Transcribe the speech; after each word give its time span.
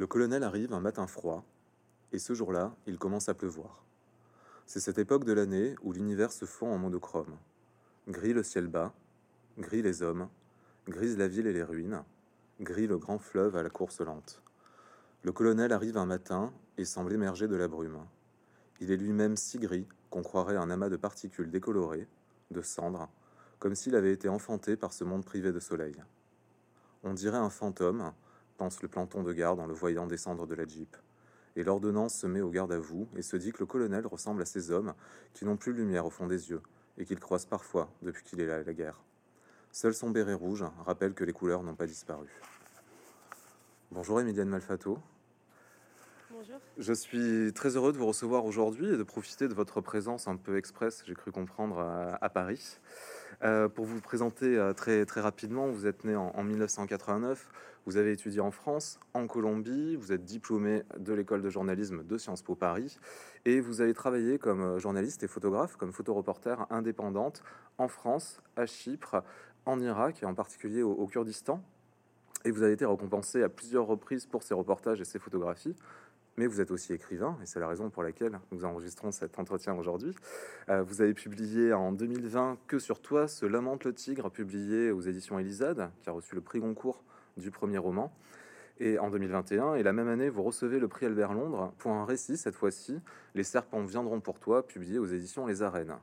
Le 0.00 0.06
colonel 0.06 0.44
arrive 0.44 0.72
un 0.72 0.80
matin 0.80 1.06
froid, 1.06 1.44
et 2.10 2.18
ce 2.18 2.32
jour-là, 2.32 2.74
il 2.86 2.96
commence 2.96 3.28
à 3.28 3.34
pleuvoir. 3.34 3.84
C'est 4.64 4.80
cette 4.80 4.96
époque 4.96 5.24
de 5.24 5.34
l'année 5.34 5.74
où 5.82 5.92
l'univers 5.92 6.32
se 6.32 6.46
fond 6.46 6.72
en 6.72 6.78
monochrome. 6.78 7.36
Gris 8.08 8.32
le 8.32 8.42
ciel 8.42 8.66
bas, 8.66 8.94
gris 9.58 9.82
les 9.82 10.02
hommes, 10.02 10.30
grise 10.88 11.18
la 11.18 11.28
ville 11.28 11.46
et 11.46 11.52
les 11.52 11.62
ruines, 11.62 12.02
gris 12.62 12.86
le 12.86 12.96
grand 12.96 13.18
fleuve 13.18 13.56
à 13.56 13.62
la 13.62 13.68
course 13.68 14.00
lente. 14.00 14.40
Le 15.22 15.32
colonel 15.32 15.70
arrive 15.70 15.98
un 15.98 16.06
matin 16.06 16.50
et 16.78 16.86
semble 16.86 17.12
émerger 17.12 17.46
de 17.46 17.56
la 17.56 17.68
brume. 17.68 18.00
Il 18.80 18.90
est 18.92 18.96
lui-même 18.96 19.36
si 19.36 19.58
gris 19.58 19.86
qu'on 20.08 20.22
croirait 20.22 20.56
un 20.56 20.70
amas 20.70 20.88
de 20.88 20.96
particules 20.96 21.50
décolorées, 21.50 22.08
de 22.50 22.62
cendres, 22.62 23.10
comme 23.58 23.74
s'il 23.74 23.94
avait 23.94 24.14
été 24.14 24.30
enfanté 24.30 24.78
par 24.78 24.94
ce 24.94 25.04
monde 25.04 25.26
privé 25.26 25.52
de 25.52 25.60
soleil. 25.60 26.02
On 27.02 27.12
dirait 27.12 27.36
un 27.36 27.50
fantôme, 27.50 28.14
pense 28.60 28.82
le 28.82 28.88
planton 28.88 29.22
de 29.22 29.32
garde 29.32 29.58
en 29.58 29.66
le 29.66 29.72
voyant 29.72 30.06
descendre 30.06 30.46
de 30.46 30.54
la 30.54 30.66
jeep. 30.66 30.94
Et 31.56 31.64
l'ordonnance 31.64 32.14
se 32.14 32.26
met 32.26 32.42
au 32.42 32.50
garde 32.50 32.72
à 32.72 32.78
vous 32.78 33.08
et 33.16 33.22
se 33.22 33.38
dit 33.38 33.52
que 33.52 33.60
le 33.60 33.64
colonel 33.64 34.06
ressemble 34.06 34.42
à 34.42 34.44
ces 34.44 34.70
hommes 34.70 34.92
qui 35.32 35.46
n'ont 35.46 35.56
plus 35.56 35.72
de 35.72 35.78
lumière 35.78 36.04
au 36.04 36.10
fond 36.10 36.26
des 36.26 36.50
yeux 36.50 36.60
et 36.98 37.06
qu'il 37.06 37.18
croise 37.18 37.46
parfois 37.46 37.90
depuis 38.02 38.22
qu'il 38.22 38.38
est 38.38 38.46
là 38.46 38.56
à 38.56 38.62
la 38.62 38.74
guerre. 38.74 39.00
Seul 39.72 39.94
son 39.94 40.10
béret 40.10 40.34
rouge 40.34 40.62
rappelle 40.84 41.14
que 41.14 41.24
les 41.24 41.32
couleurs 41.32 41.62
n'ont 41.62 41.74
pas 41.74 41.86
disparu. 41.86 42.28
Bonjour 43.92 44.20
Emilienne 44.20 44.50
Malfato. 44.50 44.98
Bonjour. 46.30 46.56
Je 46.76 46.92
suis 46.92 47.54
très 47.54 47.76
heureux 47.76 47.94
de 47.94 47.98
vous 47.98 48.06
recevoir 48.06 48.44
aujourd'hui 48.44 48.92
et 48.92 48.98
de 48.98 49.02
profiter 49.04 49.48
de 49.48 49.54
votre 49.54 49.80
présence 49.80 50.28
un 50.28 50.36
peu 50.36 50.58
express, 50.58 51.02
j'ai 51.06 51.14
cru 51.14 51.32
comprendre, 51.32 51.78
à, 52.20 52.28
Paris. 52.28 52.78
Euh, 53.42 53.68
pour 53.68 53.86
vous 53.86 54.00
présenter 54.00 54.58
euh, 54.58 54.74
très, 54.74 55.06
très 55.06 55.22
rapidement, 55.22 55.68
vous 55.68 55.86
êtes 55.86 56.04
né 56.04 56.14
en, 56.14 56.42
1989, 56.42 57.48
vous 57.86 57.96
avez 57.96 58.12
étudié 58.12 58.40
en 58.40 58.50
France, 58.50 59.00
en 59.14 59.26
Colombie, 59.26 59.96
vous 59.96 60.12
êtes 60.12 60.24
diplômé 60.24 60.82
de 60.98 61.14
l'école 61.14 61.40
de 61.40 61.48
journalisme 61.48 62.04
de 62.04 62.18
Sciences 62.18 62.42
Po 62.42 62.54
Paris. 62.54 62.98
Et 63.46 63.60
vous 63.60 63.80
avez 63.80 63.94
travaillé 63.94 64.38
comme 64.38 64.62
euh, 64.62 64.78
journaliste 64.78 65.22
et 65.22 65.26
photographe, 65.26 65.76
comme 65.76 65.92
photoreporter 65.92 66.66
indépendante 66.68 67.42
en 67.78 67.88
France, 67.88 68.42
à 68.56 68.66
Chypre, 68.66 69.22
en 69.64 69.80
Irak 69.80 70.22
et 70.22 70.26
en 70.26 70.34
particulier 70.34 70.82
au, 70.82 71.06
Kurdistan. 71.06 71.62
Et 72.44 72.50
vous 72.50 72.62
avez 72.62 72.72
été 72.72 72.84
récompensé 72.84 73.42
à 73.42 73.48
plusieurs 73.48 73.86
reprises 73.86 74.26
pour 74.26 74.42
ces 74.42 74.54
reportages 74.54 75.00
et 75.00 75.04
ces 75.04 75.18
photographies 75.18 75.76
mais 76.36 76.46
vous 76.46 76.60
êtes 76.60 76.70
aussi 76.70 76.92
écrivain, 76.92 77.36
et 77.42 77.46
c'est 77.46 77.60
la 77.60 77.68
raison 77.68 77.90
pour 77.90 78.02
laquelle 78.02 78.38
nous 78.52 78.64
enregistrons 78.64 79.10
cet 79.10 79.38
entretien 79.38 79.74
aujourd'hui. 79.74 80.14
Euh, 80.68 80.82
vous 80.82 81.02
avez 81.02 81.14
publié 81.14 81.72
en 81.72 81.92
2020 81.92 82.58
Que 82.66 82.78
sur 82.78 83.00
toi 83.00 83.28
se 83.28 83.46
lamente 83.46 83.84
le 83.84 83.92
tigre, 83.92 84.30
publié 84.30 84.90
aux 84.90 85.00
éditions 85.00 85.38
Elisade, 85.38 85.90
qui 86.02 86.08
a 86.08 86.12
reçu 86.12 86.34
le 86.34 86.40
prix 86.40 86.60
Goncourt 86.60 87.02
du 87.36 87.50
premier 87.50 87.78
roman. 87.78 88.12
Et 88.78 88.98
en 88.98 89.10
2021, 89.10 89.74
et 89.74 89.82
la 89.82 89.92
même 89.92 90.08
année, 90.08 90.30
vous 90.30 90.42
recevez 90.42 90.78
le 90.78 90.88
prix 90.88 91.04
Albert 91.04 91.34
Londres 91.34 91.74
pour 91.76 91.92
un 91.92 92.06
récit, 92.06 92.38
cette 92.38 92.54
fois-ci, 92.54 92.98
Les 93.34 93.44
serpents 93.44 93.82
viendront 93.82 94.20
pour 94.20 94.38
toi, 94.38 94.66
publié 94.66 94.98
aux 94.98 95.06
éditions 95.06 95.46
Les 95.46 95.62
Arènes. 95.62 95.96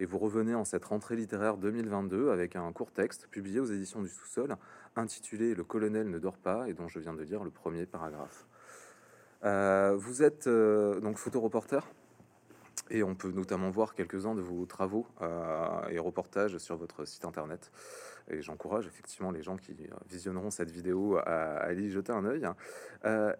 Et 0.00 0.06
vous 0.06 0.18
revenez 0.18 0.54
en 0.54 0.64
cette 0.64 0.84
rentrée 0.84 1.14
littéraire 1.14 1.56
2022 1.56 2.30
avec 2.30 2.56
un 2.56 2.72
court 2.72 2.90
texte 2.90 3.28
publié 3.28 3.60
aux 3.60 3.66
éditions 3.66 4.02
du 4.02 4.08
Sous-sol, 4.08 4.56
intitulé 4.96 5.54
Le 5.54 5.62
colonel 5.62 6.10
ne 6.10 6.18
dort 6.18 6.38
pas, 6.38 6.68
et 6.68 6.72
dont 6.72 6.88
je 6.88 6.98
viens 6.98 7.14
de 7.14 7.22
lire 7.22 7.44
le 7.44 7.50
premier 7.50 7.86
paragraphe. 7.86 8.46
Euh, 9.44 9.94
vous 9.96 10.22
êtes 10.22 10.46
euh, 10.46 11.00
donc 11.00 11.16
photoreporter 11.16 11.80
et 12.90 13.02
on 13.02 13.14
peut 13.14 13.30
notamment 13.30 13.70
voir 13.70 13.94
quelques-uns 13.94 14.34
de 14.34 14.40
vos 14.40 14.64
travaux 14.66 15.06
euh, 15.20 15.88
et 15.90 15.98
reportages 15.98 16.56
sur 16.58 16.76
votre 16.76 17.04
site 17.04 17.24
internet. 17.24 17.70
Et 18.30 18.42
j'encourage 18.42 18.86
effectivement 18.86 19.30
les 19.30 19.42
gens 19.42 19.56
qui 19.56 19.74
visionneront 20.08 20.50
cette 20.50 20.70
vidéo 20.70 21.16
à, 21.18 21.58
aller 21.58 21.84
y 21.84 21.90
jeter 21.90 22.12
un 22.12 22.24
œil. 22.24 22.46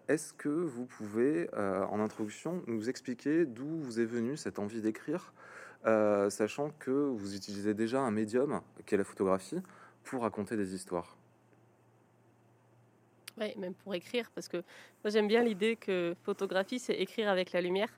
Est-ce 0.07 0.33
que 0.33 0.49
vous 0.49 0.85
pouvez, 0.85 1.47
en 1.55 1.99
introduction, 1.99 2.63
nous 2.65 2.89
expliquer 2.89 3.45
d'où 3.45 3.67
vous 3.67 3.99
est 3.99 4.05
venue 4.05 4.35
cette 4.35 4.57
envie 4.57 4.81
d'écrire, 4.81 5.31
sachant 5.83 6.71
que 6.79 6.89
vous 6.89 7.35
utilisez 7.35 7.75
déjà 7.75 8.01
un 8.01 8.09
médium 8.09 8.61
qui 8.87 8.95
est 8.95 8.97
la 8.97 9.03
photographie 9.03 9.61
pour 10.03 10.23
raconter 10.23 10.57
des 10.57 10.73
histoires? 10.73 11.18
Oui, 13.39 13.53
même 13.57 13.73
pour 13.73 13.93
écrire, 13.95 14.29
parce 14.35 14.47
que 14.47 14.57
moi 14.57 15.11
j'aime 15.11 15.27
bien 15.27 15.43
l'idée 15.43 15.75
que 15.75 16.15
photographie, 16.23 16.79
c'est 16.79 16.93
écrire 16.93 17.29
avec 17.29 17.51
la 17.51 17.61
lumière. 17.61 17.89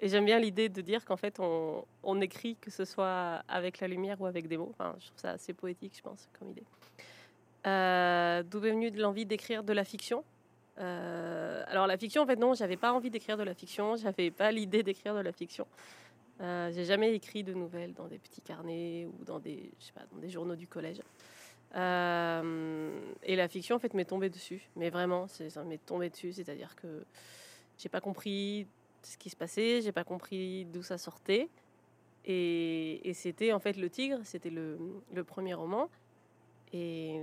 Et 0.00 0.08
j'aime 0.08 0.26
bien 0.26 0.38
l'idée 0.38 0.68
de 0.68 0.80
dire 0.82 1.04
qu'en 1.04 1.16
fait, 1.16 1.40
on, 1.40 2.20
écrit 2.20 2.56
que 2.56 2.70
ce 2.70 2.84
soit 2.84 3.42
avec 3.48 3.80
la 3.80 3.88
lumière 3.88 4.20
ou 4.20 4.26
avec 4.26 4.46
des 4.46 4.58
mots. 4.58 4.68
Enfin, 4.70 4.94
je 5.00 5.06
trouve 5.06 5.18
ça 5.18 5.30
assez 5.30 5.54
poétique, 5.54 5.94
je 5.96 6.02
pense, 6.02 6.28
comme 6.38 6.50
idée. 6.50 6.64
Euh, 7.66 8.42
D'où 8.42 8.64
est 8.64 8.72
venue 8.72 8.90
l'envie 8.90 9.24
d'écrire 9.24 9.64
de 9.64 9.72
la 9.72 9.84
fiction? 9.84 10.22
Euh, 10.78 11.64
Alors, 11.66 11.86
la 11.86 11.96
fiction, 11.96 12.22
en 12.22 12.26
fait, 12.26 12.36
non, 12.36 12.52
j'avais 12.52 12.76
pas 12.76 12.92
envie 12.92 13.10
d'écrire 13.10 13.38
de 13.38 13.42
la 13.42 13.54
fiction. 13.54 13.96
J'avais 14.02 14.30
pas 14.30 14.52
l'idée 14.52 14.82
d'écrire 14.82 15.14
de 15.14 15.20
la 15.20 15.32
fiction. 15.32 15.66
Euh, 16.42 16.70
J'ai 16.72 16.84
jamais 16.84 17.14
écrit 17.14 17.42
de 17.42 17.54
nouvelles 17.54 17.94
dans 17.94 18.06
des 18.06 18.18
petits 18.18 18.42
carnets 18.42 19.06
ou 19.06 19.24
dans 19.24 19.38
des, 19.38 19.70
je 19.80 19.86
sais 19.86 19.92
pas, 19.92 20.04
dans 20.12 20.18
des 20.18 20.28
journaux 20.28 20.56
du 20.56 20.66
collège. 20.66 21.00
Euh, 21.74 23.00
et 23.22 23.36
la 23.36 23.48
fiction, 23.48 23.76
en 23.76 23.78
fait, 23.78 23.94
m'est 23.94 24.04
tombée 24.04 24.30
dessus. 24.30 24.68
Mais 24.76 24.90
vraiment, 24.90 25.26
ça 25.26 25.64
m'est 25.64 25.84
tombé 25.84 26.10
dessus. 26.10 26.32
C'est-à-dire 26.32 26.76
que 26.76 27.04
j'ai 27.78 27.88
pas 27.88 28.00
compris 28.00 28.66
ce 29.02 29.16
qui 29.16 29.30
se 29.30 29.36
passait, 29.36 29.82
j'ai 29.82 29.92
pas 29.92 30.04
compris 30.04 30.64
d'où 30.66 30.82
ça 30.82 30.98
sortait. 30.98 31.48
Et, 32.24 33.12
c'était 33.14 33.52
en 33.52 33.60
fait 33.60 33.76
Le 33.76 33.88
Tigre, 33.88 34.18
c'était 34.24 34.50
le, 34.50 34.78
premier 35.24 35.54
roman, 35.54 35.88
et 36.72 37.20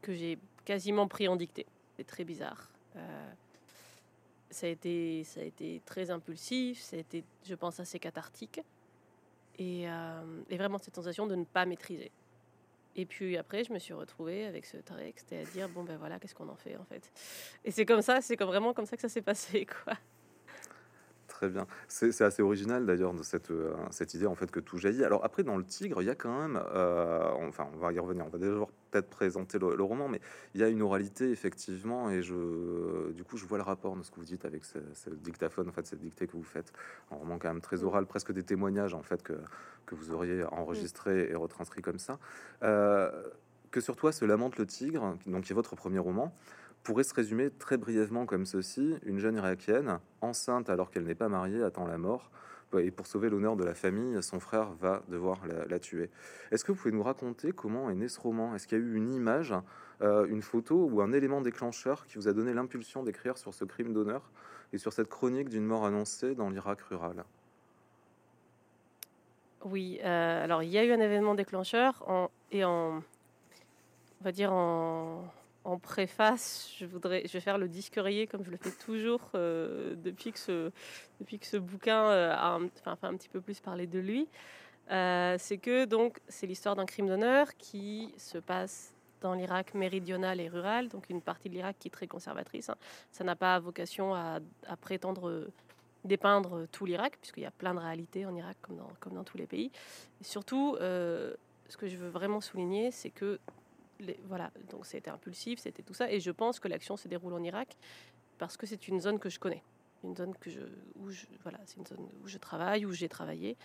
que 0.00 0.14
j'ai 0.14 0.38
quasiment 0.64 1.08
pris 1.08 1.26
en 1.26 1.36
dictée. 1.36 1.66
C'est 1.96 2.06
très 2.06 2.24
bizarre. 2.24 2.70
Euh, 2.94 3.32
ça, 4.50 4.66
a 4.66 4.70
été, 4.70 5.24
ça 5.24 5.40
a 5.40 5.42
été 5.42 5.82
très 5.84 6.10
impulsif, 6.10 6.80
ça 6.80 6.96
a 6.96 7.00
été, 7.00 7.24
je 7.44 7.54
pense, 7.56 7.80
assez 7.80 7.98
cathartique. 7.98 8.60
Et, 9.58 9.88
euh, 9.88 10.42
et 10.50 10.56
vraiment 10.56 10.78
cette 10.78 10.94
sensation 10.94 11.26
de 11.26 11.34
ne 11.34 11.44
pas 11.44 11.66
maîtriser. 11.66 12.12
Et 12.96 13.06
puis 13.06 13.36
après, 13.36 13.64
je 13.64 13.72
me 13.72 13.78
suis 13.78 13.94
retrouvée 13.94 14.46
avec 14.46 14.66
ce 14.66 14.76
texte 14.76 15.32
et 15.32 15.38
à 15.38 15.44
dire 15.44 15.68
bon 15.68 15.82
ben 15.82 15.96
voilà, 15.96 16.18
qu'est-ce 16.18 16.34
qu'on 16.34 16.48
en 16.48 16.56
fait 16.56 16.76
en 16.76 16.84
fait? 16.84 17.10
Et 17.64 17.70
c'est 17.70 17.84
comme 17.84 18.02
ça, 18.02 18.20
c'est 18.20 18.36
comme 18.36 18.48
vraiment 18.48 18.72
comme 18.72 18.86
ça 18.86 18.96
que 18.96 19.02
ça 19.02 19.08
s'est 19.08 19.22
passé 19.22 19.66
quoi. 19.66 19.94
Très 21.34 21.48
bien. 21.48 21.66
C'est 21.88 22.22
assez 22.22 22.42
original 22.42 22.86
d'ailleurs 22.86 23.12
de 23.12 23.24
cette, 23.24 23.50
euh, 23.50 23.74
cette 23.90 24.14
idée 24.14 24.26
en 24.26 24.36
fait 24.36 24.52
que 24.52 24.60
tout 24.60 24.78
jaillit. 24.78 25.04
Alors 25.04 25.24
après 25.24 25.42
dans 25.42 25.56
le 25.56 25.64
Tigre, 25.64 26.00
il 26.00 26.04
y 26.04 26.10
a 26.10 26.14
quand 26.14 26.38
même, 26.40 26.62
euh, 26.72 27.28
enfin 27.48 27.66
on 27.74 27.78
va 27.78 27.92
y 27.92 27.98
revenir, 27.98 28.24
on 28.24 28.28
va 28.28 28.38
déjà 28.38 28.54
peut-être 28.92 29.10
présenter 29.10 29.58
le, 29.58 29.82
roman, 29.82 30.06
mais 30.06 30.20
il 30.54 30.60
y 30.60 30.64
a 30.64 30.68
une 30.68 30.80
oralité 30.80 31.32
effectivement 31.32 32.08
et 32.08 32.22
je, 32.22 33.10
du 33.14 33.24
coup 33.24 33.36
je 33.36 33.46
vois 33.46 33.58
le 33.58 33.64
rapport 33.64 33.96
de 33.96 34.04
ce 34.04 34.12
que 34.12 34.16
vous 34.16 34.24
dites 34.24 34.44
avec 34.44 34.64
ce, 34.64 34.78
dictaphone, 35.10 35.68
en 35.68 35.72
fait 35.72 35.84
cette 35.88 35.98
dictée 35.98 36.28
que 36.28 36.36
vous 36.36 36.44
faites, 36.44 36.72
un 37.10 37.16
roman 37.16 37.36
quand 37.40 37.48
même 37.48 37.60
très 37.60 37.82
oral, 37.82 38.06
presque 38.06 38.30
des 38.30 38.44
témoignages 38.44 38.94
en 38.94 39.02
fait 39.02 39.24
que, 39.24 39.34
que 39.86 39.96
vous 39.96 40.12
auriez 40.12 40.44
enregistré 40.52 41.30
et 41.32 41.34
retranscrit 41.34 41.82
comme 41.82 41.98
ça. 41.98 42.20
Euh, 42.62 43.10
que 43.72 43.80
sur 43.80 43.96
toi 43.96 44.12
se 44.12 44.24
lamente 44.24 44.56
le 44.56 44.66
tigre, 44.66 45.18
donc 45.26 45.42
qui 45.42 45.52
est 45.52 45.56
votre 45.56 45.74
premier 45.74 45.98
roman 45.98 46.32
pourrait 46.84 47.02
se 47.02 47.14
résumer 47.14 47.50
très 47.50 47.76
brièvement 47.78 48.26
comme 48.26 48.46
ceci. 48.46 48.94
Une 49.04 49.18
jeune 49.18 49.36
irakienne, 49.36 49.98
enceinte 50.20 50.70
alors 50.70 50.90
qu'elle 50.90 51.04
n'est 51.04 51.14
pas 51.14 51.28
mariée, 51.28 51.62
attend 51.62 51.86
la 51.86 51.98
mort. 51.98 52.30
Et 52.78 52.90
pour 52.90 53.06
sauver 53.06 53.30
l'honneur 53.30 53.56
de 53.56 53.64
la 53.64 53.74
famille, 53.74 54.20
son 54.22 54.40
frère 54.40 54.72
va 54.80 55.02
devoir 55.08 55.38
la, 55.68 55.78
tuer. 55.78 56.10
Est-ce 56.50 56.64
que 56.64 56.72
vous 56.72 56.78
pouvez 56.78 56.92
nous 56.92 57.04
raconter 57.04 57.52
comment 57.52 57.88
est 57.88 57.94
né 57.94 58.08
ce 58.08 58.20
roman? 58.20 58.54
Est-ce 58.54 58.66
qu'il 58.66 58.78
y 58.78 58.80
a 58.80 58.84
eu 58.84 58.96
une 58.96 59.12
image, 59.12 59.54
euh, 60.02 60.26
une 60.26 60.42
photo 60.42 60.88
ou 60.90 61.00
un 61.00 61.12
élément 61.12 61.40
déclencheur 61.40 62.04
qui 62.06 62.16
vous 62.16 62.26
a 62.26 62.32
donné 62.32 62.52
l'impulsion 62.52 63.04
d'écrire 63.04 63.38
sur 63.38 63.54
ce 63.54 63.64
crime 63.64 63.92
d'honneur 63.92 64.28
et 64.72 64.78
sur 64.78 64.92
cette 64.92 65.08
chronique 65.08 65.50
d'une 65.50 65.64
mort 65.64 65.86
annoncée 65.86 66.34
dans 66.34 66.50
l'Irak 66.50 66.80
rural? 66.80 67.24
Oui, 69.64 70.00
euh, 70.04 70.44
alors 70.44 70.64
il 70.64 70.70
y 70.70 70.78
a 70.78 70.84
eu 70.84 70.90
un 70.90 71.00
événement 71.00 71.36
déclencheur 71.36 72.02
en, 72.08 72.28
et 72.50 72.64
en, 72.64 72.96
on 72.96 74.24
va 74.24 74.32
dire 74.32 74.52
en, 74.52 75.24
en 75.64 75.78
préface, 75.78 76.70
je 76.78 76.84
voudrais, 76.84 77.22
je 77.26 77.32
vais 77.32 77.40
faire 77.40 77.58
le 77.58 77.68
disque 77.68 77.94
rayé 77.96 78.26
comme 78.26 78.44
je 78.44 78.50
le 78.50 78.58
fais 78.58 78.70
toujours 78.70 79.30
euh, 79.34 79.94
depuis 79.96 80.32
que 80.32 80.38
ce, 80.38 80.70
depuis 81.20 81.38
que 81.38 81.46
ce 81.46 81.56
bouquin 81.56 82.04
euh, 82.04 82.32
a 82.32 82.56
un, 82.56 82.66
enfin, 82.86 83.08
un 83.08 83.16
petit 83.16 83.30
peu 83.30 83.40
plus 83.40 83.60
parlé 83.60 83.86
de 83.86 83.98
lui. 83.98 84.28
Euh, 84.90 85.36
c'est 85.38 85.56
que 85.56 85.86
donc 85.86 86.20
c'est 86.28 86.46
l'histoire 86.46 86.76
d'un 86.76 86.84
crime 86.84 87.06
d'honneur 87.06 87.56
qui 87.56 88.12
se 88.18 88.36
passe 88.36 88.94
dans 89.22 89.32
l'Irak 89.32 89.72
méridional 89.72 90.38
et 90.38 90.48
rural, 90.48 90.88
donc 90.88 91.08
une 91.08 91.22
partie 91.22 91.48
de 91.48 91.54
l'Irak 91.54 91.76
qui 91.78 91.88
est 91.88 91.90
très 91.90 92.06
conservatrice. 92.06 92.68
Hein. 92.68 92.76
Ça 93.10 93.24
n'a 93.24 93.34
pas 93.34 93.58
vocation 93.58 94.14
à, 94.14 94.40
prétendre 94.82 95.48
dépeindre 96.04 96.66
tout 96.70 96.84
l'Irak, 96.84 97.16
puisqu'il 97.18 97.44
y 97.44 97.46
a 97.46 97.50
plein 97.50 97.72
de 97.72 97.78
réalités 97.78 98.26
en 98.26 98.36
Irak 98.36 98.58
comme 98.60 98.76
dans, 98.76 98.90
comme 99.00 99.14
dans 99.14 99.24
tous 99.24 99.38
les 99.38 99.46
pays. 99.46 99.70
Surtout, 100.20 100.76
ce 100.78 101.76
que 101.78 101.88
je 101.88 101.96
veux 101.96 102.10
vraiment 102.10 102.42
souligner, 102.42 102.90
c'est 102.90 103.08
que 103.08 103.40
voilà, 104.26 104.50
donc 104.70 104.86
c'était 104.86 105.10
impulsif, 105.10 105.60
c'était 105.60 105.82
tout 105.82 105.94
ça. 105.94 106.10
Et 106.10 106.20
je 106.20 106.30
pense 106.30 106.60
que 106.60 106.68
l'action 106.68 106.96
se 106.96 107.08
déroule 107.08 107.34
en 107.34 107.42
Irak 107.42 107.76
parce 108.38 108.56
que 108.56 108.66
c'est 108.66 108.88
une 108.88 109.00
zone 109.00 109.18
que 109.18 109.28
je 109.28 109.38
connais, 109.38 109.62
une 110.02 110.16
zone 110.16 110.34
où 110.96 111.10
je 111.10 112.38
travaille, 112.38 112.84
où 112.86 112.92
j'ai 112.92 113.08
travaillé. 113.08 113.56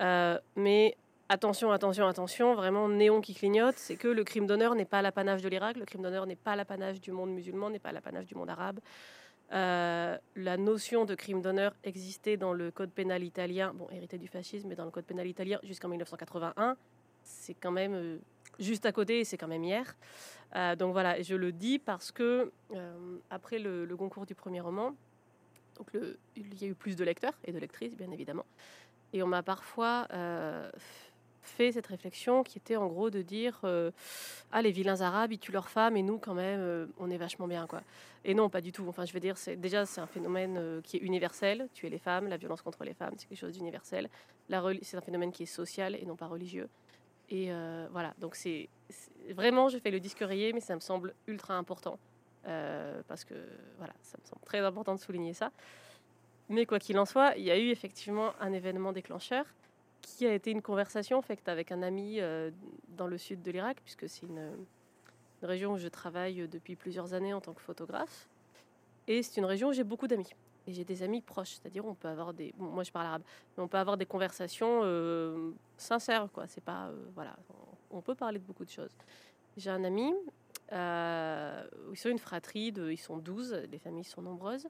Euh, 0.00 0.38
mais 0.56 0.96
attention, 1.28 1.70
attention, 1.72 2.06
attention, 2.06 2.54
vraiment 2.54 2.88
néon 2.88 3.20
qui 3.20 3.34
clignote, 3.34 3.76
c'est 3.76 3.96
que 3.96 4.08
le 4.08 4.24
crime 4.24 4.46
d'honneur 4.46 4.74
n'est 4.74 4.84
pas 4.84 5.02
l'apanage 5.02 5.42
de 5.42 5.48
l'Irak, 5.48 5.76
le 5.76 5.84
crime 5.84 6.02
d'honneur 6.02 6.26
n'est 6.26 6.36
pas 6.36 6.56
l'apanage 6.56 7.00
du 7.00 7.12
monde 7.12 7.30
musulman, 7.30 7.70
n'est 7.70 7.78
pas 7.78 7.92
l'apanage 7.92 8.26
du 8.26 8.34
monde 8.34 8.50
arabe. 8.50 8.80
Euh, 9.52 10.16
la 10.36 10.56
notion 10.56 11.04
de 11.04 11.14
crime 11.14 11.42
d'honneur 11.42 11.74
existait 11.82 12.36
dans 12.36 12.52
le 12.52 12.70
code 12.70 12.90
pénal 12.90 13.24
italien, 13.24 13.72
bon, 13.74 13.88
hérité 13.90 14.16
du 14.16 14.28
fascisme, 14.28 14.68
mais 14.68 14.76
dans 14.76 14.84
le 14.84 14.92
code 14.92 15.04
pénal 15.04 15.26
italien 15.26 15.58
jusqu'en 15.64 15.88
1981. 15.88 16.76
C'est 17.22 17.54
quand 17.54 17.72
même 17.72 17.94
euh, 17.94 18.18
juste 18.60 18.86
à 18.86 18.92
côté, 18.92 19.24
c'est 19.24 19.36
quand 19.36 19.48
même 19.48 19.64
hier. 19.64 19.96
Euh, 20.54 20.76
donc 20.76 20.92
voilà, 20.92 21.20
je 21.22 21.34
le 21.34 21.52
dis 21.52 21.78
parce 21.78 22.12
que 22.12 22.52
après 23.30 23.58
le, 23.58 23.86
concours 23.96 24.26
du 24.26 24.34
premier 24.34 24.60
roman, 24.60 24.94
donc 25.76 25.88
il 26.36 26.62
y 26.62 26.64
a 26.64 26.68
eu 26.68 26.74
plus 26.74 26.96
de 26.96 27.04
lecteurs 27.04 27.38
et 27.44 27.52
de 27.52 27.58
lectrices, 27.58 27.96
bien 27.96 28.10
évidemment. 28.10 28.46
Et 29.12 29.22
on 29.22 29.26
m'a 29.26 29.42
parfois 29.42 30.06
fait 31.42 31.72
cette 31.72 31.86
réflexion 31.86 32.42
qui 32.42 32.58
était 32.58 32.76
en 32.76 32.86
gros 32.86 33.10
de 33.10 33.22
dire 33.22 33.60
euh, 33.64 33.90
ah 34.52 34.62
les 34.62 34.70
vilains 34.70 35.00
arabes 35.00 35.32
ils 35.32 35.38
tuent 35.38 35.52
leurs 35.52 35.68
femmes 35.68 35.96
et 35.96 36.02
nous 36.02 36.18
quand 36.18 36.34
même 36.34 36.60
euh, 36.60 36.86
on 36.98 37.10
est 37.10 37.16
vachement 37.16 37.46
bien 37.46 37.66
quoi 37.66 37.82
et 38.24 38.34
non 38.34 38.48
pas 38.48 38.60
du 38.60 38.72
tout 38.72 38.84
enfin 38.88 39.04
je 39.04 39.12
veux 39.12 39.20
dire 39.20 39.36
c'est 39.36 39.56
déjà 39.56 39.86
c'est 39.86 40.00
un 40.00 40.06
phénomène 40.06 40.56
euh, 40.58 40.80
qui 40.82 40.96
est 40.96 41.00
universel 41.00 41.68
tuer 41.74 41.90
les 41.90 41.98
femmes 41.98 42.28
la 42.28 42.36
violence 42.36 42.62
contre 42.62 42.84
les 42.84 42.94
femmes 42.94 43.14
c'est 43.16 43.26
quelque 43.26 43.38
chose 43.38 43.52
d'universel 43.52 44.08
c'est 44.82 44.96
un 44.96 45.00
phénomène 45.00 45.32
qui 45.32 45.44
est 45.44 45.46
social 45.46 45.94
et 45.94 46.04
non 46.04 46.16
pas 46.16 46.26
religieux 46.26 46.68
et 47.30 47.50
voilà 47.90 48.14
donc 48.18 48.34
c'est 48.34 48.68
vraiment 49.30 49.68
je 49.68 49.78
fais 49.78 49.90
le 49.90 50.00
disque 50.00 50.18
rayé 50.20 50.52
mais 50.52 50.60
ça 50.60 50.74
me 50.74 50.80
semble 50.80 51.14
ultra 51.26 51.54
important 51.54 51.98
parce 52.42 53.24
que 53.24 53.34
voilà 53.78 53.94
ça 54.02 54.18
me 54.20 54.26
semble 54.26 54.42
très 54.44 54.58
important 54.58 54.94
de 54.94 55.00
souligner 55.00 55.32
ça 55.32 55.52
mais 56.48 56.66
quoi 56.66 56.78
qu'il 56.80 56.98
en 56.98 57.04
soit 57.04 57.36
il 57.36 57.44
y 57.44 57.50
a 57.50 57.58
eu 57.58 57.68
effectivement 57.68 58.32
un 58.40 58.52
événement 58.52 58.92
déclencheur 58.92 59.46
qui 60.00 60.26
a 60.26 60.34
été 60.34 60.50
une 60.50 60.62
conversation 60.62 61.22
faite 61.22 61.48
avec 61.48 61.72
un 61.72 61.82
ami 61.82 62.20
euh, 62.20 62.50
dans 62.88 63.06
le 63.06 63.18
sud 63.18 63.42
de 63.42 63.50
l'Irak, 63.50 63.78
puisque 63.82 64.08
c'est 64.08 64.26
une, 64.26 64.50
région 65.42 65.72
où 65.72 65.78
je 65.78 65.88
travaille 65.88 66.46
depuis 66.48 66.76
plusieurs 66.76 67.14
années 67.14 67.32
en 67.32 67.40
tant 67.40 67.54
que 67.54 67.62
photographe. 67.62 68.28
Et 69.06 69.22
c'est 69.22 69.40
une 69.40 69.46
région 69.46 69.68
où 69.68 69.72
j'ai 69.72 69.84
beaucoup 69.84 70.06
d'amis. 70.06 70.28
J'ai 70.72 70.84
des 70.84 71.02
amis 71.02 71.20
proches, 71.20 71.52
c'est-à-dire 71.52 71.84
on 71.84 71.94
peut 71.94 72.08
avoir 72.08 72.32
des... 72.32 72.54
moi 72.58 72.84
je 72.84 72.90
parle 72.90 73.06
arabe, 73.06 73.22
on 73.56 73.68
peut 73.68 73.78
avoir 73.78 73.96
des 73.96 74.06
conversations 74.06 74.80
euh, 74.82 75.52
sincères, 75.76 76.28
quoi. 76.32 76.46
C'est 76.46 76.62
pas... 76.62 76.88
Euh, 76.88 77.04
voilà, 77.14 77.36
on, 77.90 78.00
peut 78.00 78.14
parler 78.14 78.38
de 78.38 78.44
beaucoup 78.44 78.64
de 78.64 78.70
choses. 78.70 78.96
J'ai 79.56 79.70
un 79.70 79.84
ami, 79.84 80.12
ils 80.72 81.96
sont 81.96 82.08
une 82.08 82.18
fratrie, 82.18 82.68
ils 82.68 82.98
sont 82.98 83.18
12, 83.18 83.66
les 83.70 83.78
familles 83.78 84.04
sont 84.04 84.22
nombreuses. 84.22 84.68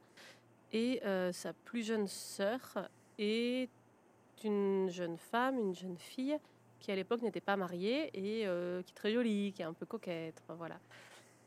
Et 0.73 1.01
sa 1.33 1.53
plus 1.53 1.87
jeune 1.87 2.07
sœur 2.07 2.89
est 3.19 3.69
une 4.45 4.89
jeune 4.89 5.19
femme, 5.19 5.59
une 5.59 5.75
jeune 5.75 5.99
fille 5.99 6.39
qui 6.81 6.91
à 6.91 6.97
l'époque 6.97 7.23
n'était 7.23 7.41
pas 7.41 7.57
mariée 7.57 8.11
et 8.15 8.47
euh, 8.47 8.83
qui 8.83 8.93
est 8.93 8.95
très 8.95 9.13
jolie, 9.13 9.53
qui 9.53 9.63
est 9.63 9.67
un 9.67 9.75
peu 9.75 9.87
coquette. 9.87 10.43
voilà. 10.49 10.81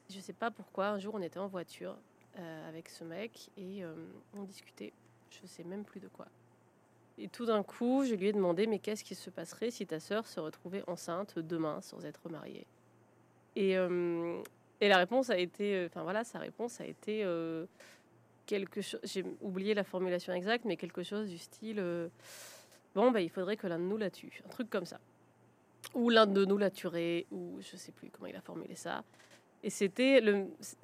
Je 0.09 0.19
sais 0.19 0.33
pas 0.33 0.51
pourquoi. 0.51 0.89
Un 0.89 0.99
jour, 0.99 1.15
on 1.15 1.21
était 1.21 1.39
en 1.39 1.47
voiture 1.47 1.97
euh, 2.37 2.69
avec 2.69 2.89
ce 2.89 3.03
mec 3.03 3.49
et 3.57 3.83
euh, 3.83 3.93
on 4.37 4.43
discutait. 4.43 4.93
Je 5.29 5.47
sais 5.47 5.63
même 5.63 5.83
plus 5.83 5.99
de 5.99 6.07
quoi. 6.07 6.27
Et 7.17 7.27
tout 7.27 7.45
d'un 7.45 7.63
coup, 7.63 8.03
je 8.05 8.15
lui 8.15 8.27
ai 8.27 8.33
demandé 8.33 8.67
mais 8.67 8.79
qu'est-ce 8.79 9.03
qui 9.03 9.15
se 9.15 9.29
passerait 9.29 9.71
si 9.71 9.85
ta 9.85 9.99
sœur 9.99 10.25
se 10.27 10.39
retrouvait 10.39 10.83
enceinte 10.87 11.37
demain 11.39 11.81
sans 11.81 12.05
être 12.05 12.29
mariée? 12.29 12.65
Et, 13.55 13.73
et 13.73 14.87
la 14.87 14.97
réponse 14.97 15.29
a 15.29 15.37
été, 15.37 15.85
enfin 15.85 16.01
voilà, 16.01 16.23
sa 16.23 16.39
réponse 16.39 16.81
a 16.81 16.87
été 16.87 17.23
quelque 18.47 18.81
chose. 18.81 18.99
J'ai 19.03 19.23
oublié 19.41 19.75
la 19.75 19.83
formulation 19.83 20.33
exacte, 20.33 20.65
mais 20.65 20.75
quelque 20.75 21.03
chose 21.03 21.29
du 21.29 21.37
style 21.37 22.09
bon, 22.95 23.11
bah, 23.11 23.21
il 23.21 23.29
faudrait 23.29 23.57
que 23.57 23.67
l'un 23.67 23.79
de 23.79 23.83
nous 23.83 23.97
la 23.97 24.09
tue. 24.09 24.41
Un 24.45 24.49
truc 24.49 24.69
comme 24.69 24.85
ça. 24.85 24.99
Ou 25.93 26.09
l'un 26.09 26.25
de 26.25 26.45
nous 26.45 26.57
la 26.57 26.69
tuerait, 26.69 27.25
ou 27.31 27.57
je 27.61 27.75
sais 27.75 27.91
plus 27.91 28.09
comment 28.09 28.27
il 28.27 28.35
a 28.35 28.41
formulé 28.41 28.75
ça. 28.75 29.03
Et 29.63 29.69
c'était 29.69 30.21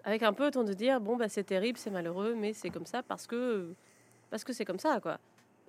avec 0.03 0.23
un 0.23 0.33
peu 0.33 0.47
autant 0.47 0.63
de 0.63 0.73
dire, 0.73 1.01
bon, 1.01 1.17
bah, 1.17 1.29
c'est 1.29 1.43
terrible, 1.43 1.77
c'est 1.77 1.89
malheureux, 1.89 2.33
mais 2.35 2.53
c'est 2.53 2.69
comme 2.69 2.85
ça 2.85 3.03
parce 3.03 3.27
que 3.27 3.73
parce 4.29 4.43
que 4.43 4.53
c'est 4.53 4.65
comme 4.65 4.79
ça, 4.79 4.99
quoi. 5.01 5.19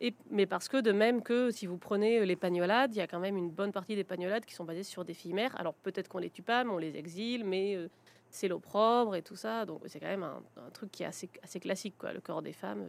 Et, 0.03 0.15
mais 0.31 0.47
parce 0.47 0.69
que 0.69 0.79
de 0.79 0.93
même 0.93 1.23
que 1.23 1.51
si 1.51 1.67
vous 1.67 1.77
prenez 1.77 2.25
les 2.25 2.37
pagnolades, 2.37 2.95
il 2.95 2.99
y 2.99 3.03
a 3.03 3.07
quand 3.07 3.21
même 3.21 3.37
une 3.37 3.51
bonne 3.51 3.73
partie 3.73 3.97
des 3.97 4.05
pagnolades 4.05 4.45
qui 4.45 4.55
sont 4.55 4.65
basées 4.65 4.83
sur 4.83 5.05
des 5.05 5.13
filles 5.13 5.35
mères. 5.35 5.59
Alors 5.59 5.75
peut-être 5.75 6.09
qu'on 6.09 6.19
les 6.19 6.31
tue 6.31 6.43
pas, 6.43 6.65
mais 6.65 6.71
on 6.71 6.79
les 6.79 6.97
exile, 6.97 7.45
mais 7.45 7.75
euh, 7.75 7.89
c'est 8.31 8.49
l'opprobre 8.49 9.15
et 9.17 9.23
tout 9.23 9.37
ça. 9.37 9.67
Donc 9.67 9.83
c'est 9.87 10.01
quand 10.01 10.07
même 10.07 10.23
un, 10.23 10.71
truc 10.73 10.91
qui 10.91 11.03
est 11.03 11.07
assez, 11.07 11.29
assez 11.43 11.61
classique, 11.61 11.97
quoi. 11.99 12.13
Le 12.13 12.21
corps 12.21 12.43
des 12.43 12.53
femmes, 12.53 12.87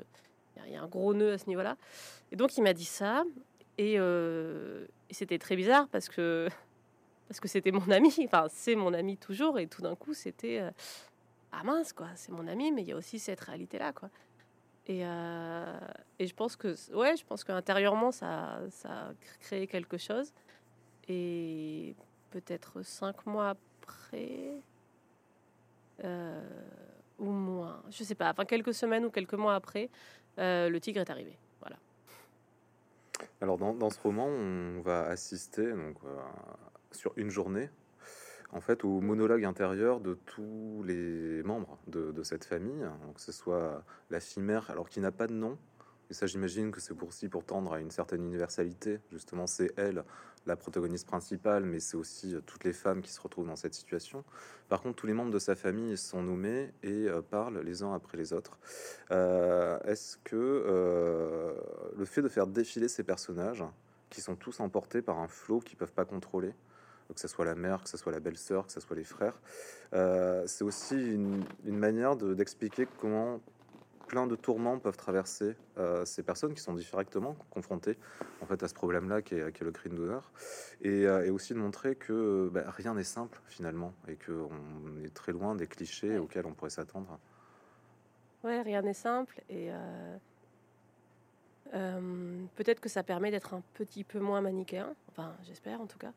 il 0.65 0.71
y 0.71 0.75
a 0.75 0.81
un 0.81 0.88
gros 0.88 1.13
nœud 1.13 1.33
à 1.33 1.38
ce 1.38 1.47
niveau-là. 1.47 1.75
Et 2.31 2.35
donc 2.35 2.57
il 2.57 2.63
m'a 2.63 2.74
dit 2.74 2.85
ça. 2.85 3.24
Euh, 3.79 4.85
et, 5.09 5.13
c'était 5.13 5.39
très 5.39 5.56
bizarre 5.56 5.88
parce 5.89 6.07
que 6.07 6.47
parce 7.31 7.39
que 7.39 7.48
c'était 7.48 7.72
mon 7.72 7.89
ami. 7.89 8.13
Enfin, 8.25 8.48
c'est 8.50 8.75
mon 8.75 8.94
ami 8.94 9.16
toujours. 9.16 9.57
Et 9.57 9.68
tout 9.68 9.81
d'un 9.81 9.95
coup, 9.95 10.13
c'était 10.13 10.60
euh, 10.60 10.69
ah 11.54 11.63
mince 11.63 11.94
quoi. 11.94 12.07
C'est 12.16 12.33
mon 12.33 12.45
ami, 12.45 12.74
mais 12.74 12.81
il 12.81 12.89
y 12.89 12.92
a 12.92 12.98
aussi 12.98 13.19
cette 13.19 13.39
réalité 13.39 13.80
là 13.80 13.94
quoi. 13.94 14.10
Et, 14.88 15.06
euh, 15.06 15.80
et 16.19 16.28
je 16.28 16.36
pense 16.36 16.57
que 16.57 16.75
ouais, 16.94 17.16
je 17.16 17.24
pense 17.24 17.44
qu'intérieurement 17.45 18.12
ça 18.12 18.60
ça 18.69 18.89
a 18.89 19.13
créé 19.39 19.66
quelque 19.66 19.98
chose. 19.98 20.33
Et 21.07 21.95
peut-être 22.31 22.81
cinq 22.81 23.25
mois 23.25 23.51
après. 23.51 24.62
ou 27.19 27.31
moins, 27.31 27.84
je 27.92 28.04
sais 28.04 28.16
pas, 28.16 28.31
enfin 28.31 28.45
quelques 28.45 28.74
semaines 28.74 29.06
ou 29.06 29.12
quelques 29.12 29.36
mois 29.36 29.54
après, 29.54 29.89
euh, 30.39 30.69
le 30.69 30.80
tigre 30.81 31.00
est 31.00 31.10
arrivé. 31.10 31.38
Voilà. 31.62 31.77
Alors 33.39 33.57
dans, 33.57 33.89
ce 33.89 34.00
roman, 34.01 34.25
on 34.25 34.81
va 34.81 35.04
assister 35.04 35.72
donc, 35.72 35.98
euh, 36.04 36.18
sur 36.91 37.13
une 37.17 37.29
journée 37.29 37.69
en 38.53 38.59
fait 38.59 38.83
au 38.83 38.99
monologue 38.99 39.45
intérieur 39.45 39.99
de 40.01 40.13
tous 40.13 40.83
les 40.85 41.41
membres 41.43 41.77
de, 41.88 42.23
cette 42.23 42.43
famille, 42.43 42.85
que 43.15 43.21
ce 43.21 43.31
soit 43.31 43.83
la 44.09 44.19
fille 44.19 44.43
mère, 44.43 44.69
alors 44.69 44.89
qui 44.89 44.99
n'a 44.99 45.11
pas 45.11 45.27
de 45.27 45.33
nom, 45.33 45.57
et 46.09 46.13
ça 46.13 46.27
j'imagine 46.27 46.71
que 46.71 46.81
c'est 46.81 46.93
pour 46.93 47.11
pour 47.29 47.45
tendre 47.45 47.73
à 47.73 47.79
une 47.79 47.91
certaine 47.91 48.25
universalité, 48.25 48.99
justement 49.09 49.47
c'est 49.47 49.71
elle 49.77 50.03
la 50.45 50.55
protagoniste 50.55 51.07
principale, 51.07 51.65
mais 51.65 51.79
c'est 51.79 51.97
aussi 51.97 52.35
euh, 52.35 52.41
toutes 52.41 52.63
les 52.63 52.73
femmes 52.73 53.01
qui 53.01 53.11
se 53.11 53.21
retrouvent 53.21 53.47
dans 53.47 53.55
cette 53.55 53.73
situation. 53.73 54.23
Par 54.69 54.81
contre, 54.81 54.95
tous 54.95 55.07
les 55.07 55.13
membres 55.13 55.31
de 55.31 55.39
sa 55.39 55.55
famille 55.55 55.97
sont 55.97 56.23
nommés 56.23 56.71
et 56.83 57.07
euh, 57.07 57.21
parlent 57.21 57.59
les 57.59 57.83
uns 57.83 57.93
après 57.93 58.17
les 58.17 58.33
autres. 58.33 58.57
Euh, 59.11 59.79
est-ce 59.81 60.17
que 60.17 61.55
le 61.95 62.05
fait 62.05 62.21
de 62.21 62.27
faire 62.27 62.47
défiler 62.47 62.88
ces 62.88 63.03
personnages, 63.03 63.63
qui 64.09 64.21
sont 64.21 64.35
tous 64.35 64.59
emportés 64.59 65.01
par 65.01 65.19
un 65.19 65.27
flot 65.27 65.59
qu'ils 65.59 65.77
peuvent 65.77 65.93
pas 65.93 66.05
contrôler, 66.05 66.53
que 67.13 67.19
ce 67.19 67.28
soit 67.28 67.46
la 67.46 67.56
mère, 67.56 67.84
que 67.84 67.90
ce 67.90 67.98
soit 67.98 68.12
la 68.12 68.19
belle-sœur, 68.19 68.66
que 68.66 68.72
ce 68.72 68.80
soit 68.80 68.96
les 68.96 69.04
frères, 69.04 69.40
c'est 70.46 70.63
aussi 70.63 70.96
une, 70.96 71.44
manière 71.66 72.16
d'expliquer 72.16 72.88
comment 73.00 73.40
plein 74.12 74.28
de 74.28 74.36
tourments 74.36 74.77
peuvent 74.77 74.98
traverser 74.98 75.56
euh, 75.77 76.03
ces 76.03 76.22
personnes 76.22 76.53
qui 76.53 76.60
sont 76.60 76.74
directement 76.74 77.34
confrontées 77.50 77.98
en 78.41 78.46
fait 78.46 78.62
à 78.62 78.68
ce 78.68 78.74
problème-là 78.74 79.22
qui 79.22 79.36
est, 79.36 79.62
le 79.62 79.72
crime 79.72 79.96
d'honneur, 79.96 80.34
et, 80.82 81.08
euh, 81.08 81.25
et, 81.25 81.30
aussi 81.30 81.53
de 81.53 81.60
montrer 81.60 81.96
que 81.96 82.50
bah, 82.51 82.65
rien 82.68 82.94
n'est 82.94 83.06
simple 83.06 83.39
finalement 83.48 83.94
et 84.10 84.18
qu'on 84.18 85.01
est 85.01 85.13
très 85.13 85.32
loin 85.32 85.56
des 85.56 85.65
clichés 85.65 86.18
auxquels 86.18 86.46
on 86.46 86.51
pourrait 86.51 86.72
s'attendre. 86.72 87.18
Ouais, 88.44 88.62
rien 88.63 88.82
n'est 88.82 88.94
simple 88.94 89.41
et 89.50 89.72
euh, 91.74 92.46
peut-être 92.58 92.82
que 92.82 92.89
ça 92.89 93.03
permet 93.03 93.32
d'être 93.32 93.53
un 93.53 93.63
petit 93.75 94.03
peu 94.03 94.20
moins 94.20 94.41
manichéen, 94.41 94.94
enfin 95.08 95.38
j'espère 95.44 95.80
en 95.80 95.88
tout 95.88 96.00
cas. 96.00 96.12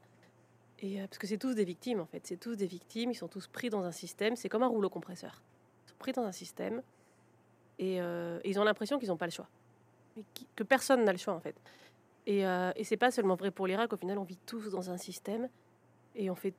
Et 0.81 0.99
parce 0.99 1.19
que 1.19 1.27
c'est 1.27 1.39
tous 1.39 1.55
des 1.55 1.65
victimes 1.65 2.01
en 2.01 2.07
fait, 2.07 2.27
c'est 2.27 2.37
tous 2.37 2.57
des 2.57 2.67
victimes, 2.67 3.11
ils 3.11 3.15
sont 3.15 3.29
tous 3.29 3.47
pris 3.47 3.71
dans 3.71 3.85
un 3.85 3.93
système, 3.93 4.37
c'est 4.37 4.49
comme 4.49 4.63
un 4.63 4.69
rouleau 4.69 4.91
compresseur. 4.91 5.43
Ils 5.87 5.91
sont 5.91 5.97
pris 5.99 6.13
dans 6.13 6.25
un 6.25 6.33
système 6.33 6.83
euh, 7.81 8.41
et, 8.43 8.51
ils 8.51 8.59
ont 8.59 8.65
l'impression 8.65 8.99
qu'ils 8.99 9.09
n'ont 9.09 9.17
pas 9.17 9.27
le 9.27 9.33
choix. 9.33 9.49
que 10.55 10.63
personne 10.63 11.05
n'a 11.05 11.13
le 11.13 11.19
choix, 11.19 11.35
en 11.35 11.41
fait. 11.41 11.57
Et, 12.27 12.47
euh, 12.47 12.73
et 12.77 12.85
c'est 12.85 12.97
pas 12.97 13.11
seulement 13.11 13.35
vrai 13.35 13.51
pour 13.51 13.67
l'Irak. 13.67 13.93
Au 13.93 13.97
final, 13.97 14.19
on 14.19 14.25
vit 14.25 14.39
tous 14.47 14.71
dans 14.71 14.91
un 14.91 14.97
système 14.97 15.49
et 16.15 16.31
on 16.31 16.35
fait 16.35 16.55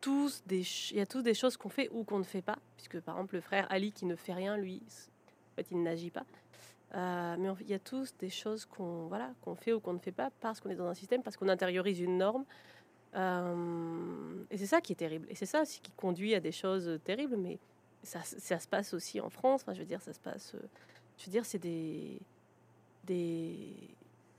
tous 0.00 0.42
des. 0.46 0.62
Il 0.90 0.96
y 0.96 1.00
a 1.00 1.06
tous 1.06 1.22
des 1.22 1.34
choses 1.34 1.56
qu'on 1.56 1.68
fait 1.68 1.88
ou 1.90 2.04
qu'on 2.04 2.18
ne 2.18 2.24
fait 2.24 2.42
pas. 2.42 2.58
Puisque, 2.76 3.00
par 3.00 3.16
exemple, 3.16 3.36
le 3.36 3.40
frère 3.40 3.66
Ali 3.70 3.92
qui 3.92 4.06
ne 4.06 4.16
fait 4.16 4.34
rien, 4.34 4.56
lui, 4.56 4.82
en 5.52 5.56
fait, 5.56 5.66
il 5.70 5.82
n'agit 5.82 6.10
pas. 6.10 6.24
Euh, 6.94 7.36
mais 7.38 7.48
il 7.60 7.70
y 7.70 7.74
a 7.74 7.78
tous 7.78 8.12
des 8.18 8.30
choses 8.30 8.64
qu'on 8.64 9.06
voilà, 9.06 9.30
qu'on 9.42 9.54
fait 9.54 9.72
ou 9.72 9.78
qu'on 9.78 9.92
ne 9.92 10.00
fait 10.00 10.10
pas 10.10 10.30
parce 10.40 10.58
qu'on 10.60 10.70
est 10.70 10.74
dans 10.74 10.88
un 10.88 10.94
système, 10.94 11.22
parce 11.22 11.36
qu'on 11.36 11.48
intériorise 11.48 12.00
une 12.00 12.18
norme. 12.18 12.44
Et 13.14 14.56
c'est 14.56 14.66
ça 14.66 14.80
qui 14.80 14.92
est 14.92 14.96
terrible. 14.96 15.26
Et 15.30 15.34
c'est 15.34 15.46
ça 15.46 15.62
aussi 15.62 15.80
qui 15.80 15.92
conduit 15.92 16.34
à 16.34 16.40
des 16.40 16.52
choses 16.52 16.98
terribles. 17.04 17.36
Mais 17.36 17.58
ça, 18.02 18.22
se 18.22 18.68
passe 18.68 18.94
aussi 18.94 19.20
en 19.20 19.30
France. 19.30 19.64
Je 19.66 19.78
veux 19.78 19.84
dire, 19.84 20.00
ça 20.00 20.12
se 20.12 20.20
passe. 20.20 20.54
Euh, 20.54 20.60
je 21.18 21.26
veux 21.26 21.32
dire, 21.32 21.44
c'est 21.44 21.58
des, 21.58 22.20
des. 23.04 23.74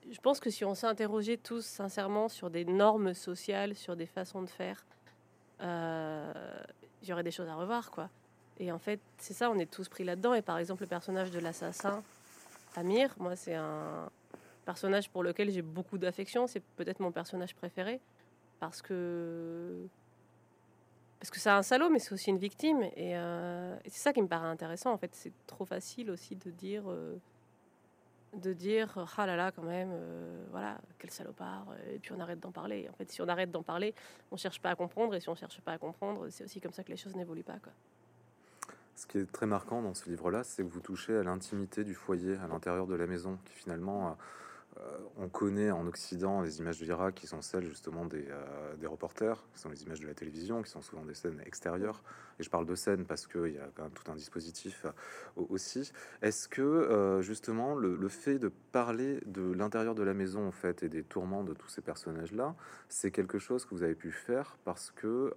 Je 0.10 0.20
pense 0.20 0.40
que 0.40 0.50
si 0.50 0.66
on 0.66 0.74
s'interrogeait 0.74 1.38
tous 1.38 1.64
sincèrement 1.64 2.28
sur 2.28 2.50
des 2.50 2.66
normes 2.66 3.14
sociales, 3.14 3.76
sur 3.76 3.96
des 3.96 4.08
façons 4.08 4.42
de 4.42 4.50
faire, 4.50 4.84
euh, 5.62 6.34
il 7.02 7.10
y 7.10 7.14
aurait 7.14 7.24
des 7.24 7.32
choses 7.32 7.48
à 7.48 7.56
revoir, 7.56 7.92
quoi. 7.92 8.10
Et 8.60 8.72
en 8.72 8.80
fait, 8.80 9.00
c'est 9.18 9.34
ça, 9.34 9.50
on 9.50 9.58
est 9.58 9.70
tous 9.70 9.90
pris 9.90 10.04
là-dedans. 10.04 10.34
Et 10.34 10.42
par 10.42 10.58
exemple, 10.58 10.84
le 10.84 10.88
personnage 10.88 11.32
de 11.32 11.40
l'assassin, 11.40 12.04
Amir, 12.76 13.14
moi, 13.18 13.36
c'est 13.36 13.56
un 13.56 14.10
personnage 14.66 15.10
pour 15.10 15.24
lequel 15.24 15.52
j'ai 15.52 15.62
beaucoup 15.62 15.98
d'affection. 15.98 16.48
C'est 16.48 16.64
peut-être 16.76 17.00
mon 17.00 17.12
personnage 17.12 17.56
préféré 17.56 18.00
parce 18.62 18.84
que 18.84 19.88
parce 21.20 21.30
que 21.30 21.40
c'est 21.40 21.50
un 21.50 21.62
salaud, 21.62 21.90
mais 21.90 22.00
c'est 22.00 22.14
aussi 22.14 22.30
une 22.30 22.38
victime. 22.38 22.82
Et, 22.96 23.16
euh, 23.18 23.76
et 23.84 23.90
c'est 23.90 24.00
ça 24.00 24.14
qui 24.14 24.22
me 24.22 24.28
paraît 24.28 24.48
intéressant. 24.48 24.92
En 24.92 24.98
fait, 24.98 25.14
c'est 25.14 25.34
trop 25.46 25.66
facile 25.66 26.10
aussi 26.10 26.36
de 26.36 26.50
dire, 26.50 26.84
euh, 26.88 27.16
de 28.36 28.54
dire, 28.54 29.08
ah 29.18 29.26
là 29.28 29.36
là, 29.36 29.52
quand 29.52 29.62
même, 29.64 29.92
euh, 29.94 30.46
voilà, 30.50 30.80
quel 30.98 31.12
salopard. 31.12 31.68
Et 31.92 32.00
puis 32.00 32.12
on 32.12 32.20
arrête 32.20 32.40
d'en 32.40 32.52
parler. 32.52 32.88
En 32.92 32.96
fait, 32.96 33.12
si 33.12 33.22
on 33.22 33.28
arrête 33.28 33.52
d'en 33.52 33.62
parler, 33.62 33.94
on 34.32 34.38
cherche 34.38 34.60
pas 34.62 34.72
à 34.72 34.76
comprendre. 34.76 35.14
Et 35.14 35.20
si 35.20 35.30
on 35.30 35.36
cherche 35.36 35.62
pas 35.62 35.74
à 35.74 35.78
comprendre, 35.78 36.30
c'est 36.30 36.44
aussi 36.44 36.60
comme 36.60 36.74
ça 36.74 36.84
que 36.84 36.90
les 36.90 36.98
choses 36.98 37.16
n'évoluent 37.16 37.44
pas. 37.44 37.58
Ce 38.96 39.06
qui 39.06 39.20
est 39.20 39.32
très 39.32 39.46
marquant 39.48 39.84
dans 39.84 39.94
ce 39.94 40.10
livre-là, 40.10 40.44
c'est 40.44 40.64
que 40.64 40.70
vous 40.70 40.80
touchez 40.80 41.16
à 41.16 41.24
l'intimité 41.24 41.84
du 41.84 41.94
foyer, 41.94 42.36
à 42.38 42.48
l'intérieur 42.48 42.88
de 42.88 42.96
la 42.96 43.06
maison, 43.06 43.38
qui 43.46 43.54
finalement 43.54 44.08
euh, 44.08 44.12
on 45.18 45.28
connaît 45.30 45.72
en 45.72 45.86
Occident 45.86 46.42
les 46.42 46.60
images 46.60 46.80
de 46.80 46.86
l'Irak 46.86 47.16
qui 47.16 47.28
sont 47.28 47.42
celles 47.42 47.66
justement 47.66 48.06
des, 48.06 48.26
euh, 48.30 48.76
des, 48.78 48.88
reporters, 48.88 49.44
qui 49.54 49.60
sont 49.60 49.70
les 49.70 49.84
images 49.84 50.00
de 50.00 50.08
la 50.08 50.14
télévision, 50.14 50.62
qui 50.64 50.72
sont 50.72 50.82
souvent 50.82 51.04
des 51.04 51.14
scènes 51.14 51.42
extérieures. 51.46 52.02
Et 52.40 52.44
je 52.44 52.50
parle 52.50 52.66
de 52.66 52.76
scènes 52.76 53.06
parce 53.06 53.28
qu'il 53.28 53.54
y 53.54 53.60
a 53.60 53.70
quand 53.76 53.84
même 53.84 53.92
tout 53.92 54.10
un 54.12 54.16
dispositif 54.16 54.86
euh, 54.86 54.92
aussi. 55.50 55.92
Est-ce 56.22 56.48
que 56.48 57.20
justement 57.22 57.76
le, 57.76 57.96
le, 57.96 58.10
fait 58.10 58.40
de 58.40 58.52
parler 58.72 59.20
de 59.26 59.52
l'intérieur 59.52 59.96
de 59.96 60.04
la 60.04 60.14
maison 60.14 60.48
en 60.48 60.52
fait 60.52 60.84
et 60.84 60.90
des 60.90 61.04
tourments 61.04 61.44
de 61.44 61.54
tous 61.54 61.70
ces 61.70 61.82
personnages-là, 61.82 62.56
c'est 62.90 63.12
quelque 63.12 63.40
chose 63.40 63.66
que 63.66 63.76
vous 63.76 63.84
avez 63.84 63.96
pu 63.96 64.12
faire 64.12 64.58
parce 64.64 64.92
que 64.92 65.34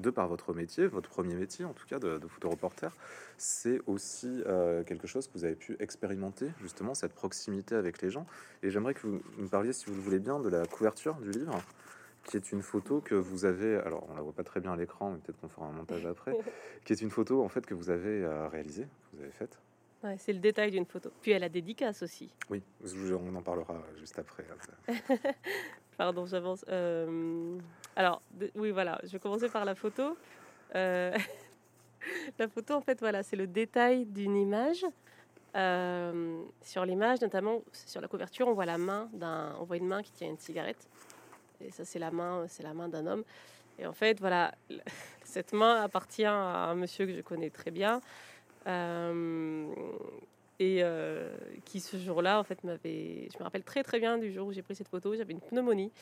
de 0.00 0.10
par 0.10 0.28
votre 0.28 0.54
métier, 0.54 0.86
votre 0.86 1.10
premier 1.10 1.34
métier 1.34 1.64
en 1.64 1.72
tout 1.72 1.86
cas 1.86 1.98
de, 1.98 2.18
de 2.18 2.26
photoreporter, 2.28 2.88
c'est 3.36 3.80
aussi 3.86 4.42
euh, 4.46 4.82
quelque 4.84 5.06
chose 5.06 5.26
que 5.28 5.32
vous 5.34 5.44
avez 5.44 5.54
pu 5.54 5.76
expérimenter, 5.80 6.48
justement, 6.60 6.94
cette 6.94 7.14
proximité 7.14 7.74
avec 7.74 8.02
les 8.02 8.10
gens. 8.10 8.26
Et 8.62 8.70
j'aimerais 8.70 8.94
que 8.94 9.06
vous 9.06 9.20
me 9.38 9.48
parliez, 9.48 9.72
si 9.72 9.86
vous 9.86 9.94
le 9.94 10.00
voulez 10.00 10.18
bien, 10.18 10.40
de 10.40 10.48
la 10.48 10.66
couverture 10.66 11.14
du 11.14 11.30
livre, 11.30 11.60
qui 12.24 12.36
est 12.36 12.52
une 12.52 12.62
photo 12.62 13.00
que 13.00 13.14
vous 13.14 13.44
avez, 13.44 13.76
alors 13.76 14.06
on 14.10 14.14
la 14.14 14.22
voit 14.22 14.32
pas 14.32 14.44
très 14.44 14.60
bien 14.60 14.72
à 14.72 14.76
l'écran, 14.76 15.12
mais 15.12 15.18
peut-être 15.18 15.40
qu'on 15.40 15.48
fera 15.48 15.66
un 15.66 15.72
montage 15.72 16.04
après, 16.04 16.36
qui 16.84 16.92
est 16.92 17.00
une 17.00 17.10
photo 17.10 17.42
en 17.42 17.48
fait 17.48 17.64
que 17.64 17.74
vous 17.74 17.90
avez 17.90 18.24
euh, 18.24 18.48
réalisée, 18.48 18.84
que 18.84 19.16
vous 19.16 19.22
avez 19.22 19.32
faite. 19.32 19.58
Ouais, 20.04 20.16
c'est 20.18 20.32
le 20.32 20.38
détail 20.38 20.70
d'une 20.70 20.86
photo. 20.86 21.10
Puis 21.20 21.32
elle 21.32 21.42
a 21.42 21.48
dédicace 21.48 22.02
aussi. 22.02 22.30
Oui, 22.50 22.62
on 22.84 23.34
en 23.34 23.42
parlera 23.42 23.82
juste 23.98 24.18
après. 24.18 24.44
Pardon, 25.96 26.26
j'avance. 26.26 26.64
Euh, 26.68 27.58
alors, 27.96 28.22
oui, 28.54 28.70
voilà, 28.70 29.00
je 29.02 29.10
vais 29.10 29.18
commencer 29.18 29.48
par 29.48 29.64
la 29.64 29.74
photo. 29.74 30.16
Euh, 30.76 31.16
la 32.38 32.48
photo, 32.48 32.74
en 32.74 32.80
fait, 32.80 33.00
voilà, 33.00 33.24
c'est 33.24 33.34
le 33.34 33.48
détail 33.48 34.06
d'une 34.06 34.36
image. 34.36 34.84
Euh, 35.56 36.42
sur 36.62 36.84
l'image, 36.84 37.20
notamment 37.20 37.62
sur 37.72 38.00
la 38.00 38.06
couverture, 38.06 38.46
on 38.46 38.52
voit 38.52 38.66
la 38.66 38.78
main 38.78 39.08
d'un, 39.12 39.56
on 39.58 39.64
voit 39.64 39.78
une 39.78 39.88
main 39.88 40.02
qui 40.02 40.12
tient 40.12 40.28
une 40.28 40.38
cigarette. 40.38 40.88
Et 41.60 41.72
ça, 41.72 41.84
c'est 41.84 41.98
la 41.98 42.12
main, 42.12 42.44
c'est 42.46 42.62
la 42.62 42.74
main 42.74 42.88
d'un 42.88 43.06
homme. 43.06 43.24
Et 43.80 43.86
en 43.86 43.92
fait, 43.92 44.20
voilà, 44.20 44.54
cette 45.24 45.52
main 45.52 45.82
appartient 45.82 46.24
à 46.24 46.34
un 46.34 46.74
monsieur 46.76 47.06
que 47.06 47.14
je 47.14 47.22
connais 47.22 47.50
très 47.50 47.72
bien. 47.72 48.00
Et 50.60 50.82
qui 51.64 51.80
ce 51.80 51.96
jour-là, 51.96 52.38
en 52.38 52.44
fait, 52.44 52.62
m'avait. 52.64 53.28
Je 53.32 53.38
me 53.38 53.44
rappelle 53.44 53.64
très 53.64 53.82
très 53.82 53.98
bien 53.98 54.18
du 54.18 54.32
jour 54.32 54.48
où 54.48 54.52
j'ai 54.52 54.62
pris 54.62 54.74
cette 54.74 54.88
photo. 54.88 55.14
J'avais 55.14 55.32
une 55.32 55.40
pneumonie. 55.40 55.92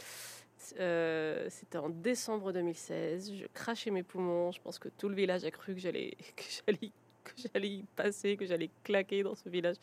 Euh, 0.80 1.46
c'était 1.48 1.78
en 1.78 1.88
décembre 1.88 2.52
2016. 2.52 3.34
Je 3.34 3.46
crachais 3.52 3.90
mes 3.90 4.02
poumons. 4.02 4.52
Je 4.52 4.60
pense 4.60 4.78
que 4.78 4.88
tout 4.88 5.08
le 5.08 5.14
village 5.14 5.44
a 5.44 5.50
cru 5.50 5.74
que 5.74 5.80
j'allais 5.80 6.16
que 6.36 6.42
j'allais 6.66 6.92
que 7.24 7.32
j'allais 7.52 7.68
y 7.68 7.82
passer, 7.96 8.36
que 8.36 8.46
j'allais 8.46 8.70
claquer 8.84 9.24
dans 9.24 9.34
ce 9.34 9.48
village 9.48 9.76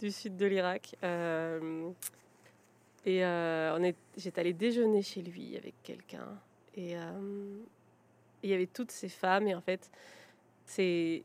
du 0.00 0.10
sud 0.10 0.36
de 0.36 0.46
l'Irak. 0.46 0.96
Euh, 1.04 1.90
et 3.04 3.24
euh, 3.24 3.76
on 3.76 3.82
est, 3.82 3.94
j'étais 4.16 4.40
allée 4.40 4.54
déjeuner 4.54 5.02
chez 5.02 5.22
lui 5.22 5.56
avec 5.56 5.74
quelqu'un. 5.82 6.40
Et 6.74 6.94
il 8.42 8.50
y 8.50 8.54
avait 8.54 8.66
toutes 8.66 8.90
ces 8.90 9.08
femmes. 9.08 9.46
Et 9.46 9.54
en 9.54 9.60
fait, 9.60 9.90
c'est 10.64 11.22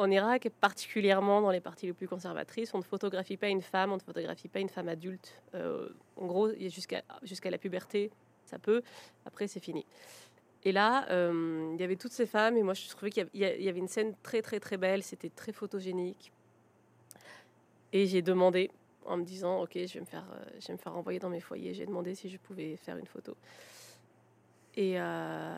en 0.00 0.10
Irak, 0.10 0.48
particulièrement 0.60 1.40
dans 1.42 1.50
les 1.50 1.60
parties 1.60 1.86
les 1.86 1.92
plus 1.92 2.08
conservatrices, 2.08 2.74
on 2.74 2.78
ne 2.78 2.82
photographie 2.82 3.36
pas 3.36 3.48
une 3.48 3.62
femme, 3.62 3.92
on 3.92 3.96
ne 3.96 4.00
photographie 4.00 4.48
pas 4.48 4.60
une 4.60 4.68
femme 4.68 4.88
adulte. 4.88 5.42
en 5.54 6.26
gros, 6.26 6.50
jusqu'à 6.58 7.50
la 7.50 7.58
puberté, 7.58 8.10
ça 8.44 8.58
peut. 8.58 8.82
Après, 9.24 9.46
c'est 9.46 9.60
fini. 9.60 9.86
Et 10.62 10.72
là, 10.72 11.06
euh, 11.10 11.72
il 11.74 11.80
y 11.80 11.84
avait 11.84 11.96
toutes 11.96 12.12
ces 12.12 12.26
femmes, 12.26 12.56
et 12.56 12.62
moi, 12.62 12.74
je 12.74 12.88
trouvais 12.88 13.10
qu'il 13.10 13.28
y 13.34 13.44
avait 13.44 13.78
une 13.78 13.88
scène 13.88 14.14
très, 14.22 14.42
très, 14.42 14.60
très 14.60 14.76
belle. 14.76 15.02
C'était 15.02 15.30
très 15.30 15.52
photogénique. 15.52 16.32
Et 17.92 18.06
j'ai 18.06 18.22
demandé, 18.22 18.70
en 19.06 19.16
me 19.16 19.24
disant, 19.24 19.62
ok, 19.62 19.72
je 19.74 19.94
vais 19.94 20.00
me 20.00 20.04
faire, 20.04 20.26
euh, 20.32 20.60
je 20.60 21.18
dans 21.18 21.30
mes 21.30 21.40
foyers. 21.40 21.72
J'ai 21.72 21.86
demandé 21.86 22.14
si 22.14 22.28
je 22.28 22.36
pouvais 22.36 22.76
faire 22.76 22.98
une 22.98 23.06
photo. 23.06 23.36
Et, 24.76 24.94
euh, 24.96 25.52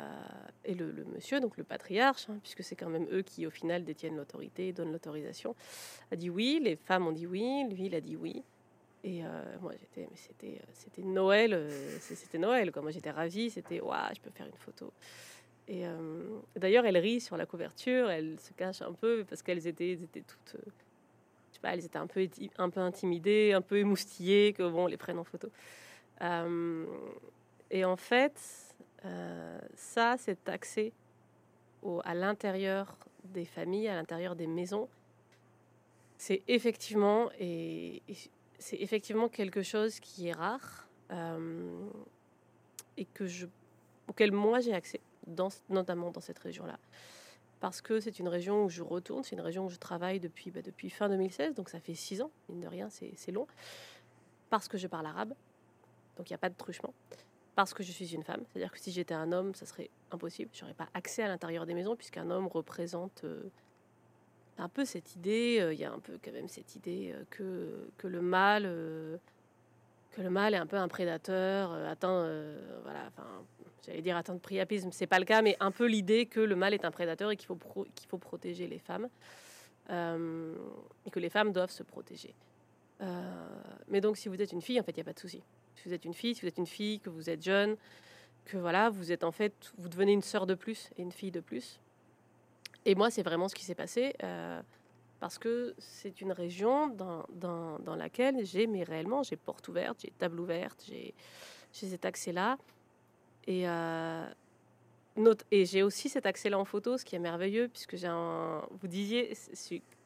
le, 0.67 1.05
monsieur, 1.15 1.41
donc 1.41 1.57
le 1.57 1.65
patriarche, 1.65 2.29
hein, 2.31 2.39
puisque 2.43 2.63
c'est 2.63 2.77
quand 2.77 2.89
même 2.89 3.07
eux 3.13 3.23
qui, 3.23 3.47
au 3.47 3.51
final, 3.51 3.85
détiennent 3.85 4.17
l'autorité, 4.17 4.73
donnent 4.73 4.93
l'autorisation, 4.93 5.55
a 6.11 6.17
dit 6.17 6.31
oui. 6.31 6.61
Les 6.63 6.77
femmes 6.77 7.07
ont 7.07 7.13
dit 7.13 7.27
oui. 7.27 7.65
Lui, 7.71 7.87
il 7.87 7.95
a 7.95 8.01
dit 8.01 8.17
oui. 8.17 8.43
Et 9.05 9.25
euh, 9.25 9.29
moi, 9.61 9.73
j'étais, 9.79 10.09
mais 10.09 10.17
c'était, 10.17 11.03
Noël, 11.03 11.53
euh, 11.53 11.69
c'était 11.99 12.39
Noël. 12.39 12.71
Moi, 12.75 12.91
j'étais 12.93 13.11
ravie, 13.11 13.51
c'était, 13.51 13.81
waouh, 13.81 14.15
je 14.15 14.21
peux 14.21 14.31
faire 14.31 14.47
une 14.47 14.57
photo. 14.57 14.93
Et 15.69 15.85
d'ailleurs, 16.57 16.85
elle 16.85 16.99
rit 16.99 17.21
sur 17.21 17.37
la 17.37 17.47
couverture, 17.47 18.11
elle 18.11 18.39
se 18.41 18.53
cache 18.53 18.83
un 18.83 18.93
peu 18.93 19.25
parce 19.27 19.43
qu'elles 19.43 19.67
étaient, 19.67 19.93
étaient 19.93 20.23
toutes, 20.23 20.57
je 20.61 21.55
sais 21.55 21.61
pas, 21.63 21.73
elles 21.73 21.85
étaient 21.85 21.99
un 21.99 22.09
peu, 22.09 22.29
un 22.59 22.69
peu 22.69 22.81
intimidées, 22.81 23.53
un 23.53 23.63
peu 23.63 23.79
émoustillées, 23.79 24.53
que 24.53 24.69
bon, 24.69 24.85
on 24.85 24.87
les 24.89 24.97
prenne 24.97 25.19
en 25.19 25.25
photo. 25.25 25.49
et 27.71 27.85
en 27.85 27.97
fait, 27.97 28.72
ça, 29.75 30.17
cet 30.19 30.49
accès 30.49 30.93
à 32.05 32.15
l'intérieur 32.15 32.97
des 33.25 33.45
familles, 33.45 33.89
à 33.89 33.95
l'intérieur 33.95 34.37
des 34.37 34.47
maisons, 34.47 34.89
c'est 36.17 36.43
effectivement, 36.47 37.31
c'est 38.59 39.01
quelque 39.33 39.63
chose 39.63 39.99
qui 39.99 40.29
est 40.29 40.33
rare 40.33 40.87
euh, 41.11 41.89
et 42.97 43.07
auquel 44.09 44.33
moi 44.33 44.61
j'ai 44.61 44.73
accès, 44.73 45.01
notamment 45.69 46.11
dans 46.11 46.21
cette 46.21 46.39
région-là. 46.39 46.79
Parce 47.59 47.81
que 47.81 48.01
c'est 48.01 48.19
une 48.19 48.29
région 48.29 48.65
où 48.65 48.69
je 48.69 48.83
retourne, 48.83 49.23
c'est 49.25 49.35
une 49.37 49.41
région 49.41 49.67
où 49.67 49.69
je 49.69 49.79
travaille 49.79 50.21
depuis, 50.21 50.51
bah, 50.51 50.63
depuis 50.63 50.91
fin 50.91 51.09
2016, 51.09 51.55
donc 51.55 51.69
ça 51.69 51.81
fait 51.81 51.95
six 51.95 52.21
ans, 52.23 52.31
mine 52.49 52.61
de 52.61 52.69
rien, 52.69 52.89
c'est 52.91 53.33
long. 53.33 53.47
Parce 54.51 54.69
que 54.69 54.79
je 54.79 54.87
parle 54.87 55.07
arabe, 55.07 55.35
donc 56.17 56.29
il 56.29 56.33
n'y 56.33 56.37
a 56.37 56.39
pas 56.39 56.51
de 56.51 56.57
truchement. 56.57 56.93
Parce 57.55 57.75
que 57.75 57.83
je 57.83 57.93
suis 57.93 58.15
une 58.15 58.23
femme, 58.23 58.43
c'est-à-dire 58.49 58.73
que 58.73 58.79
si 58.79 58.93
j'étais 58.93 59.15
un 59.15 59.31
homme, 59.31 59.55
ça 59.55 59.67
serait 59.67 59.91
impossible. 60.11 60.51
J'aurais 60.55 60.75
pas 60.75 60.89
accès 60.95 61.23
à 61.23 61.29
l'intérieur 61.29 61.67
des 61.67 61.75
maisons, 61.75 61.97
puisqu'un 61.97 62.31
homme 62.31 62.47
représente 62.47 63.25
euh, 63.25 63.43
un 64.59 64.69
peu 64.69 64.85
cette 64.85 65.17
idée, 65.17 65.59
euh, 65.61 65.73
il 65.73 65.81
y 65.81 65.85
a 65.85 65.93
un 65.93 65.99
peu 65.99 66.19
quand 66.23 66.33
même 66.33 66.49
cette 66.49 66.77
idée 66.77 67.13
euh, 67.15 67.25
que, 67.31 67.89
que 67.99 68.07
le 68.07 68.21
mal, 68.21 68.65
euh, 68.67 69.17
que 70.13 70.23
le 70.23 70.31
mal 70.31 70.55
est 70.55 70.59
un 70.59 70.67
peu 70.67 70.77
un 70.77 70.89
prédateur, 70.89 71.73
atteint, 71.73 72.31
voilà, 72.83 73.01
enfin, 73.09 73.27
j'allais 73.87 74.03
dire 74.03 74.17
atteint 74.17 74.35
de 74.35 74.41
priapisme, 74.41 74.91
c'est 74.93 75.07
pas 75.07 75.19
le 75.19 75.25
cas, 75.25 75.43
mais 75.43 75.57
un 75.59 75.71
peu 75.71 75.87
l'idée 75.87 76.27
que 76.27 76.41
le 76.41 76.55
mal 76.55 76.75
est 76.75 76.85
un 76.85 76.91
prédateur 76.91 77.31
et 77.31 77.37
qu'il 77.37 77.47
faut, 77.47 77.59
qu'il 77.95 78.09
faut 78.09 78.19
protéger 78.19 78.67
les 78.67 78.79
femmes 78.79 79.09
et 79.89 81.11
que 81.11 81.19
les 81.19 81.31
femmes 81.31 81.53
doivent 81.53 81.71
se 81.71 81.83
protéger. 81.83 82.35
mais 83.89 84.03
donc, 84.03 84.19
si 84.19 84.29
vous 84.29 84.41
êtes 84.43 84.53
une 84.53 84.61
fille, 84.61 84.79
en 84.79 84.83
fait, 84.83 84.93
il 84.93 84.97
n'y 84.97 85.01
a 85.01 85.05
pas 85.05 85.15
de 85.15 85.19
souci. 85.19 85.43
Si 85.77 85.89
vous 85.89 85.95
êtes 85.95 86.05
une 86.05 86.15
fille, 86.15 86.35
si 86.35 86.43
vous 86.43 86.49
êtes 86.49 86.59
une 86.59 86.67
fille, 86.67 87.01
que 87.01 87.11
vous 87.11 87.31
êtes 87.31 87.43
jeune, 87.43 87.77
que 88.45 88.57
voilà, 88.57 88.91
vous 88.91 89.13
êtes 89.13 89.25
en 89.25 89.33
fait, 89.33 89.73
vous 89.79 89.89
devenez 89.89 90.13
une 90.13 90.23
sœur 90.23 90.47
de 90.47 90.55
plus 90.55 90.91
et 90.97 91.03
une 91.03 91.13
fille 91.13 91.31
de 91.31 91.41
plus, 91.41 91.81
et 92.85 92.95
moi, 92.95 93.11
c'est 93.11 93.23
vraiment 93.23 93.49
ce 93.49 93.55
qui 93.55 93.65
s'est 93.65 93.75
passé. 93.75 94.15
Euh, 94.23 94.61
parce 95.21 95.39
que 95.39 95.75
c'est 95.79 96.21
une 96.21 96.33
région 96.33 96.89
dans, 96.89 97.25
dans, 97.31 97.95
laquelle 97.95 98.45
j'ai, 98.45 98.67
mais 98.67 98.83
réellement, 98.83 99.23
j'ai 99.23 99.37
porte 99.37 99.69
ouverte, 99.69 100.01
j'ai 100.03 100.11
table 100.19 100.41
ouverte, 100.41 100.85
j'ai, 100.89 101.15
cet 101.73 102.05
accès-là. 102.05 102.59
Et, 103.47 103.69
euh, 103.69 104.27
et 105.53 105.65
j'ai 105.65 105.85
aussi 105.85 106.09
cet 106.09 106.27
accès-là 106.27 106.59
en 106.59 106.65
photo, 106.65 106.99
ce 106.99 107.05
qui 107.05 107.15
est 107.15 107.21
merveilleux, 107.21 107.69
puisque 107.69 107.97
j'ai. 107.97 108.09
Vous 108.09 108.89
disiez, 108.89 109.33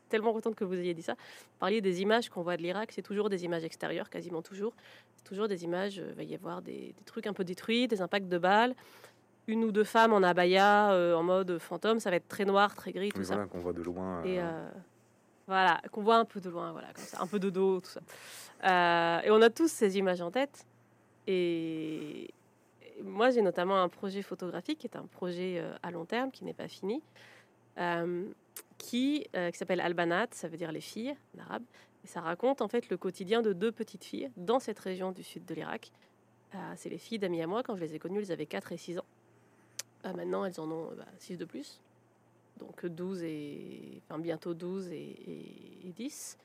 tellement 0.08 0.32
contente 0.32 0.54
que 0.54 0.64
vous 0.64 0.74
ayez 0.74 0.94
dit 0.94 1.02
ça. 1.02 1.14
Vous 1.14 1.58
parliez 1.58 1.80
des 1.80 2.02
images 2.02 2.28
qu'on 2.28 2.42
voit 2.42 2.56
de 2.56 2.62
l'Irak, 2.62 2.92
c'est 2.92 3.02
toujours 3.02 3.28
des 3.28 3.44
images 3.44 3.64
extérieures, 3.64 4.10
quasiment 4.10 4.42
toujours. 4.42 4.74
C'est 5.16 5.24
toujours 5.24 5.48
des 5.48 5.64
images, 5.64 5.96
il 5.96 6.14
va 6.14 6.22
y 6.22 6.34
avoir 6.34 6.62
des, 6.62 6.94
des 6.96 7.04
trucs 7.04 7.26
un 7.26 7.32
peu 7.32 7.44
détruits, 7.44 7.88
des 7.88 8.00
impacts 8.00 8.28
de 8.28 8.38
balles 8.38 8.74
une 9.46 9.64
ou 9.64 9.72
deux 9.72 9.84
femmes 9.84 10.12
en 10.12 10.22
abaya, 10.22 10.92
euh, 10.92 11.14
en 11.14 11.22
mode 11.22 11.58
fantôme, 11.58 12.00
ça 12.00 12.10
va 12.10 12.16
être 12.16 12.28
très 12.28 12.44
noir, 12.44 12.74
très 12.74 12.92
gris, 12.92 13.10
tout 13.10 13.22
ça. 13.22 13.46
qu'on 13.46 13.60
voit 13.60 13.72
de 13.72 13.82
loin. 13.82 14.22
Et 14.24 14.40
euh, 14.40 14.44
euh, 14.44 14.70
voilà, 15.46 15.80
qu'on 15.92 16.02
voit 16.02 16.16
un 16.16 16.24
peu 16.24 16.40
de 16.40 16.50
loin, 16.50 16.72
voilà, 16.72 16.88
comme 16.92 17.04
ça, 17.04 17.22
un 17.22 17.26
peu 17.26 17.38
de 17.38 17.50
dos, 17.50 17.80
tout 17.80 17.90
ça. 17.90 19.22
et 19.24 19.30
on 19.30 19.40
a 19.42 19.50
tous 19.50 19.68
ces 19.68 19.98
images 19.98 20.20
en 20.20 20.30
tête. 20.30 20.66
Et, 21.26 22.30
moi, 23.04 23.28
j'ai 23.28 23.42
notamment 23.42 23.82
un 23.82 23.90
projet 23.90 24.22
photographique 24.22 24.78
qui 24.78 24.86
est 24.86 24.96
un 24.96 25.04
projet 25.04 25.62
à 25.82 25.90
long 25.90 26.06
terme 26.06 26.30
qui 26.30 26.44
n'est 26.44 26.54
pas 26.54 26.66
fini, 26.66 27.02
qui, 28.78 29.26
qui 29.32 29.58
s'appelle 29.58 29.80
Albanat, 29.80 30.28
ça 30.32 30.48
veut 30.48 30.56
dire 30.56 30.72
les 30.72 30.80
filles 30.80 31.14
en 31.36 31.42
arabe. 31.42 31.64
Et 32.04 32.08
ça 32.08 32.20
raconte 32.20 32.62
en 32.62 32.68
fait 32.68 32.88
le 32.88 32.96
quotidien 32.96 33.42
de 33.42 33.52
deux 33.52 33.72
petites 33.72 34.04
filles 34.04 34.30
dans 34.36 34.60
cette 34.60 34.78
région 34.78 35.12
du 35.12 35.22
sud 35.22 35.44
de 35.44 35.54
l'Irak. 35.54 35.90
c'est 36.76 36.88
les 36.88 36.98
filles 36.98 37.18
d'amis 37.18 37.42
à 37.42 37.46
moi, 37.46 37.62
quand 37.62 37.74
je 37.74 37.80
les 37.80 37.94
ai 37.94 37.98
connues, 37.98 38.20
elles 38.20 38.32
avaient 38.32 38.46
4 38.46 38.72
et 38.72 38.76
6 38.76 38.98
ans. 38.98 39.04
maintenant, 40.04 40.44
elles 40.44 40.60
en 40.60 40.70
ont 40.70 40.90
6 41.18 41.32
bah, 41.32 41.38
de 41.40 41.44
plus. 41.44 41.80
Donc 42.58 42.86
12 42.86 43.22
et. 43.22 44.02
Bientôt 44.18 44.54
12 44.54 44.88
et, 44.88 45.16
et 45.84 45.92
10. 45.92 46.38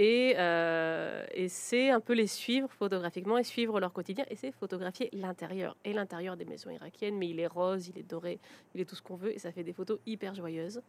Euh, 0.00 1.24
et, 1.34 1.48
c'est 1.48 1.90
un 1.90 2.00
peu 2.00 2.14
les 2.14 2.26
suivre 2.26 2.70
photographiquement 2.70 3.38
et 3.38 3.44
suivre 3.44 3.78
leur 3.80 3.92
quotidien. 3.92 4.24
Et 4.30 4.36
c'est 4.36 4.52
photographier 4.52 5.08
l'intérieur 5.12 5.76
et 5.84 5.92
l'intérieur 5.92 6.36
des 6.36 6.44
maisons 6.44 6.70
irakiennes. 6.70 7.16
Mais 7.16 7.28
il 7.28 7.40
est 7.40 7.46
rose, 7.46 7.88
il 7.88 7.98
est 7.98 8.08
doré, 8.08 8.38
il 8.74 8.80
est 8.80 8.84
tout 8.84 8.96
ce 8.96 9.02
qu'on 9.02 9.16
veut. 9.16 9.32
Et 9.34 9.38
ça 9.38 9.52
fait 9.52 9.64
des 9.64 9.72
photos 9.72 9.98
hyper 10.06 10.34
joyeuses. 10.34 10.80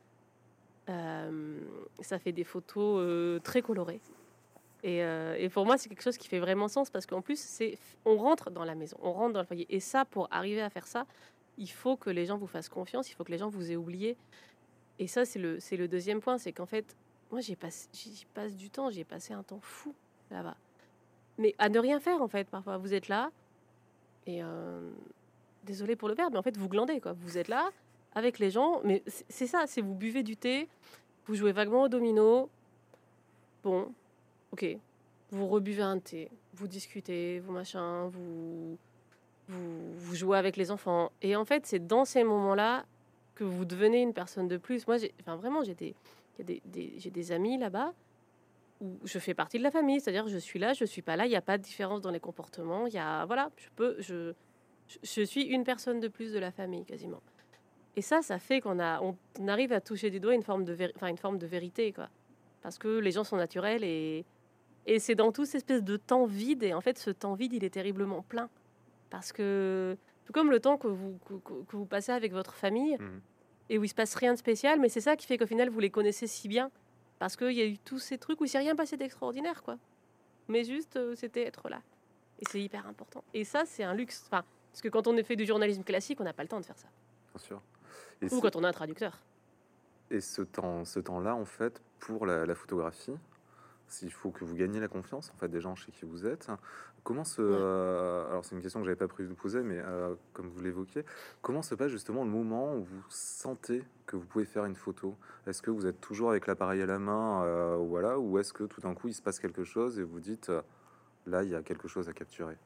Euh, 0.89 1.59
ça 2.01 2.19
fait 2.19 2.31
des 2.31 2.43
photos 2.43 2.99
euh, 2.99 3.39
très 3.39 3.61
colorées. 3.61 4.01
Et, 4.85 4.97
et, 4.97 5.47
pour 5.47 5.65
moi, 5.65 5.77
c'est 5.77 5.87
quelque 5.87 6.03
chose 6.03 6.17
qui 6.17 6.27
fait 6.27 6.39
vraiment 6.39 6.67
sens 6.67 6.89
parce 6.89 7.05
qu'en 7.05 7.21
plus, 7.21 7.61
on 8.03 8.17
rentre 8.17 8.51
dans 8.51 8.65
la 8.65 8.75
maison, 8.75 8.97
on 9.01 9.13
rentre 9.13 9.31
dans 9.31 9.39
le 9.39 9.45
foyer. 9.45 9.65
Et 9.69 9.79
ça, 9.79 10.03
pour 10.03 10.27
arriver 10.29 10.61
à 10.61 10.69
faire 10.69 10.87
ça, 10.87 11.05
il 11.57 11.69
faut 11.69 11.95
que 11.95 12.09
les 12.09 12.25
gens 12.25 12.37
vous 12.37 12.47
fassent 12.47 12.69
confiance, 12.69 13.09
il 13.09 13.13
faut 13.13 13.23
que 13.23 13.31
les 13.31 13.37
gens 13.37 13.49
vous 13.49 13.71
aient 13.71 13.75
oublié. 13.75 14.17
Et 14.99 15.07
ça, 15.07 15.25
c'est 15.25 15.39
le, 15.39 15.87
deuxième 15.87 16.21
point, 16.21 16.37
c'est 16.37 16.51
qu'en 16.51 16.65
fait, 16.65 16.95
moi, 17.31 17.41
j'y 17.41 17.55
passe, 17.55 17.89
du 18.55 18.69
temps, 18.69 18.89
j'ai 18.89 19.03
passé 19.03 19.33
un 19.33 19.43
temps 19.43 19.59
fou 19.59 19.93
là-bas. 20.29 20.55
Mais 21.37 21.55
à 21.57 21.69
ne 21.69 21.79
rien 21.79 21.99
faire, 21.99 22.21
en 22.21 22.27
fait, 22.27 22.47
parfois. 22.47 22.77
Vous 22.77 22.93
êtes 22.93 23.07
là, 23.07 23.31
et 24.27 24.43
euh, 24.43 24.91
désolé 25.63 25.95
pour 25.95 26.07
le 26.07 26.15
verbe, 26.15 26.33
mais 26.33 26.39
en 26.39 26.43
fait, 26.43 26.57
vous 26.57 26.69
glandez, 26.69 26.99
quoi. 27.01 27.13
Vous 27.13 27.37
êtes 27.37 27.47
là, 27.47 27.71
avec 28.15 28.39
les 28.39 28.51
gens, 28.51 28.81
mais 28.83 29.03
c'est 29.29 29.47
ça, 29.47 29.65
c'est 29.67 29.81
vous 29.81 29.95
buvez 29.95 30.23
du 30.23 30.37
thé, 30.37 30.67
vous 31.25 31.35
jouez 31.35 31.51
vaguement 31.51 31.83
au 31.83 31.87
domino. 31.87 32.49
Bon, 33.63 33.91
ok. 34.51 34.77
Vous 35.31 35.47
rebuvez 35.47 35.81
un 35.81 35.99
thé, 35.99 36.29
vous 36.53 36.67
discutez, 36.67 37.39
vous 37.39 37.51
machin, 37.51 38.07
vous, 38.09 38.77
vous, 39.47 39.93
vous 39.95 40.15
jouez 40.15 40.37
avec 40.37 40.57
les 40.57 40.69
enfants. 40.69 41.11
Et 41.21 41.35
en 41.35 41.45
fait, 41.45 41.65
c'est 41.65 41.85
dans 41.85 42.05
ces 42.05 42.23
moments-là 42.23 42.85
que 43.33 43.43
vous 43.43 43.65
devenez 43.65 44.01
une 44.01 44.13
personne 44.13 44.47
de 44.47 44.57
plus. 44.57 44.85
Moi, 44.85 44.97
enfin, 45.21 45.35
vraiment, 45.35 45.63
j'ai 45.63 45.73
des 46.43 47.31
amis 47.31 47.57
là-bas 47.57 47.93
où 48.81 48.99
je 49.05 49.17
fais 49.17 49.33
partie 49.33 49.57
de 49.57 49.63
la 49.63 49.71
famille, 49.71 49.99
c'est-à-dire 50.01 50.27
je 50.27 50.37
suis 50.37 50.59
là, 50.59 50.73
je 50.73 50.85
suis 50.85 51.01
pas 51.01 51.15
là, 51.15 51.25
il 51.25 51.29
n'y 51.29 51.35
a 51.35 51.41
pas 51.41 51.57
de 51.57 51.63
différence 51.63 52.01
dans 52.01 52.11
les 52.11 52.19
comportements, 52.19 52.85
il 52.85 52.93
y 52.93 52.99
a 52.99 53.25
voilà, 53.25 53.49
je 53.55 53.69
peux 53.75 53.95
je, 53.99 54.33
je 55.01 55.21
suis 55.21 55.43
une 55.43 55.63
personne 55.63 55.99
de 55.99 56.07
plus 56.07 56.33
de 56.33 56.39
la 56.39 56.51
famille 56.51 56.83
quasiment. 56.83 57.21
Et 57.95 58.01
ça 58.01 58.21
ça 58.21 58.39
fait 58.39 58.61
qu'on 58.61 58.79
a 58.79 59.01
on 59.01 59.15
arrive 59.47 59.71
à 59.71 59.81
toucher 59.81 60.09
du 60.09 60.19
doigt 60.19 60.33
une 60.33 60.43
forme 60.43 60.63
de 60.63 60.75
enfin, 60.95 61.07
une 61.07 61.17
forme 61.17 61.37
de 61.37 61.47
vérité 61.47 61.91
quoi. 61.91 62.09
Parce 62.61 62.77
que 62.77 62.99
les 62.99 63.11
gens 63.11 63.23
sont 63.23 63.37
naturels 63.37 63.83
et 63.83 64.25
et 64.85 64.99
c'est 64.99 65.15
dans 65.15 65.31
tout 65.31 65.45
cette 65.45 65.55
espèce 65.55 65.83
de 65.83 65.97
temps 65.97 66.25
vide 66.25 66.63
et 66.63 66.73
en 66.73 66.81
fait 66.81 66.97
ce 66.97 67.09
temps 67.09 67.35
vide, 67.35 67.53
il 67.53 67.63
est 67.63 67.69
terriblement 67.69 68.21
plein 68.21 68.49
parce 69.09 69.31
que 69.31 69.95
tout 70.25 70.33
comme 70.33 70.49
le 70.49 70.59
temps 70.59 70.77
que 70.77 70.87
vous 70.87 71.17
que, 71.25 71.75
vous 71.75 71.85
passez 71.85 72.11
avec 72.11 72.31
votre 72.31 72.53
famille, 72.53 72.97
mmh 72.97 73.21
et 73.69 73.77
où 73.77 73.83
il 73.85 73.87
se 73.87 73.95
passe 73.95 74.13
rien 74.15 74.33
de 74.33 74.37
spécial, 74.37 74.77
mais 74.77 74.89
c'est 74.89 74.99
ça 74.99 75.15
qui 75.15 75.25
fait 75.25 75.37
qu'au 75.37 75.47
final 75.47 75.69
vous 75.69 75.79
les 75.79 75.89
connaissez 75.89 76.27
si 76.27 76.49
bien 76.49 76.69
parce 77.23 77.37
qu'il 77.37 77.53
y 77.53 77.61
a 77.61 77.65
eu 77.65 77.77
tous 77.77 77.99
ces 77.99 78.17
trucs 78.17 78.41
où 78.41 78.43
il 78.43 78.49
s'est 78.49 78.59
rien 78.59 78.75
passé 78.75 78.97
d'extraordinaire, 78.97 79.63
quoi. 79.63 79.77
Mais 80.49 80.65
juste, 80.65 80.97
euh, 80.97 81.15
c'était 81.15 81.43
être 81.43 81.69
là. 81.69 81.81
Et 82.39 82.43
c'est 82.49 82.61
hyper 82.61 82.85
important. 82.85 83.23
Et 83.33 83.45
ça, 83.45 83.63
c'est 83.65 83.83
un 83.83 83.93
luxe. 83.93 84.23
Enfin, 84.25 84.43
parce 84.71 84.81
que 84.81 84.89
quand 84.89 85.07
on 85.07 85.15
est 85.15 85.23
fait 85.23 85.37
du 85.37 85.45
journalisme 85.45 85.83
classique, 85.83 86.19
on 86.19 86.25
n'a 86.25 86.33
pas 86.33 86.43
le 86.43 86.49
temps 86.49 86.59
de 86.59 86.65
faire 86.65 86.77
ça. 86.77 86.89
Bien 87.33 87.41
sûr. 87.41 87.61
Ou 88.31 88.39
quand 88.39 88.55
on 88.55 88.63
a 88.63 88.69
un 88.69 88.73
traducteur. 88.73 89.19
Et 90.11 90.21
ce 90.21 90.41
temps, 90.41 90.85
ce 90.85 90.99
temps-là, 90.99 91.35
en 91.35 91.45
fait, 91.45 91.81
pour 91.99 92.25
la 92.25 92.55
photographie, 92.55 93.17
s'il 93.93 94.11
faut 94.11 94.31
que 94.31 94.43
vous 94.43 94.55
gagnez 94.55 94.79
la 94.79 94.87
confiance 94.87 95.31
en 95.33 95.37
fait 95.37 95.47
des 95.47 95.61
gens 95.61 95.75
chez 95.75 95.91
qui 95.91 96.05
vous 96.05 96.25
êtes. 96.25 96.49
Comment 97.03 97.25
se, 97.25 97.41
euh, 97.41 98.29
alors 98.29 98.45
c'est 98.45 98.55
une 98.55 98.61
question 98.61 98.79
que 98.79 98.85
j'avais 98.85 98.97
pas 98.97 99.09
prévu 99.09 99.29
de 99.29 99.33
poser, 99.33 99.61
mais 99.61 99.77
euh, 99.77 100.15
comme 100.31 100.47
vous 100.47 100.61
l'évoquiez, 100.61 101.03
comment 101.41 101.61
se 101.61 101.75
passe 101.75 101.91
justement 101.91 102.23
le 102.23 102.29
moment 102.29 102.75
où 102.75 102.83
vous 102.83 103.03
sentez 103.09 103.83
que 104.05 104.15
vous 104.15 104.25
pouvez 104.25 104.45
faire 104.45 104.65
une 104.65 104.75
photo? 104.75 105.15
Est-ce 105.45 105.61
que 105.61 105.69
vous 105.69 105.85
êtes 105.85 105.99
toujours 105.99 106.29
avec 106.29 106.47
l'appareil 106.47 106.81
à 106.81 106.85
la 106.85 106.99
main, 106.99 107.43
euh, 107.43 107.75
voilà, 107.75 108.17
ou 108.17 108.39
est-ce 108.39 108.53
que 108.53 108.63
tout 108.63 108.79
d'un 108.79 108.93
coup 108.93 109.09
il 109.09 109.13
se 109.13 109.21
passe 109.21 109.39
quelque 109.39 109.65
chose 109.65 109.99
et 109.99 110.03
vous 110.03 110.21
dites 110.21 110.49
là 111.27 111.43
il 111.43 111.49
y 111.49 111.55
a 111.55 111.61
quelque 111.61 111.89
chose 111.89 112.07
à 112.07 112.13
capturer? 112.13 112.57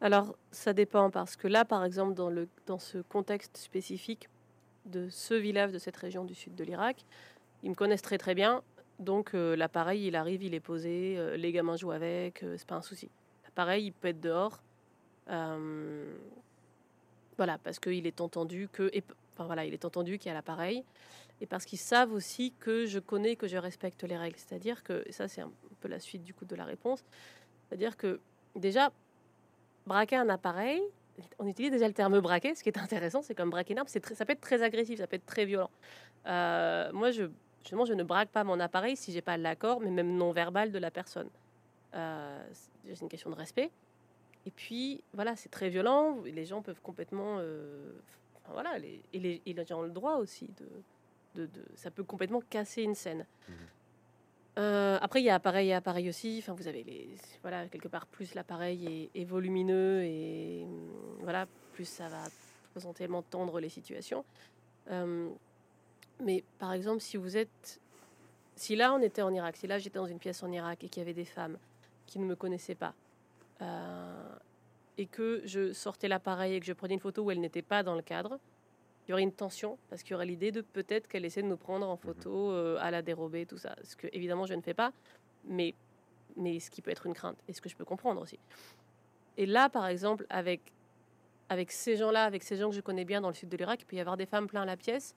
Alors 0.00 0.36
ça 0.52 0.72
dépend 0.72 1.10
parce 1.10 1.36
que 1.36 1.48
là 1.48 1.64
par 1.64 1.84
exemple 1.84 2.14
dans 2.14 2.30
le 2.30 2.48
dans 2.66 2.78
ce 2.78 2.98
contexte 2.98 3.56
spécifique 3.56 4.28
de 4.86 5.08
ce 5.10 5.34
village 5.34 5.72
de 5.72 5.78
cette 5.78 5.96
région 5.96 6.24
du 6.24 6.34
sud 6.34 6.54
de 6.54 6.64
l'Irak, 6.64 7.04
ils 7.62 7.70
me 7.70 7.74
connaissent 7.74 8.02
très 8.02 8.18
très 8.18 8.34
bien 8.34 8.62
donc 8.98 9.34
euh, 9.34 9.54
l'appareil, 9.54 10.06
il 10.06 10.16
arrive, 10.16 10.42
il 10.42 10.54
est 10.54 10.60
posé, 10.60 11.16
euh, 11.18 11.36
les 11.36 11.52
gamins 11.52 11.76
jouent 11.76 11.92
avec, 11.92 12.42
euh, 12.42 12.56
c'est 12.58 12.66
pas 12.66 12.76
un 12.76 12.82
souci. 12.82 13.08
L'appareil, 13.44 13.86
il 13.86 13.92
peut 13.92 14.08
être 14.08 14.20
dehors. 14.20 14.60
voilà, 17.36 17.58
parce 17.58 17.78
qu'il 17.78 18.06
est 18.06 18.20
entendu 18.20 18.68
que, 18.72 18.90
enfin 19.32 19.44
voilà, 19.46 19.64
il 19.64 19.72
est 19.72 19.84
entendu 19.84 20.18
qu'il 20.18 20.28
y 20.28 20.30
a 20.30 20.34
l'appareil, 20.34 20.84
et 21.40 21.46
parce 21.46 21.64
qu'ils 21.64 21.78
savent 21.78 22.12
aussi 22.12 22.52
que 22.58 22.86
je 22.86 22.98
connais, 22.98 23.36
que 23.36 23.46
je 23.46 23.56
respecte 23.56 24.02
les 24.02 24.16
règles. 24.16 24.38
C'est-à-dire 24.38 24.82
que, 24.82 25.04
et 25.06 25.12
ça 25.12 25.28
c'est 25.28 25.42
un 25.42 25.52
peu 25.80 25.88
la 25.88 26.00
suite 26.00 26.24
du 26.24 26.34
coup 26.34 26.44
de 26.44 26.56
la 26.56 26.64
réponse, 26.64 27.04
c'est-à-dire 27.68 27.96
que 27.96 28.20
déjà 28.56 28.90
braquer 29.88 30.16
un 30.16 30.28
appareil, 30.28 30.80
on 31.40 31.46
utilise 31.48 31.72
déjà 31.72 31.88
le 31.88 31.94
terme 31.94 32.20
braquer, 32.20 32.54
ce 32.54 32.62
qui 32.62 32.68
est 32.68 32.78
intéressant, 32.78 33.22
c'est 33.22 33.34
comme 33.34 33.50
braquer 33.50 33.72
une 33.72 33.80
arme, 33.80 33.88
ça 33.88 34.00
peut 34.00 34.32
être 34.32 34.40
très 34.40 34.62
agressif, 34.62 34.98
ça 34.98 35.08
peut 35.08 35.16
être 35.16 35.26
très 35.26 35.44
violent. 35.44 35.70
moi, 36.24 37.10
je 37.10 37.28
Justement, 37.68 37.84
je 37.84 37.92
ne 37.92 38.02
braque 38.02 38.30
pas 38.30 38.44
mon 38.44 38.60
appareil 38.60 38.96
si 38.96 39.12
j'ai 39.12 39.20
pas 39.20 39.36
l'accord, 39.36 39.80
mais 39.80 39.90
même 39.90 40.16
non 40.16 40.32
verbal 40.32 40.72
de 40.72 40.78
la 40.78 40.90
personne. 40.90 41.28
Euh, 41.94 42.48
c'est 42.52 43.00
une 43.02 43.10
question 43.10 43.28
de 43.28 43.34
respect. 43.34 43.70
Et 44.46 44.50
puis, 44.50 45.04
voilà, 45.12 45.36
c'est 45.36 45.50
très 45.50 45.68
violent. 45.68 46.18
Les 46.24 46.46
gens 46.46 46.62
peuvent 46.62 46.80
complètement. 46.80 47.36
Euh, 47.40 47.92
voilà, 48.52 48.78
et, 48.78 49.02
les, 49.12 49.66
gens 49.66 49.80
ont 49.80 49.82
le 49.82 49.90
droit 49.90 50.14
aussi 50.14 50.50
de, 51.34 51.44
de, 51.44 51.62
Ça 51.74 51.90
peut 51.90 52.04
complètement 52.04 52.40
casser 52.40 52.82
une 52.82 52.94
scène. 52.94 53.26
Mmh. 53.48 53.52
Euh, 54.58 54.98
après, 55.00 55.20
il 55.20 55.24
y 55.24 55.30
a 55.30 55.36
appareil 55.36 55.68
et 55.68 55.74
appareil 55.74 56.08
aussi. 56.08 56.38
Enfin, 56.40 56.52
vous 56.52 56.66
avez. 56.66 57.08
Voilà, 57.42 57.68
quelque 57.68 57.88
part, 57.88 58.06
plus 58.06 58.34
l'appareil 58.34 59.10
est, 59.14 59.24
volumineux 59.24 60.02
et. 60.02 60.66
Voilà, 61.20 61.46
plus 61.72 61.88
ça 61.88 62.08
va 62.08 62.24
potentiellement 62.74 63.22
tendre 63.22 63.60
les 63.60 63.68
situations. 63.68 64.24
Mais 66.20 66.42
par 66.58 66.72
exemple, 66.72 67.00
si 67.00 67.16
vous 67.16 67.36
êtes. 67.36 67.80
Si 68.56 68.74
là, 68.74 68.92
on 68.92 69.00
était 69.00 69.22
en 69.22 69.32
Irak, 69.32 69.56
si 69.56 69.68
là, 69.68 69.78
j'étais 69.78 69.98
dans 69.98 70.06
une 70.06 70.18
pièce 70.18 70.42
en 70.42 70.50
Irak 70.50 70.82
et 70.82 70.88
qu'il 70.88 71.00
y 71.00 71.04
avait 71.04 71.14
des 71.14 71.24
femmes 71.24 71.58
qui 72.06 72.18
ne 72.18 72.24
me 72.24 72.34
connaissaient 72.34 72.74
pas, 72.74 72.92
euh, 73.62 74.36
et 74.96 75.06
que 75.06 75.42
je 75.44 75.72
sortais 75.72 76.08
l'appareil 76.08 76.54
et 76.54 76.60
que 76.60 76.66
je 76.66 76.72
prenais 76.72 76.94
une 76.94 77.00
photo 77.00 77.22
où 77.22 77.30
elle 77.30 77.40
n'était 77.40 77.62
pas 77.62 77.84
dans 77.84 77.94
le 77.94 78.02
cadre, 78.02 78.40
il 79.08 79.12
y 79.12 79.14
aurait 79.14 79.22
une 79.22 79.32
tension 79.32 79.78
parce 79.88 80.02
qu'il 80.02 80.12
y 80.12 80.14
aurait 80.14 80.26
l'idée 80.26 80.52
de 80.52 80.60
peut-être 80.60 81.08
qu'elle 81.08 81.24
essaie 81.24 81.42
de 81.42 81.48
nous 81.48 81.56
prendre 81.56 81.88
en 81.88 81.96
photo 81.96 82.52
euh, 82.52 82.76
à 82.80 82.90
la 82.90 83.00
dérobée, 83.00 83.46
tout 83.46 83.56
ça. 83.56 83.74
Ce 83.82 83.96
que 83.96 84.06
évidemment 84.12 84.44
je 84.44 84.54
ne 84.54 84.60
fais 84.60 84.74
pas, 84.74 84.92
mais, 85.44 85.74
mais 86.36 86.60
ce 86.60 86.70
qui 86.70 86.82
peut 86.82 86.90
être 86.90 87.06
une 87.06 87.14
crainte 87.14 87.38
et 87.48 87.54
ce 87.54 87.62
que 87.62 87.68
je 87.68 87.76
peux 87.76 87.86
comprendre 87.86 88.20
aussi. 88.20 88.38
Et 89.38 89.46
là, 89.46 89.70
par 89.70 89.86
exemple, 89.86 90.26
avec, 90.28 90.60
avec 91.48 91.72
ces 91.72 91.96
gens-là, 91.96 92.24
avec 92.24 92.42
ces 92.42 92.56
gens 92.56 92.68
que 92.68 92.76
je 92.76 92.82
connais 92.82 93.06
bien 93.06 93.20
dans 93.20 93.28
le 93.28 93.34
sud 93.34 93.48
de 93.48 93.56
l'Irak, 93.56 93.80
il 93.82 93.86
peut 93.86 93.96
y 93.96 94.00
avoir 94.00 94.16
des 94.16 94.26
femmes 94.26 94.46
plein 94.46 94.64
la 94.64 94.76
pièce 94.76 95.14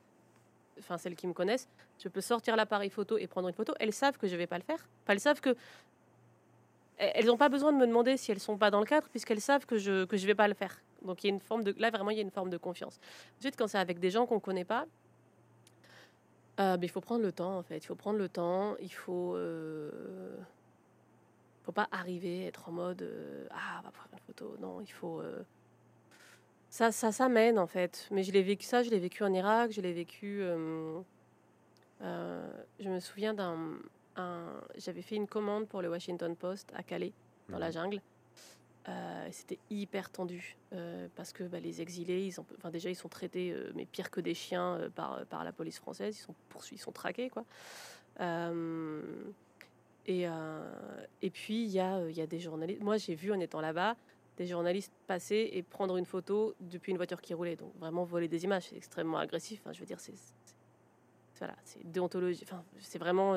enfin 0.79 0.97
celles 0.97 1.15
qui 1.15 1.27
me 1.27 1.33
connaissent, 1.33 1.69
je 1.99 2.07
peux 2.09 2.21
sortir 2.21 2.55
l'appareil 2.55 2.89
photo 2.89 3.17
et 3.17 3.27
prendre 3.27 3.47
une 3.47 3.53
photo. 3.53 3.73
Elles 3.79 3.93
savent 3.93 4.17
que 4.17 4.27
je 4.27 4.35
vais 4.35 4.47
pas 4.47 4.57
le 4.57 4.63
faire. 4.63 4.87
Enfin, 5.03 5.13
elles 5.13 5.19
savent 5.19 5.41
que 5.41 5.55
elles 6.97 7.25
n'ont 7.25 7.37
pas 7.37 7.49
besoin 7.49 7.73
de 7.73 7.77
me 7.77 7.87
demander 7.87 8.15
si 8.15 8.31
elles 8.31 8.39
sont 8.39 8.57
pas 8.57 8.69
dans 8.69 8.79
le 8.79 8.85
cadre 8.85 9.07
puisqu'elles 9.09 9.41
savent 9.41 9.65
que 9.65 9.77
je 9.77 10.05
que 10.05 10.17
je 10.17 10.27
vais 10.27 10.35
pas 10.35 10.47
le 10.47 10.53
faire. 10.53 10.81
Donc 11.03 11.23
il 11.23 11.27
y 11.27 11.29
a 11.29 11.33
une 11.33 11.39
forme 11.39 11.63
de 11.63 11.75
là 11.77 11.89
vraiment 11.89 12.11
il 12.11 12.17
y 12.17 12.19
a 12.19 12.23
une 12.23 12.31
forme 12.31 12.49
de 12.49 12.57
confiance. 12.57 12.99
Ensuite 13.39 13.55
quand 13.57 13.67
c'est 13.67 13.77
avec 13.77 13.99
des 13.99 14.11
gens 14.11 14.25
qu'on 14.25 14.39
connaît 14.39 14.65
pas, 14.65 14.85
euh, 16.59 16.77
ben, 16.77 16.83
il 16.83 16.89
faut 16.89 17.01
prendre 17.01 17.23
le 17.23 17.31
temps 17.31 17.57
en 17.57 17.63
fait. 17.63 17.77
Il 17.77 17.85
faut 17.85 17.95
prendre 17.95 18.19
le 18.19 18.29
temps. 18.29 18.75
Il 18.79 18.93
faut 18.93 19.35
euh, 19.35 20.37
faut 21.63 21.71
pas 21.71 21.87
arriver 21.91 22.45
être 22.45 22.69
en 22.69 22.71
mode 22.71 23.01
euh, 23.03 23.47
ah 23.51 23.79
on 23.79 23.83
va 23.83 23.91
prendre 23.91 24.09
une 24.13 24.19
photo. 24.19 24.55
Non 24.59 24.81
il 24.81 24.91
faut 24.91 25.21
ça, 26.71 26.93
ça 26.93 27.11
s'amène 27.11 27.59
en 27.59 27.67
fait. 27.67 28.07
Mais 28.11 28.23
je 28.23 28.31
l'ai 28.31 28.41
vécu 28.41 28.65
ça, 28.65 28.81
je 28.81 28.89
l'ai 28.89 28.99
vécu 28.99 29.23
en 29.23 29.33
Irak, 29.33 29.71
je 29.73 29.81
l'ai 29.81 29.91
vécu. 29.93 30.39
Euh, 30.41 31.01
euh, 32.01 32.49
je 32.79 32.89
me 32.89 32.99
souviens 32.99 33.33
d'un. 33.35 33.77
J'avais 34.77 35.01
fait 35.01 35.15
une 35.15 35.27
commande 35.27 35.67
pour 35.67 35.81
le 35.81 35.89
Washington 35.89 36.35
Post 36.35 36.71
à 36.75 36.83
Calais, 36.83 37.11
dans 37.49 37.57
la 37.57 37.71
jungle. 37.71 38.01
Euh, 38.89 39.27
c'était 39.31 39.59
hyper 39.69 40.09
tendu 40.09 40.57
parce 41.15 41.33
que 41.33 41.43
bah, 41.43 41.59
les 41.59 41.81
exilés, 41.81 42.33
déjà 42.71 42.89
ils 42.89 42.95
sont 42.95 43.09
traités 43.09 43.55
mais 43.75 43.85
pire 43.85 44.09
que 44.09 44.21
des 44.21 44.33
chiens 44.33 44.79
par, 44.95 45.43
la 45.43 45.51
police 45.51 45.77
française. 45.77 46.17
Ils 46.17 46.21
sont 46.21 46.35
poursuivis, 46.49 46.81
ils 46.81 46.83
sont 46.83 46.91
traqués 46.91 47.29
quoi. 47.29 47.45
et, 50.07 51.29
puis 51.31 51.63
il 51.63 51.71
y 51.71 51.79
a, 51.79 52.27
des 52.27 52.39
journalistes. 52.39 52.81
Moi 52.81 52.97
j'ai 52.97 53.15
vu 53.15 53.31
en 53.31 53.39
étant 53.39 53.61
là-bas 53.61 53.95
des 54.37 54.47
journalistes 54.47 54.93
passer 55.05 55.49
et 55.53 55.61
prendre 55.61 55.97
une 55.97 56.05
photo 56.05 56.55
depuis 56.61 56.91
une 56.91 56.97
voiture 56.97 57.21
qui 57.21 57.33
roulait. 57.33 57.55
Donc 57.55 57.75
vraiment 57.77 58.03
voler 58.03 58.27
des 58.27 58.43
images, 58.45 58.69
c'est 58.69 58.77
extrêmement 58.77 59.19
agressif. 59.19 59.59
Enfin, 59.61 59.73
je 59.73 59.79
veux 59.79 59.85
dire, 59.85 59.99
c'est 59.99 60.13
voilà, 61.37 61.55
c'est 61.63 61.91
déontologie. 61.91 62.41
Enfin, 62.43 62.63
c'est 62.79 62.99
vraiment. 62.99 63.33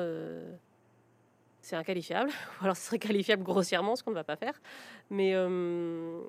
C'est 1.65 1.75
inqualifiable. 1.75 2.29
Ou 2.61 2.63
alors, 2.63 2.77
ce 2.77 2.83
serait 2.83 2.99
qualifiable 2.99 3.43
grossièrement, 3.43 3.95
ce 3.95 4.03
qu'on 4.03 4.11
ne 4.11 4.15
va 4.15 4.23
pas 4.23 4.35
faire. 4.35 4.61
Mais. 5.09 5.31
euh, 5.33 6.21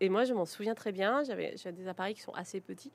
et 0.00 0.08
moi, 0.10 0.24
je 0.24 0.34
m'en 0.34 0.44
souviens 0.44 0.74
très 0.74 0.92
bien. 0.92 1.22
J'avais 1.24 1.56
j'avais 1.56 1.76
des 1.76 1.88
appareils 1.88 2.14
qui 2.14 2.20
sont 2.20 2.34
assez 2.34 2.60
petits. 2.60 2.92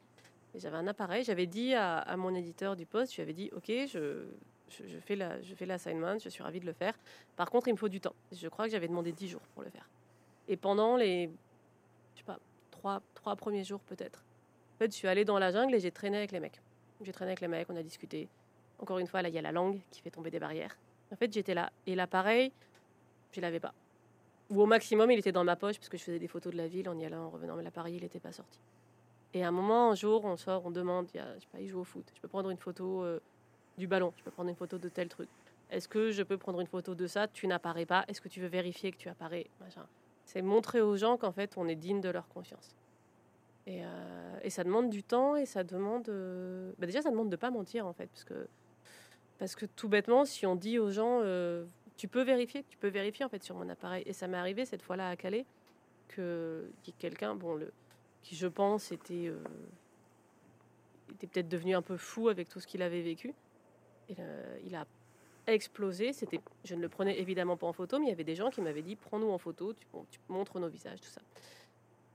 Et 0.54 0.60
j'avais 0.60 0.78
un 0.78 0.88
appareil. 0.88 1.24
J'avais 1.24 1.48
dit 1.48 1.74
à, 1.74 2.15
mon 2.17 2.36
éditeur 2.36 2.76
du 2.76 2.86
poste, 2.86 3.13
je 3.13 3.17
lui 3.17 3.24
avais 3.24 3.34
dit 3.34 3.50
Ok, 3.56 3.70
je 3.70 4.26
fais 5.06 5.15
la- 5.15 5.41
je 5.41 5.56
fais 5.56 5.65
l'assignment, 5.65 6.20
je 6.20 6.30
suis 6.30 6.44
ravie 6.44 6.60
de 6.60 6.65
le 6.65 6.74
faire. 6.74 6.94
Par 7.38 7.50
contre, 7.50 7.70
il 7.70 7.72
me 7.72 7.78
faut 7.78 7.89
du 7.89 8.02
temps. 8.02 8.13
Je 8.32 8.48
crois 8.50 8.65
que 8.65 8.72
j'avais 8.72 8.88
demandé 8.88 9.12
10 9.12 9.30
jours 9.30 9.41
pour 9.56 9.63
le 9.63 9.70
faire. 9.70 9.89
Et 10.48 10.58
pendant 10.58 10.96
les. 10.98 11.32
Je 12.13 12.20
sais 12.20 12.26
pas, 12.26 12.39
trois, 12.70 13.02
trois 13.15 13.36
premiers 13.36 13.63
jours 13.63 13.80
peut-être. 13.82 14.24
En 14.76 14.78
fait, 14.80 14.91
je 14.91 14.98
suis 14.98 15.08
allée 15.08 15.26
dans 15.26 15.39
la 15.39 15.52
jungle 15.52 15.74
et 15.74 15.80
j'ai 15.80 15.91
traîné 15.91 16.17
avec 16.17 16.32
les 16.32 16.39
mecs. 16.39 16.62
J'ai 17.02 17.13
traîné 17.13 17.32
avec 17.32 17.41
les 17.41 17.48
mecs, 17.48 17.70
on 17.70 17.76
a 17.78 17.84
discuté. 17.84 18.28
Encore 18.80 19.00
une 19.00 19.08
fois, 19.08 19.22
là, 19.22 19.30
il 19.30 19.36
y 19.36 19.39
a 19.39 19.41
la 19.41 19.52
langue 19.52 19.80
qui 19.91 20.02
fait 20.02 20.12
tomber 20.12 20.30
des 20.30 20.39
barrières. 20.39 20.76
En 21.12 21.15
fait, 21.15 21.32
j'étais 21.34 21.54
là. 21.54 21.71
Et 21.86 21.95
l'appareil, 21.95 22.52
je 23.32 23.41
l'avais 23.41 23.60
pas. 23.60 23.74
Ou 24.50 24.62
au 24.62 24.65
maximum, 24.65 25.10
il 25.12 25.19
était 25.19 25.32
dans 25.32 25.43
ma 25.43 25.56
poche 25.56 25.78
parce 25.78 25.89
que 25.89 25.97
je 25.97 26.04
faisais 26.04 26.19
des 26.19 26.28
photos 26.28 26.52
de 26.52 26.58
la 26.58 26.67
ville 26.67 26.89
en 26.89 26.97
y 26.97 27.06
allant, 27.06 27.26
en 27.26 27.30
revenant. 27.30 27.56
Mais 27.56 27.63
l'appareil, 27.63 27.95
il 27.95 28.04
n'était 28.04 28.19
pas 28.19 28.32
sorti. 28.32 28.60
Et 29.34 29.43
à 29.43 29.47
un 29.47 29.52
moment, 29.52 29.91
un 29.91 29.95
jour, 29.95 30.26
on 30.26 30.36
sort, 30.36 30.65
on 30.65 30.71
demande, 30.71 31.08
il 31.13 31.17
y 31.17 31.19
a, 31.19 31.36
je 31.36 31.41
sais 31.41 31.47
pas, 31.52 31.60
il 31.60 31.67
joue 31.67 31.80
au 31.80 31.84
foot. 31.86 32.06
Je 32.13 32.19
peux 32.19 32.28
prendre 32.28 32.50
une 32.50 32.58
photo 32.58 33.04
euh, 33.04 33.19
du 33.78 33.88
ballon. 33.88 34.13
Je 34.17 34.24
peux 34.24 34.32
prendre 34.32 34.50
une 34.50 34.56
photo 34.56 34.78
de 34.78 34.89
tel 34.89 35.08
truc. 35.08 35.30
Est-ce 35.69 35.88
que 35.88 36.12
je 36.12 36.24
peux 36.24 36.38
prendre 36.38 36.60
une 36.60 36.67
photo 36.67 36.95
de 36.95 37.08
ça? 37.08 37.28
Tu 37.30 37.47
n'apparais 37.47 37.86
pas. 37.86 38.04
Est-ce 38.10 38.19
que 38.19 38.28
tu 38.28 38.41
veux 38.41 38.47
vérifier 38.47 38.91
que 38.91 38.97
tu 38.97 39.08
apparais? 39.08 39.47
C'est 40.26 40.41
montrer 40.41 40.82
aux 40.82 40.97
gens 40.97 41.15
qu'en 41.17 41.32
fait, 41.32 41.54
on 41.58 41.67
est 41.67 41.76
digne 41.76 42.02
de 42.02 42.10
leur 42.10 42.28
confiance. 42.28 42.76
Et, 43.67 43.86
euh, 43.86 44.50
ça 44.50 44.65
demande 44.65 44.89
du 44.89 45.04
temps 45.04 45.38
et 45.38 45.45
ça 45.45 45.63
demande. 45.63 46.10
euh, 46.10 46.74
bah 46.78 46.88
déjà, 46.88 47.02
ça 47.02 47.10
demande 47.10 47.30
de 47.30 47.38
pas 47.38 47.52
mentir 47.52 47.88
en 47.88 47.93
fait. 47.93 48.08
Parce 48.08 48.26
que, 48.26 48.47
parce 49.41 49.56
que 49.56 49.65
tout 49.65 49.89
bêtement, 49.89 50.23
si 50.23 50.45
on 50.45 50.56
dit 50.56 50.77
aux 50.77 50.91
gens, 50.91 51.21
euh, 51.23 51.65
tu 51.97 52.08
peux 52.08 52.21
vérifier, 52.21 52.63
tu 52.69 52.77
peux 52.77 52.89
vérifier 52.89 53.25
en 53.25 53.30
fait 53.30 53.41
sur 53.41 53.56
mon 53.56 53.67
appareil. 53.69 54.04
Et 54.06 54.13
ça 54.13 54.27
m'est 54.27 54.38
arrivé 54.38 54.65
cette 54.65 54.84
fois-là 54.84 55.10
à 55.10 55.15
Calais 55.15 55.47
que 56.10 56.69
quelqu'un, 56.99 57.34
bon, 57.34 57.56
le, 57.56 57.73
qui 58.21 58.36
je 58.36 58.45
pense 58.45 58.91
était, 58.91 59.30
euh, 59.30 59.43
était 61.15 61.25
peut-être 61.25 61.49
devenu 61.49 61.73
un 61.73 61.82
peu 61.82 61.97
fou 61.97 62.30
avec 62.30 62.49
tout 62.49 62.60
ce 62.60 62.67
qu'il 62.67 62.84
avait 62.84 63.01
vécu. 63.01 63.34
Il 64.10 64.75
a 64.75 64.86
explosé. 65.47 66.13
C'était, 66.13 66.39
je 66.63 66.75
ne 66.75 66.82
le 66.82 66.89
prenais 66.89 67.19
évidemment 67.19 67.58
pas 67.58 67.65
en 67.65 67.73
photo, 67.73 67.97
mais 67.97 68.06
il 68.06 68.10
y 68.10 68.13
avait 68.13 68.23
des 68.23 68.36
gens 68.36 68.51
qui 68.51 68.62
m'avaient 68.62 68.84
dit 68.84 68.95
prends-nous 68.95 69.32
en 69.32 69.39
photo, 69.39 69.73
tu, 69.73 70.19
nos 70.30 70.69
visages, 70.69 71.01
tout 71.01 71.10
ça. 71.10 71.21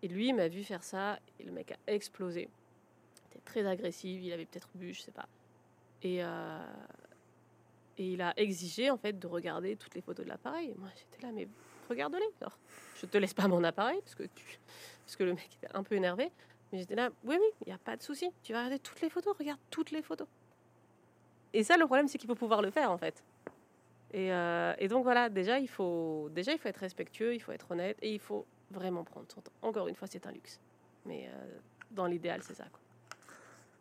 Et 0.00 0.06
lui, 0.06 0.28
il 0.28 0.34
m'a 0.36 0.46
vu 0.46 0.62
faire 0.62 0.84
ça, 0.84 1.18
et 1.40 1.42
le 1.42 1.50
mec 1.50 1.72
a 1.72 1.92
explosé. 1.92 2.42
Il 2.42 3.26
était 3.32 3.44
très 3.44 3.66
agressif, 3.66 4.20
il 4.22 4.32
avait 4.32 4.46
peut-être 4.46 4.68
bu, 4.76 4.94
je 4.94 5.00
sais 5.00 5.10
pas. 5.10 5.26
Et, 6.02 6.22
euh, 6.22 6.60
et 7.98 8.12
il 8.12 8.22
a 8.22 8.32
exigé 8.36 8.90
en 8.90 8.96
fait 8.96 9.18
de 9.18 9.26
regarder 9.26 9.76
toutes 9.76 9.94
les 9.94 10.02
photos 10.02 10.24
de 10.24 10.30
l'appareil. 10.30 10.74
Moi, 10.76 10.88
j'étais 10.96 11.26
là, 11.26 11.32
mais 11.32 11.48
regarde-les. 11.88 12.28
Alors, 12.40 12.58
je 13.00 13.06
te 13.06 13.18
laisse 13.18 13.34
pas 13.34 13.48
mon 13.48 13.64
appareil 13.64 14.00
parce 14.02 14.14
que 14.14 14.24
parce 15.04 15.16
que 15.16 15.24
le 15.24 15.34
mec 15.34 15.48
était 15.62 15.74
un 15.74 15.82
peu 15.82 15.94
énervé. 15.94 16.30
Mais 16.72 16.80
j'étais 16.80 16.96
là, 16.96 17.10
oui, 17.24 17.36
oui, 17.40 17.48
il 17.64 17.68
n'y 17.68 17.72
a 17.72 17.78
pas 17.78 17.96
de 17.96 18.02
souci. 18.02 18.30
Tu 18.42 18.52
vas 18.52 18.58
regarder 18.58 18.80
toutes 18.80 19.00
les 19.00 19.08
photos, 19.08 19.36
regarde 19.38 19.60
toutes 19.70 19.92
les 19.92 20.02
photos. 20.02 20.26
Et 21.52 21.62
ça, 21.62 21.76
le 21.76 21.86
problème, 21.86 22.08
c'est 22.08 22.18
qu'il 22.18 22.26
faut 22.26 22.34
pouvoir 22.34 22.60
le 22.60 22.70
faire 22.70 22.90
en 22.90 22.98
fait. 22.98 23.24
Et, 24.12 24.32
euh, 24.32 24.74
et 24.78 24.88
donc 24.88 25.04
voilà, 25.04 25.28
déjà 25.28 25.58
il, 25.58 25.68
faut, 25.68 26.28
déjà, 26.32 26.52
il 26.52 26.58
faut 26.58 26.68
être 26.68 26.78
respectueux, 26.78 27.34
il 27.34 27.40
faut 27.40 27.52
être 27.52 27.70
honnête 27.70 27.96
et 28.02 28.12
il 28.12 28.20
faut 28.20 28.46
vraiment 28.70 29.04
prendre 29.04 29.26
son 29.32 29.40
temps. 29.40 29.52
Encore 29.62 29.88
une 29.88 29.94
fois, 29.94 30.08
c'est 30.08 30.26
un 30.26 30.32
luxe. 30.32 30.60
Mais 31.04 31.28
euh, 31.28 31.58
dans 31.90 32.06
l'idéal, 32.06 32.42
c'est 32.42 32.54
ça. 32.54 32.64
Quoi. 32.64 32.80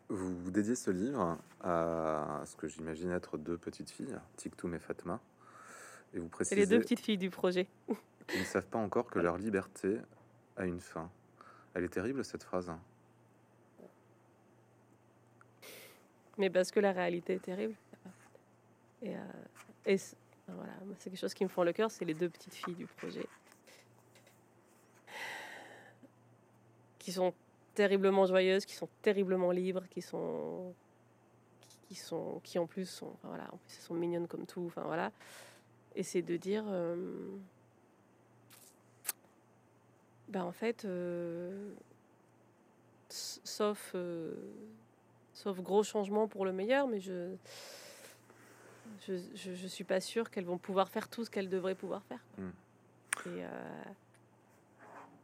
Vous, 0.10 0.38
vous 0.40 0.52
dédiez 0.52 0.76
ce 0.76 0.92
livre 0.92 1.38
à 1.62 2.44
ce 2.46 2.56
que 2.56 2.68
j'imagine 2.68 3.12
être 3.12 3.38
deux 3.38 3.58
petites 3.58 3.90
filles, 3.90 4.16
Tiktoum 4.38 4.76
et 4.76 4.80
Fatma. 4.80 5.20
Et 6.14 6.20
vous 6.20 6.26
C'est 6.26 6.32
précisez 6.32 6.56
les 6.56 6.68
deux 6.68 6.80
petites 6.80 7.00
filles 7.00 7.18
du 7.18 7.30
projet. 7.30 7.68
qu'ils 8.28 8.40
ne 8.40 8.46
savent 8.46 8.68
pas 8.68 8.80
encore 8.80 9.08
que 9.08 9.20
leur 9.20 9.38
liberté 9.38 9.98
a 10.58 10.66
une 10.66 10.80
fin. 10.80 11.10
Elle 11.74 11.84
est 11.84 11.90
terrible 11.90 12.24
cette 12.24 12.44
phrase. 12.44 12.72
Mais 16.38 16.50
parce 16.50 16.72
que 16.72 16.80
la 16.80 16.92
réalité 16.92 17.34
est 17.34 17.40
terrible. 17.44 17.76
Et, 19.02 19.16
euh, 19.16 19.20
et 19.86 19.98
voilà, 20.48 20.74
c'est 20.98 21.10
quelque 21.10 21.20
chose 21.20 21.34
qui 21.34 21.44
me 21.44 21.50
fend 21.50 21.64
le 21.64 21.74
cœur, 21.74 21.92
c'est 21.92 22.06
les 22.06 22.14
deux 22.14 22.30
petites 22.30 22.54
filles 22.54 22.76
du 22.76 22.86
projet. 22.86 23.26
Qui 27.00 27.12
sont 27.12 27.34
terriblement 27.76 28.26
joyeuses, 28.26 28.66
qui 28.66 28.74
sont 28.76 28.90
terriblement 29.02 29.52
libres, 29.52 29.84
qui 29.90 30.02
sont. 30.02 30.74
qui, 31.88 31.96
sont, 31.96 32.40
qui 32.44 32.58
en 32.58 32.66
plus 32.66 32.90
sont. 32.90 33.12
enfin, 33.14 33.28
voilà, 33.28 33.46
en 33.54 33.58
plus, 33.58 33.74
sont 33.76 33.94
mignonnes 33.94 34.28
comme 34.28 34.46
tout. 34.46 34.66
Enfin 34.68 34.84
voilà. 34.86 35.12
Et 35.96 36.04
c'est 36.04 36.22
de 36.24 36.38
dire. 36.38 36.64
euh, 36.68 36.96
ben, 40.30 40.44
en 40.44 40.52
fait. 40.52 40.86
euh, 40.86 41.74
sauf. 43.10 43.92
euh, 43.96 44.34
sauf 45.34 45.60
gros 45.60 45.84
changements 45.84 46.28
pour 46.28 46.46
le 46.46 46.54
meilleur, 46.54 46.88
mais 46.88 47.00
je 47.00 47.36
je, 49.08 49.14
je, 49.36 49.54
je 49.54 49.68
suis 49.68 49.84
pas 49.84 50.00
sûre 50.00 50.30
qu'elles 50.32 50.46
vont 50.46 50.58
pouvoir 50.58 50.88
faire 50.90 51.10
tout 51.10 51.26
ce 51.26 51.30
qu'elles 51.30 51.50
devraient 51.50 51.76
pouvoir 51.76 52.04
faire. 52.06 52.24
quoi. 52.36 52.46
Mm. 52.46 52.54
Et 53.38 53.42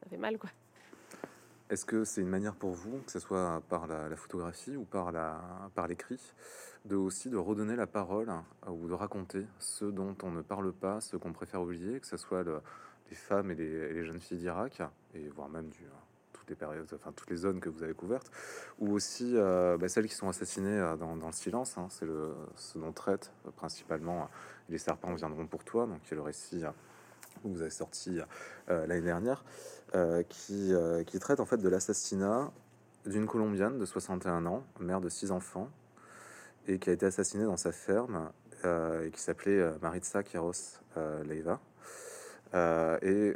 ça 0.04 0.10
fait 0.10 0.18
mal, 0.18 0.38
quoi. 0.38 0.50
Est-ce 1.72 1.86
que 1.86 2.04
c'est 2.04 2.20
une 2.20 2.28
manière 2.28 2.56
pour 2.56 2.72
vous, 2.72 3.00
que 3.06 3.12
ce 3.14 3.20
soit 3.20 3.64
par 3.70 3.88
la, 3.88 4.14
photographie 4.18 4.76
ou 4.76 4.84
par 4.84 5.14
la 5.14 5.40
par 5.74 5.88
l'écrit, 5.88 6.20
de 6.84 6.98
aussi 6.98 7.30
de 7.30 7.38
redonner 7.38 7.78
la 7.78 7.88
parole 7.88 8.30
euh, 8.30 8.72
ou 8.72 8.90
de 8.90 8.94
raconter 8.94 9.46
ce 9.58 9.86
dont 9.86 10.14
on 10.24 10.32
ne 10.32 10.42
parle 10.42 10.74
pas, 10.74 11.00
ce 11.00 11.16
qu'on 11.16 11.32
préfère 11.32 11.62
oublier, 11.62 12.02
que 12.02 12.08
ce 12.08 12.18
soit 12.18 12.44
le- 12.44 12.60
les 13.10 13.16
femmes 13.16 13.52
et 13.52 13.56
les, 13.56 14.04
jeunes 14.04 14.20
filles 14.20 14.40
d'Irak, 14.40 14.82
et 15.16 15.30
voire 15.30 15.48
même 15.48 15.70
du, 15.70 15.80
toutes 16.34 16.50
les 16.50 16.58
périodes, 16.58 16.88
enfin 16.94 17.14
toutes 17.16 17.30
les 17.30 17.38
zones 17.38 17.62
que 17.62 17.70
vous 17.70 17.84
avez 17.84 17.94
couvertes, 17.94 18.30
ou 18.80 18.92
aussi 18.92 19.38
euh, 19.38 19.78
bah, 19.78 19.88
celles 19.88 20.10
qui 20.10 20.16
sont 20.16 20.28
assassinées 20.28 20.78
euh, 20.78 20.98
dans, 20.98 21.16
le 21.16 21.32
silence. 21.32 21.78
hein. 21.78 21.88
c'est 21.90 22.06
le 22.06 22.34
ce 22.58 22.80
dont 22.80 22.92
traite 22.92 23.32
euh, 23.48 23.52
principalement 23.52 24.24
euh, 24.24 24.26
les 24.68 24.78
serpents 24.78 25.14
viendront 25.14 25.48
pour 25.48 25.64
toi, 25.64 25.86
donc 25.88 26.02
qui 26.02 26.14
est 26.14 26.18
le 26.18 26.24
récit 26.24 26.66
euh, 26.66 26.72
que 27.50 27.56
vous 27.56 27.62
avez 27.62 27.72
sorti 27.72 28.20
euh, 28.70 28.88
l'année 28.88 29.02
dernière 29.02 29.44
euh, 29.96 30.24
qui, 30.24 30.74
euh, 30.74 31.04
qui 31.04 31.20
traite 31.20 31.40
en 31.40 31.46
fait 31.46 31.58
de 31.58 31.70
l'assassinat 31.70 32.52
d'une 33.06 33.26
Colombienne 33.26 33.80
de 33.80 33.86
61 33.86 34.46
ans, 34.46 34.64
mère 34.80 35.02
de 35.02 35.10
six 35.10 35.32
enfants, 35.32 35.70
et 36.68 36.78
qui 36.78 36.90
a 36.92 36.94
été 36.94 37.06
assassinée 37.06 37.46
dans 37.46 37.58
sa 37.58 37.72
ferme, 37.72 38.30
et 38.64 39.10
qui 39.10 39.20
s'appelait 39.20 39.72
Maritza 39.82 40.22
Quiros 40.22 40.78
Leiva. 41.26 41.60
Et, 43.02 43.36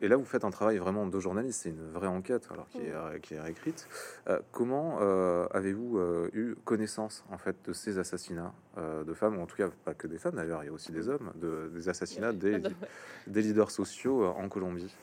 et 0.00 0.08
là, 0.08 0.16
vous 0.16 0.24
faites 0.24 0.44
un 0.44 0.50
travail 0.50 0.78
vraiment 0.78 1.06
de 1.06 1.20
journaliste, 1.20 1.62
c'est 1.62 1.70
une 1.70 1.90
vraie 1.90 2.06
enquête, 2.06 2.48
alors 2.50 2.68
qui 2.68 2.78
est, 2.78 2.92
euh, 2.92 3.18
qui 3.18 3.34
est 3.34 3.40
réécrite. 3.40 3.88
Euh, 4.28 4.38
comment 4.52 4.98
euh, 5.00 5.46
avez-vous 5.50 5.98
euh, 5.98 6.30
eu 6.32 6.54
connaissance 6.64 7.24
en 7.30 7.38
fait 7.38 7.56
de 7.64 7.72
ces 7.72 7.98
assassinats 7.98 8.52
euh, 8.76 9.04
de 9.04 9.14
femmes, 9.14 9.38
ou 9.38 9.42
en 9.42 9.46
tout 9.46 9.56
cas 9.56 9.68
pas 9.84 9.94
que 9.94 10.06
des 10.06 10.18
femmes 10.18 10.36
d'ailleurs, 10.36 10.62
il 10.62 10.66
y 10.66 10.70
a 10.70 10.72
aussi 10.72 10.92
des 10.92 11.08
hommes, 11.08 11.32
de, 11.36 11.70
des 11.74 11.88
assassinats 11.88 12.32
des, 12.32 12.62
des 13.26 13.42
leaders 13.42 13.70
sociaux 13.70 14.22
euh, 14.22 14.28
en 14.28 14.48
Colombie? 14.48 14.94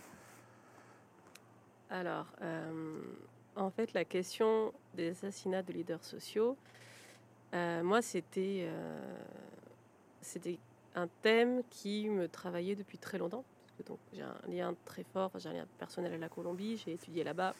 Alors, 1.90 2.28
euh, 2.42 3.00
en 3.56 3.70
fait, 3.70 3.94
la 3.94 4.06
question 4.06 4.74
des 4.96 5.12
assassinats 5.12 5.62
de 5.62 5.72
leaders 5.74 6.04
sociaux, 6.04 6.58
euh, 7.54 7.84
moi, 7.84 8.02
c'était 8.02 8.66
euh, 8.68 9.16
c'était 10.22 10.58
un 10.96 11.08
thème 11.22 11.62
qui 11.70 12.10
me 12.10 12.28
travaillait 12.28 12.76
depuis 12.76 12.98
très 12.98 13.18
longtemps. 13.18 13.44
Donc, 13.88 14.00
j'ai 14.14 14.22
un 14.22 14.36
lien 14.48 14.76
très 14.86 15.04
fort, 15.04 15.32
j'ai 15.38 15.50
un 15.50 15.54
lien 15.54 15.66
personnel 15.78 16.14
à 16.14 16.18
la 16.18 16.30
Colombie, 16.30 16.78
j'ai 16.78 16.94
étudié 16.94 17.24
là-bas, 17.24 17.54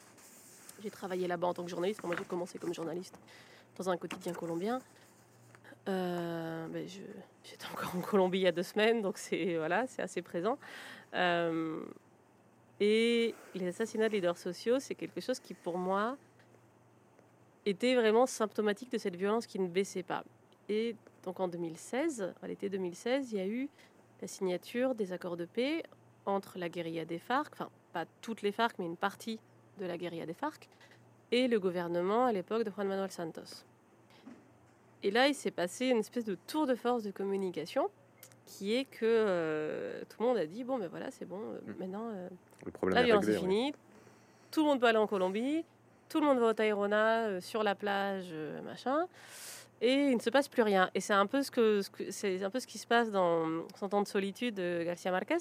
j'ai 0.82 0.90
travaillé 0.90 1.28
là-bas 1.28 1.48
en 1.48 1.54
tant 1.54 1.64
que 1.64 1.70
journaliste. 1.70 2.04
Moi, 2.04 2.16
j'ai 2.18 2.24
commencé 2.26 2.58
comme 2.58 2.74
journaliste 2.74 3.18
dans 3.78 3.90
un 3.90 3.98
quotidien 3.98 4.34
colombien. 4.34 4.80
Euh, 5.88 6.68
ben, 6.68 6.88
je- 6.88 7.02
J'étais 7.44 7.66
encore 7.72 7.96
en 7.96 8.02
Colombie 8.02 8.40
il 8.40 8.44
y 8.44 8.48
a 8.48 8.52
deux 8.52 8.64
semaines, 8.64 9.04
donc 9.04 9.20
c'est 9.20 9.58
voilà, 9.58 9.86
c'est 9.86 10.02
assez 10.02 10.24
présent. 10.24 10.58
Euh, 11.14 11.80
et 12.80 13.36
les 13.54 13.68
assassinats 13.68 14.10
de 14.10 14.14
leaders 14.16 14.38
sociaux, 14.38 14.80
c'est 14.80 14.96
quelque 14.96 15.22
chose 15.22 15.40
qui, 15.40 15.54
pour 15.54 15.78
moi, 15.78 16.18
était 17.68 17.94
vraiment 17.96 18.26
symptomatique 18.26 18.92
de 18.92 18.98
cette 18.98 19.16
violence 19.16 19.46
qui 19.46 19.60
ne 19.60 19.68
baissait 19.68 20.02
pas. 20.02 20.24
Et 20.70 20.96
donc 21.24 21.40
en 21.40 21.48
2016, 21.48 22.34
à 22.42 22.48
l'été 22.48 22.68
2016, 22.70 23.32
il 23.32 23.38
y 23.38 23.42
a 23.42 23.46
eu 23.48 23.70
la 24.22 24.28
signature 24.28 24.96
des 24.96 25.14
accords 25.14 25.38
de 25.38 25.46
paix 25.46 25.84
entre 26.26 26.58
la 26.58 26.70
guérilla 26.70 27.06
des 27.06 27.20
FARC, 27.20 27.54
enfin 27.54 27.70
pas 27.94 28.06
toutes 28.22 28.42
les 28.42 28.52
FARC, 28.52 28.76
mais 28.80 28.86
une 28.86 28.98
partie 28.98 29.40
de 29.80 29.86
la 29.86 29.98
guérilla 29.98 30.26
des 30.26 30.34
FARC, 30.34 30.68
et 31.32 31.48
le 31.48 31.60
gouvernement 31.60 32.26
à 32.26 32.32
l'époque 32.32 32.64
de 32.64 32.72
Juan 32.72 32.88
Manuel 32.88 33.12
Santos. 33.12 33.64
Et 35.04 35.12
là, 35.12 35.28
il 35.28 35.36
s'est 35.36 35.52
passé 35.52 35.88
une 35.88 36.00
espèce 36.00 36.26
de 36.26 36.36
tour 36.48 36.66
de 36.66 36.76
force 36.76 37.04
de 37.04 37.12
communication 37.12 37.90
qui 38.46 38.76
est 38.76 38.86
que 38.86 39.00
euh, 39.06 40.02
tout 40.10 40.18
le 40.22 40.26
monde 40.28 40.38
a 40.38 40.46
dit 40.46 40.64
bon, 40.64 40.78
ben 40.78 40.88
voilà, 40.88 41.10
c'est 41.12 41.26
bon, 41.26 41.40
euh, 41.42 41.60
Mm. 41.66 41.80
maintenant. 41.80 42.10
euh, 42.14 42.30
Le 42.66 42.72
problème 42.72 42.96
la 43.00 43.04
violence 43.04 43.26
est 43.28 43.32
oui. 43.34 43.38
finie. 43.40 43.74
Tout 44.52 44.62
le 44.62 44.68
monde 44.68 44.80
peut 44.80 44.88
aller 44.88 44.98
en 44.98 45.08
Colombie. 45.08 45.64
Tout 46.10 46.20
le 46.20 46.26
monde 46.28 46.38
va 46.40 46.48
au 46.48 46.54
Tayrona, 46.54 47.42
sur 47.42 47.64
la 47.64 47.74
plage, 47.76 48.34
machin. 48.64 49.08
Et 49.82 49.94
il 49.94 50.16
ne 50.16 50.22
se 50.22 50.30
passe 50.30 50.48
plus 50.48 50.64
rien. 50.64 50.90
Et 50.96 51.00
c'est 51.00 51.14
un 51.14 51.28
peu 51.28 51.44
ce 51.44 51.52
que, 51.52 51.82
c'est 52.10 52.44
un 52.44 52.50
peu 52.50 52.60
ce 52.60 52.68
qui 52.68 52.78
se 52.78 52.88
passe 52.88 53.12
dans 53.12 53.66
Son 53.78 53.90
temps 53.90 54.02
de 54.02 54.08
solitude 54.08 54.56
de 54.56 54.84
Garcia 54.84 55.12
Marquez 55.12 55.38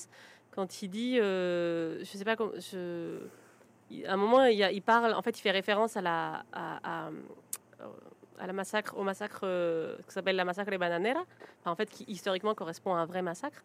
quand 0.54 0.82
il 0.82 0.88
dit, 0.88 1.18
euh, 1.20 1.98
je 2.00 2.04
sais 2.04 2.24
pas 2.24 2.36
je, 2.36 3.18
à 4.06 4.12
un 4.12 4.16
moment 4.16 4.44
il, 4.44 4.82
parle, 4.82 5.12
en 5.14 5.22
fait 5.22 5.36
il 5.38 5.42
fait 5.42 5.50
référence 5.50 5.96
à 5.96 6.00
la 6.00 6.44
à, 6.52 7.10
à, 8.38 8.46
la 8.46 8.52
massacre, 8.52 8.96
au 8.96 9.02
massacre 9.02 9.40
euh, 9.42 9.96
qui 10.06 10.14
s'appelle 10.14 10.36
la 10.36 10.44
massacre 10.44 10.76
Bananera, 10.76 11.24
en 11.64 11.74
fait 11.74 11.90
qui 11.90 12.04
historiquement 12.06 12.54
correspond 12.54 12.94
à 12.94 12.98
un 12.98 13.06
vrai 13.06 13.22
massacre. 13.22 13.64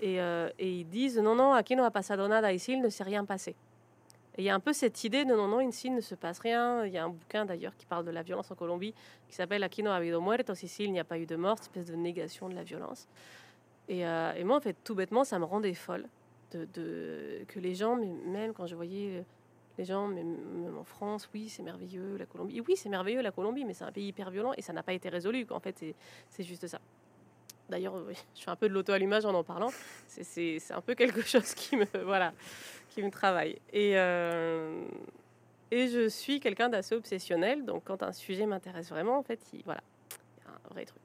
Et, 0.00 0.20
euh, 0.20 0.50
ils 0.58 0.86
disent 0.88 1.18
non 1.18 1.34
non, 1.34 1.52
aquí 1.52 1.76
no 1.76 1.84
ha 1.84 1.90
pasado 1.90 2.26
nada, 2.28 2.52
ici 2.52 2.72
il 2.72 2.82
ne 2.82 2.88
s'est 2.88 3.04
rien 3.04 3.24
passé. 3.24 3.54
Et 4.38 4.42
il 4.42 4.44
y 4.44 4.50
a 4.50 4.54
un 4.54 4.60
peu 4.60 4.72
cette 4.72 5.02
idée 5.04 5.24
de 5.24 5.34
non, 5.34 5.48
non, 5.48 5.60
ici 5.60 5.88
il 5.88 5.94
ne 5.94 6.00
se 6.00 6.14
passe 6.14 6.38
rien. 6.40 6.84
Il 6.84 6.92
y 6.92 6.98
a 6.98 7.04
un 7.04 7.08
bouquin 7.08 7.46
d'ailleurs 7.46 7.74
qui 7.76 7.86
parle 7.86 8.04
de 8.04 8.10
la 8.10 8.22
violence 8.22 8.50
en 8.50 8.54
Colombie 8.54 8.94
qui 9.28 9.34
s'appelle 9.34 9.62
Aquí 9.62 9.82
no 9.82 9.90
ha 9.90 9.96
habido 9.96 10.20
muertos, 10.20 10.62
ici 10.62 10.84
il 10.84 10.92
n'y 10.92 11.00
a 11.00 11.04
pas 11.04 11.18
eu 11.18 11.26
de 11.26 11.36
mort, 11.36 11.56
espèce 11.60 11.86
de 11.86 11.96
négation 11.96 12.48
de 12.48 12.54
la 12.54 12.62
violence. 12.62 13.08
Et, 13.88 14.06
euh, 14.06 14.32
et, 14.34 14.44
moi, 14.44 14.56
en 14.56 14.60
fait, 14.60 14.76
tout 14.84 14.94
bêtement, 14.94 15.24
ça 15.24 15.38
me 15.38 15.44
rendait 15.44 15.74
folle 15.74 16.06
que 16.50 17.58
les 17.58 17.74
gens, 17.74 17.96
même 17.96 18.52
quand 18.52 18.66
je 18.66 18.74
voyais 18.74 19.24
les 19.78 19.84
gens, 19.84 20.06
même, 20.06 20.36
en 20.78 20.84
France, 20.84 21.28
oui, 21.34 21.48
c'est 21.48 21.62
merveilleux 21.62 22.16
la 22.16 22.26
Colombie. 22.26 22.62
Oui, 22.66 22.76
c'est 22.76 22.88
merveilleux 22.88 23.20
la 23.20 23.30
Colombie, 23.30 23.64
mais 23.64 23.74
c'est 23.74 23.84
un 23.84 23.92
pays 23.92 24.08
hyper 24.08 24.30
violent 24.30 24.52
et 24.56 24.62
ça 24.62 24.72
n'a 24.72 24.82
pas 24.82 24.92
été 24.92 25.08
résolu. 25.08 25.46
En 25.50 25.60
fait, 25.60 25.84
c'est 26.30 26.42
juste 26.42 26.66
ça. 26.66 26.80
D'ailleurs, 27.68 27.94
je 28.34 28.42
fais 28.42 28.50
un 28.50 28.56
peu 28.56 28.68
de 28.68 28.74
l'auto-allumage 28.74 29.24
en 29.24 29.34
en 29.34 29.42
parlant. 29.42 29.70
C'est 30.06 30.60
un 30.70 30.80
peu 30.80 30.94
quelque 30.94 31.22
chose 31.26 31.54
qui 31.54 31.76
me, 31.76 31.86
voilà, 32.04 32.32
qui 32.90 33.02
me 33.02 33.10
travaille. 33.10 33.58
Et, 33.72 33.92
euh, 33.96 34.84
et 35.70 35.88
je 35.88 36.08
suis 36.08 36.38
quelqu'un 36.40 36.68
d'assez 36.68 36.94
obsessionnel. 36.94 37.64
Donc, 37.64 37.84
quand 37.84 38.02
un 38.02 38.12
sujet 38.12 38.46
m'intéresse 38.46 38.88
vraiment, 38.88 39.18
en 39.18 39.22
fait, 39.22 39.40
il, 39.52 39.62
voilà, 39.64 39.82
il 40.38 40.44
y 40.44 40.48
a 40.48 40.52
un 40.52 40.74
vrai 40.74 40.84
truc. 40.84 41.02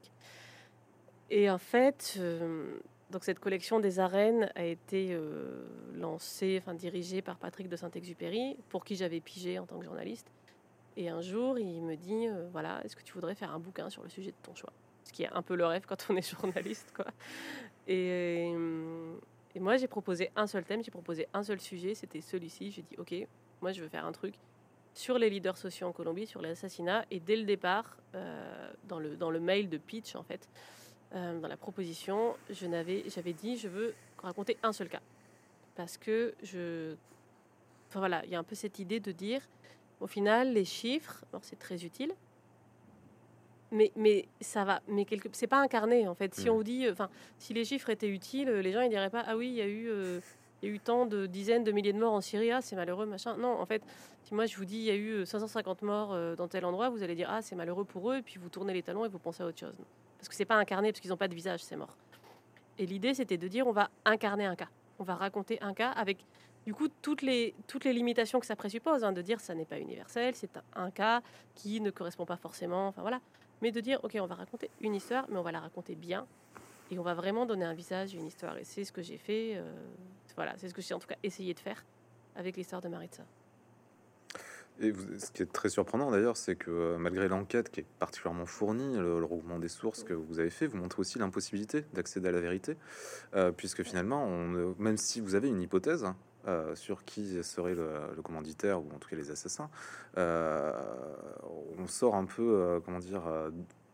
Et 1.30 1.50
en 1.50 1.58
fait, 1.58 2.16
euh, 2.18 2.78
donc 3.10 3.24
cette 3.24 3.38
collection 3.38 3.80
des 3.80 3.98
arènes 3.98 4.52
a 4.54 4.64
été 4.64 5.08
euh, 5.12 5.64
lancée, 5.94 6.58
enfin 6.60 6.74
dirigée 6.74 7.22
par 7.22 7.38
Patrick 7.38 7.68
de 7.68 7.76
Saint-Exupéry, 7.76 8.56
pour 8.68 8.84
qui 8.84 8.96
j'avais 8.96 9.20
pigé 9.20 9.58
en 9.58 9.66
tant 9.66 9.78
que 9.78 9.84
journaliste. 9.84 10.30
Et 10.96 11.08
un 11.08 11.22
jour, 11.22 11.58
il 11.58 11.80
me 11.80 11.96
dit, 11.96 12.26
voilà, 12.52 12.82
est-ce 12.84 12.94
que 12.94 13.02
tu 13.02 13.14
voudrais 13.14 13.34
faire 13.34 13.50
un 13.50 13.58
bouquin 13.58 13.88
sur 13.88 14.02
le 14.02 14.10
sujet 14.10 14.30
de 14.30 14.36
ton 14.42 14.54
choix? 14.54 14.74
Ce 15.04 15.12
qui 15.12 15.22
est 15.24 15.32
un 15.32 15.42
peu 15.42 15.54
le 15.54 15.66
rêve 15.66 15.84
quand 15.86 16.06
on 16.10 16.16
est 16.16 16.30
journaliste. 16.40 16.92
Quoi. 16.94 17.06
Et, 17.86 18.52
et 19.54 19.60
moi, 19.60 19.76
j'ai 19.76 19.88
proposé 19.88 20.30
un 20.36 20.46
seul 20.46 20.64
thème, 20.64 20.82
j'ai 20.82 20.90
proposé 20.90 21.28
un 21.34 21.42
seul 21.42 21.60
sujet, 21.60 21.94
c'était 21.94 22.20
celui-ci. 22.20 22.70
J'ai 22.70 22.82
dit, 22.82 22.96
OK, 22.98 23.14
moi, 23.60 23.72
je 23.72 23.82
veux 23.82 23.88
faire 23.88 24.06
un 24.06 24.12
truc 24.12 24.34
sur 24.94 25.18
les 25.18 25.30
leaders 25.30 25.56
sociaux 25.56 25.86
en 25.86 25.92
Colombie, 25.92 26.26
sur 26.26 26.42
l'assassinat. 26.42 27.04
Et 27.10 27.20
dès 27.20 27.36
le 27.36 27.44
départ, 27.44 27.96
euh, 28.14 28.72
dans, 28.84 28.98
le, 28.98 29.16
dans 29.16 29.30
le 29.30 29.40
mail 29.40 29.68
de 29.68 29.78
pitch, 29.78 30.14
en 30.16 30.22
fait, 30.22 30.48
euh, 31.14 31.38
dans 31.40 31.48
la 31.48 31.56
proposition, 31.56 32.36
j'avais 32.50 33.32
dit, 33.32 33.56
je 33.56 33.68
veux 33.68 33.94
raconter 34.18 34.56
un 34.62 34.72
seul 34.72 34.88
cas. 34.88 35.02
Parce 35.74 35.96
que 35.96 36.34
je... 36.42 36.94
Enfin 37.88 37.98
voilà, 37.98 38.24
il 38.24 38.30
y 38.30 38.34
a 38.34 38.38
un 38.38 38.44
peu 38.44 38.54
cette 38.54 38.78
idée 38.78 39.00
de 39.00 39.12
dire, 39.12 39.42
au 40.00 40.06
final, 40.06 40.52
les 40.52 40.64
chiffres, 40.64 41.24
c'est 41.42 41.58
très 41.58 41.84
utile, 41.84 42.14
mais, 43.72 43.90
mais 43.96 44.28
ça 44.40 44.64
va, 44.64 44.82
mais 44.86 45.04
quelque, 45.04 45.28
c'est 45.32 45.46
pas 45.46 45.60
incarné 45.60 46.06
en 46.06 46.14
fait. 46.14 46.34
Si 46.34 46.48
on 46.48 46.54
mm. 46.54 46.56
vous 46.56 46.64
dit, 46.64 46.90
enfin, 46.90 47.08
si 47.38 47.54
les 47.54 47.64
chiffres 47.64 47.90
étaient 47.90 48.08
utiles, 48.08 48.50
les 48.50 48.72
gens 48.72 48.82
ils 48.82 48.90
diraient 48.90 49.10
pas, 49.10 49.24
ah 49.26 49.36
oui, 49.36 49.48
il 49.48 49.54
y 49.54 49.62
a 49.62 49.66
eu, 49.66 49.88
euh, 49.88 50.20
il 50.62 50.68
y 50.68 50.72
a 50.72 50.74
eu 50.74 50.78
tant 50.78 51.06
de 51.06 51.26
dizaines 51.26 51.64
de 51.64 51.72
milliers 51.72 51.92
de 51.92 51.98
morts 51.98 52.12
en 52.12 52.20
Syrie, 52.20 52.52
ah, 52.52 52.60
c'est 52.60 52.76
malheureux, 52.76 53.06
machin. 53.06 53.36
Non, 53.36 53.58
en 53.58 53.66
fait, 53.66 53.82
si 54.22 54.34
moi 54.34 54.46
je 54.46 54.56
vous 54.56 54.64
dis, 54.64 54.76
il 54.76 54.84
y 54.84 54.90
a 54.90 54.94
eu 54.94 55.26
550 55.26 55.82
euh, 55.82 55.86
morts 55.86 56.12
euh, 56.12 56.36
dans 56.36 56.48
tel 56.48 56.64
endroit, 56.64 56.90
vous 56.90 57.02
allez 57.02 57.14
dire, 57.14 57.28
ah, 57.30 57.42
c'est 57.42 57.56
malheureux 57.56 57.84
pour 57.84 58.12
eux, 58.12 58.18
et 58.18 58.22
puis 58.22 58.38
vous 58.38 58.50
tournez 58.50 58.74
les 58.74 58.82
talons 58.82 59.04
et 59.04 59.08
vous 59.08 59.18
pensez 59.18 59.42
à 59.42 59.46
autre 59.46 59.58
chose. 59.58 59.74
Parce 60.18 60.28
que 60.28 60.34
c'est 60.34 60.44
pas 60.44 60.56
incarné, 60.56 60.92
parce 60.92 61.00
qu'ils 61.00 61.10
n'ont 61.10 61.16
pas 61.16 61.28
de 61.28 61.34
visage, 61.34 61.64
c'est 61.64 61.76
mort. 61.76 61.96
Et 62.78 62.86
l'idée, 62.86 63.14
c'était 63.14 63.38
de 63.38 63.48
dire, 63.48 63.66
on 63.66 63.72
va 63.72 63.90
incarner 64.04 64.44
un 64.44 64.54
cas, 64.54 64.68
on 64.98 65.04
va 65.04 65.14
raconter 65.14 65.58
un 65.62 65.74
cas 65.74 65.90
avec 65.90 66.18
du 66.64 66.74
coup, 66.74 66.86
toutes 67.02 67.22
les, 67.22 67.54
toutes 67.66 67.84
les 67.84 67.92
limitations 67.92 68.38
que 68.38 68.46
ça 68.46 68.54
présuppose, 68.54 69.02
hein, 69.02 69.10
de 69.10 69.20
dire 69.20 69.40
ça 69.40 69.52
n'est 69.52 69.64
pas 69.64 69.80
universel, 69.80 70.36
c'est 70.36 70.50
un, 70.76 70.92
cas 70.92 71.20
qui 71.56 71.80
ne 71.80 71.90
correspond 71.90 72.24
pas 72.24 72.36
forcément, 72.36 72.86
enfin 72.86 73.02
voilà 73.02 73.20
mais 73.62 73.72
de 73.72 73.80
dire, 73.80 74.00
ok, 74.02 74.18
on 74.20 74.26
va 74.26 74.34
raconter 74.34 74.68
une 74.80 74.94
histoire, 74.94 75.24
mais 75.30 75.38
on 75.38 75.42
va 75.42 75.52
la 75.52 75.60
raconter 75.60 75.94
bien, 75.94 76.26
et 76.90 76.98
on 76.98 77.02
va 77.02 77.14
vraiment 77.14 77.46
donner 77.46 77.64
un 77.64 77.74
visage, 77.74 78.12
une 78.14 78.26
histoire. 78.26 78.58
Et 78.58 78.64
c'est 78.64 78.84
ce 78.84 78.92
que 78.92 79.00
j'ai 79.00 79.16
fait, 79.16 79.54
euh, 79.56 79.72
voilà, 80.36 80.54
c'est 80.58 80.68
ce 80.68 80.74
que 80.74 80.82
j'ai 80.82 80.92
en 80.92 80.98
tout 80.98 81.08
cas 81.08 81.16
essayé 81.22 81.54
de 81.54 81.60
faire 81.60 81.82
avec 82.36 82.56
l'histoire 82.56 82.82
de 82.82 82.88
Maritza. 82.88 83.22
Et 84.80 84.92
ce 85.18 85.30
qui 85.30 85.42
est 85.42 85.52
très 85.52 85.68
surprenant 85.68 86.10
d'ailleurs, 86.10 86.36
c'est 86.36 86.56
que 86.56 86.70
euh, 86.70 86.98
malgré 86.98 87.28
l'enquête 87.28 87.70
qui 87.70 87.80
est 87.80 87.86
particulièrement 87.98 88.46
fournie, 88.46 88.96
le, 88.96 89.20
le, 89.20 89.58
des 89.60 89.68
sources 89.68 90.02
que 90.02 90.14
vous 90.14 90.40
avez 90.40 90.50
fait, 90.50 90.66
vous 90.66 90.78
montrez 90.78 90.98
aussi 91.00 91.18
l'impossibilité 91.18 91.84
d'accéder 91.92 92.28
à 92.28 92.32
la 92.32 92.40
vérité, 92.40 92.76
euh, 93.34 93.52
puisque 93.52 93.84
finalement, 93.84 94.26
même 94.78 94.96
si 94.96 95.20
vous 95.20 95.34
avez 95.34 95.48
une 95.48 95.62
hypothèse, 95.62 96.04
hein, 96.04 96.16
euh, 96.48 96.74
sur 96.74 97.04
qui 97.04 97.40
serait 97.44 97.76
le, 97.76 98.20
commanditaire 98.20 98.80
ou 98.80 98.86
en 98.92 98.98
tout 98.98 99.08
cas 99.08 99.14
les 99.14 99.30
assassins, 99.30 99.70
euh, 100.18 100.72
on 101.78 101.86
sort 101.86 102.16
un 102.16 102.24
peu, 102.24 102.42
euh, 102.42 102.80
comment 102.84 102.98
dire, 102.98 103.22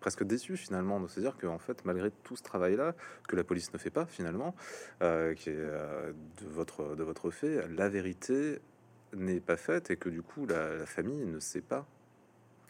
presque 0.00 0.24
déçu 0.24 0.56
finalement 0.56 0.98
de 0.98 1.08
se 1.08 1.20
dire 1.20 1.36
qu'en 1.36 1.58
fait, 1.58 1.84
malgré 1.84 2.10
tout 2.10 2.36
ce 2.36 2.42
travail-là, 2.42 2.94
que 3.28 3.36
la 3.36 3.44
police 3.44 3.74
ne 3.74 3.78
fait 3.78 3.90
pas 3.90 4.06
finalement, 4.06 4.54
qui 5.00 5.50
est 5.50 5.56
de 5.56 6.46
votre, 6.46 6.96
de 6.96 7.02
votre 7.02 7.30
fait, 7.30 7.68
la 7.68 7.90
vérité 7.90 8.60
n'est 9.12 9.40
pas 9.40 9.58
faite 9.58 9.90
et 9.90 9.96
que 9.96 10.08
du 10.08 10.22
coup 10.22 10.46
la, 10.46 10.86
famille 10.86 11.26
ne 11.26 11.40
sait 11.40 11.60
pas 11.60 11.86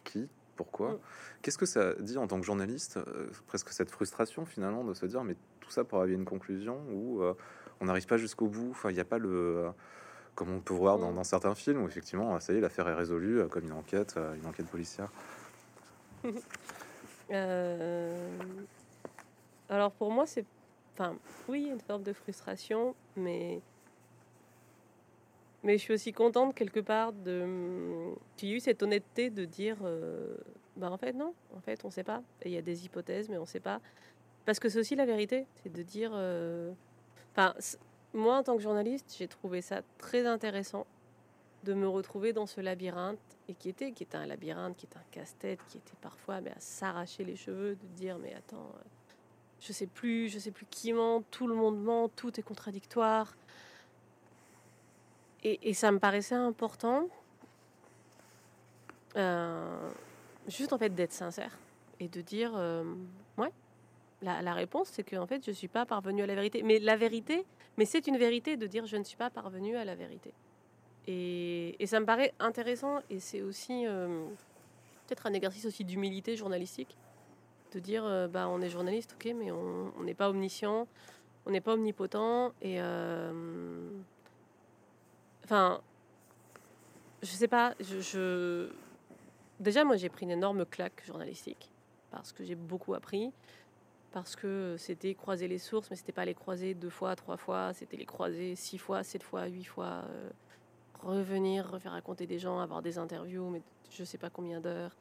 qui, 0.02 0.28
pourquoi. 0.56 0.94
Mm. 0.94 0.98
Qu'est-ce 1.42 1.58
que 1.58 1.66
ça 1.66 1.94
dit 2.00 2.18
en 2.18 2.26
tant 2.26 2.40
que 2.40 2.46
journaliste 2.46 2.98
Presque 3.46 3.68
cette 3.68 3.90
frustration 3.90 4.44
finalement 4.44 4.82
de 4.82 4.94
se 4.94 5.06
dire 5.06 5.22
mais 5.22 5.36
tout 5.60 5.70
ça 5.70 5.84
pour 5.84 5.98
arriver 5.98 6.14
à 6.14 6.18
une 6.18 6.24
conclusion 6.24 6.80
ou 6.90 7.22
on 7.80 7.86
n'arrive 7.86 8.06
pas 8.06 8.16
jusqu'au 8.16 8.48
bout. 8.48 8.68
Enfin, 8.70 8.90
il 8.90 8.94
n'y 8.94 9.00
a 9.00 9.04
pas 9.04 9.18
le 9.18 9.72
comme 10.38 10.54
on 10.54 10.60
peut 10.60 10.74
voir 10.74 10.98
dans, 10.98 11.24
certains 11.24 11.56
films 11.56 11.82
où 11.82 11.88
effectivement, 11.88 12.38
ça 12.38 12.52
y 12.52 12.58
est, 12.58 12.60
l'affaire 12.60 12.88
est 12.88 12.94
résolue 12.94 13.40
euh, 13.40 13.48
comme 13.48 13.64
une 13.64 13.72
enquête, 13.72 14.14
euh, 14.16 14.36
une 14.36 14.46
enquête 14.46 14.66
policière. 14.66 15.10
Euh, 17.30 18.38
alors 19.68 19.92
pour 19.92 20.10
moi, 20.10 20.24
c'est, 20.26 20.46
enfin, 20.94 21.14
oui, 21.46 21.68
une 21.70 21.78
forme 21.78 22.02
de 22.02 22.14
frustration, 22.14 22.94
mais 23.16 23.60
mais 25.62 25.76
je 25.76 25.82
suis 25.82 25.92
aussi 25.92 26.14
contente 26.14 26.54
quelque 26.54 26.80
part 26.80 27.12
de 27.12 28.14
qu'il 28.38 28.48
y 28.48 28.52
eu 28.54 28.60
cette 28.60 28.82
honnêteté 28.82 29.28
de 29.28 29.44
dire, 29.44 29.76
bah 30.78 30.90
en 30.90 30.96
fait 30.96 31.12
non, 31.12 31.34
en 31.54 31.60
fait 31.60 31.84
on 31.84 31.88
ne 31.88 31.92
sait 31.92 32.02
pas. 32.02 32.22
il 32.46 32.52
y 32.52 32.56
a 32.56 32.62
des 32.62 32.86
hypothèses, 32.86 33.28
mais 33.28 33.36
on 33.36 33.42
ne 33.42 33.46
sait 33.46 33.60
pas. 33.60 33.82
Parce 34.46 34.58
que 34.58 34.70
c'est 34.70 34.78
aussi 34.78 34.96
la 34.96 35.04
vérité, 35.04 35.44
c'est 35.62 35.70
de 35.70 35.82
dire 35.82 36.12
Enfin, 37.38 37.54
moi, 38.14 38.38
en 38.38 38.42
tant 38.42 38.56
que 38.56 38.62
journaliste, 38.62 39.14
j'ai 39.16 39.28
trouvé 39.28 39.62
ça 39.62 39.82
très 39.98 40.26
intéressant 40.26 40.88
de 41.62 41.72
me 41.72 41.86
retrouver 41.86 42.32
dans 42.32 42.46
ce 42.46 42.60
labyrinthe 42.60 43.20
et 43.48 43.54
qui 43.54 43.68
était, 43.68 43.92
qui 43.92 44.02
était 44.02 44.16
un 44.16 44.26
labyrinthe, 44.26 44.76
qui 44.76 44.86
est 44.86 44.96
un 44.96 45.04
casse-tête, 45.12 45.60
qui 45.68 45.78
était 45.78 45.96
parfois 46.00 46.40
mais 46.40 46.50
à 46.50 46.58
s'arracher 46.58 47.22
les 47.22 47.36
cheveux, 47.36 47.76
de 47.76 47.86
dire 47.94 48.18
mais 48.18 48.34
attends, 48.34 48.72
euh, 48.74 48.82
je 49.60 49.72
sais 49.72 49.86
plus, 49.86 50.28
je 50.28 50.40
sais 50.40 50.50
plus 50.50 50.66
qui 50.66 50.92
ment, 50.92 51.22
tout 51.30 51.46
le 51.46 51.54
monde 51.54 51.80
ment, 51.80 52.08
tout 52.08 52.40
est 52.40 52.42
contradictoire. 52.42 53.36
Et, 55.44 55.74
ça 55.74 55.92
me 55.92 56.00
paraissait 56.00 56.34
important, 56.34 57.08
euh, 59.16 59.90
juste 60.48 60.72
en 60.72 60.78
fait 60.78 60.90
d'être 60.92 61.12
sincère 61.12 61.56
et 62.00 62.08
de 62.08 62.20
dire 62.20 62.50
euh, 62.56 62.82
ouais, 63.36 63.52
la, 64.22 64.54
réponse, 64.54 64.88
c'est 64.90 65.04
que 65.04 65.16
en 65.16 65.26
fait, 65.26 65.44
je 65.44 65.50
ne 65.50 65.54
suis 65.54 65.68
pas 65.68 65.86
parvenue 65.86 66.22
à 66.22 66.26
la 66.26 66.34
vérité. 66.34 66.62
Mais 66.62 66.78
la 66.78 66.96
vérité, 66.96 67.44
mais 67.76 67.84
c'est 67.84 68.06
une 68.06 68.16
vérité 68.16 68.56
de 68.56 68.66
dire 68.66 68.86
je 68.86 68.96
ne 68.96 69.04
suis 69.04 69.16
pas 69.16 69.30
parvenue 69.30 69.76
à 69.76 69.84
la 69.84 69.94
vérité. 69.94 70.32
Et, 71.06 71.76
ça 71.86 72.00
me 72.00 72.04
paraît 72.06 72.34
intéressant 72.38 72.98
et 73.08 73.18
c'est 73.18 73.40
aussi 73.40 73.86
euh, 73.86 74.26
peut-être 75.06 75.26
un 75.26 75.32
exercice 75.32 75.64
aussi 75.64 75.84
d'humilité 75.84 76.36
journalistique, 76.36 76.96
de 77.72 77.78
dire 77.78 78.04
euh, 78.04 78.28
bah 78.28 78.46
on 78.48 78.60
est 78.60 78.68
journaliste, 78.68 79.14
ok, 79.14 79.32
mais 79.34 79.50
on 79.50 80.02
n'est 80.02 80.14
pas 80.14 80.28
omniscient, 80.28 80.86
on 81.46 81.50
n'est 81.50 81.62
pas 81.62 81.72
omnipotent 81.72 82.52
et 82.60 82.76
euh, 82.78 83.88
enfin, 85.44 85.80
je 87.22 87.28
sais 87.28 87.48
pas, 87.48 87.74
je 87.80 88.68
déjà 89.58 89.84
moi 89.84 89.96
j'ai 89.96 90.10
pris 90.10 90.26
une 90.26 90.32
énorme 90.32 90.66
claque 90.66 91.02
journalistique 91.06 91.70
parce 92.10 92.32
que 92.32 92.44
j'ai 92.44 92.54
beaucoup 92.54 92.92
appris 92.92 93.32
parce 94.12 94.36
que 94.36 94.76
c'était 94.78 95.14
croiser 95.14 95.48
les 95.48 95.58
sources, 95.58 95.90
mais 95.90 95.96
c'était 95.96 96.12
pas 96.12 96.24
les 96.24 96.34
croiser 96.34 96.74
deux 96.74 96.90
fois, 96.90 97.14
trois 97.16 97.36
fois, 97.36 97.72
c'était 97.74 97.96
les 97.96 98.06
croiser 98.06 98.54
six 98.56 98.78
fois, 98.78 99.02
sept 99.02 99.22
fois, 99.22 99.46
huit 99.46 99.64
fois, 99.64 100.04
euh, 100.08 100.30
revenir, 101.00 101.70
refaire 101.70 101.92
raconter 101.92 102.26
des 102.26 102.38
gens, 102.38 102.58
avoir 102.58 102.82
des 102.82 102.98
interviews, 102.98 103.50
mais 103.50 103.62
je 103.90 104.04
sais 104.04 104.18
pas 104.18 104.30
combien 104.30 104.60
d'heures, 104.60 104.96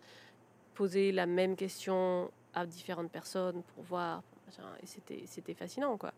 poser 0.74 1.12
la 1.12 1.26
même 1.26 1.56
question 1.56 2.32
à 2.54 2.66
différentes 2.66 3.12
personnes 3.12 3.64
pour 3.64 3.84
voir, 3.84 4.24
et 4.82 4.86
c'était 4.86 5.24
c'était 5.26 5.54
fascinant 5.54 5.98
quoi. 5.98 6.14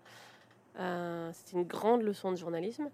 Euh, 0.79 1.31
c'était 1.33 1.57
une 1.57 1.67
grande 1.67 2.03
leçon 2.03 2.31
de 2.31 2.37
journalisme 2.37 2.89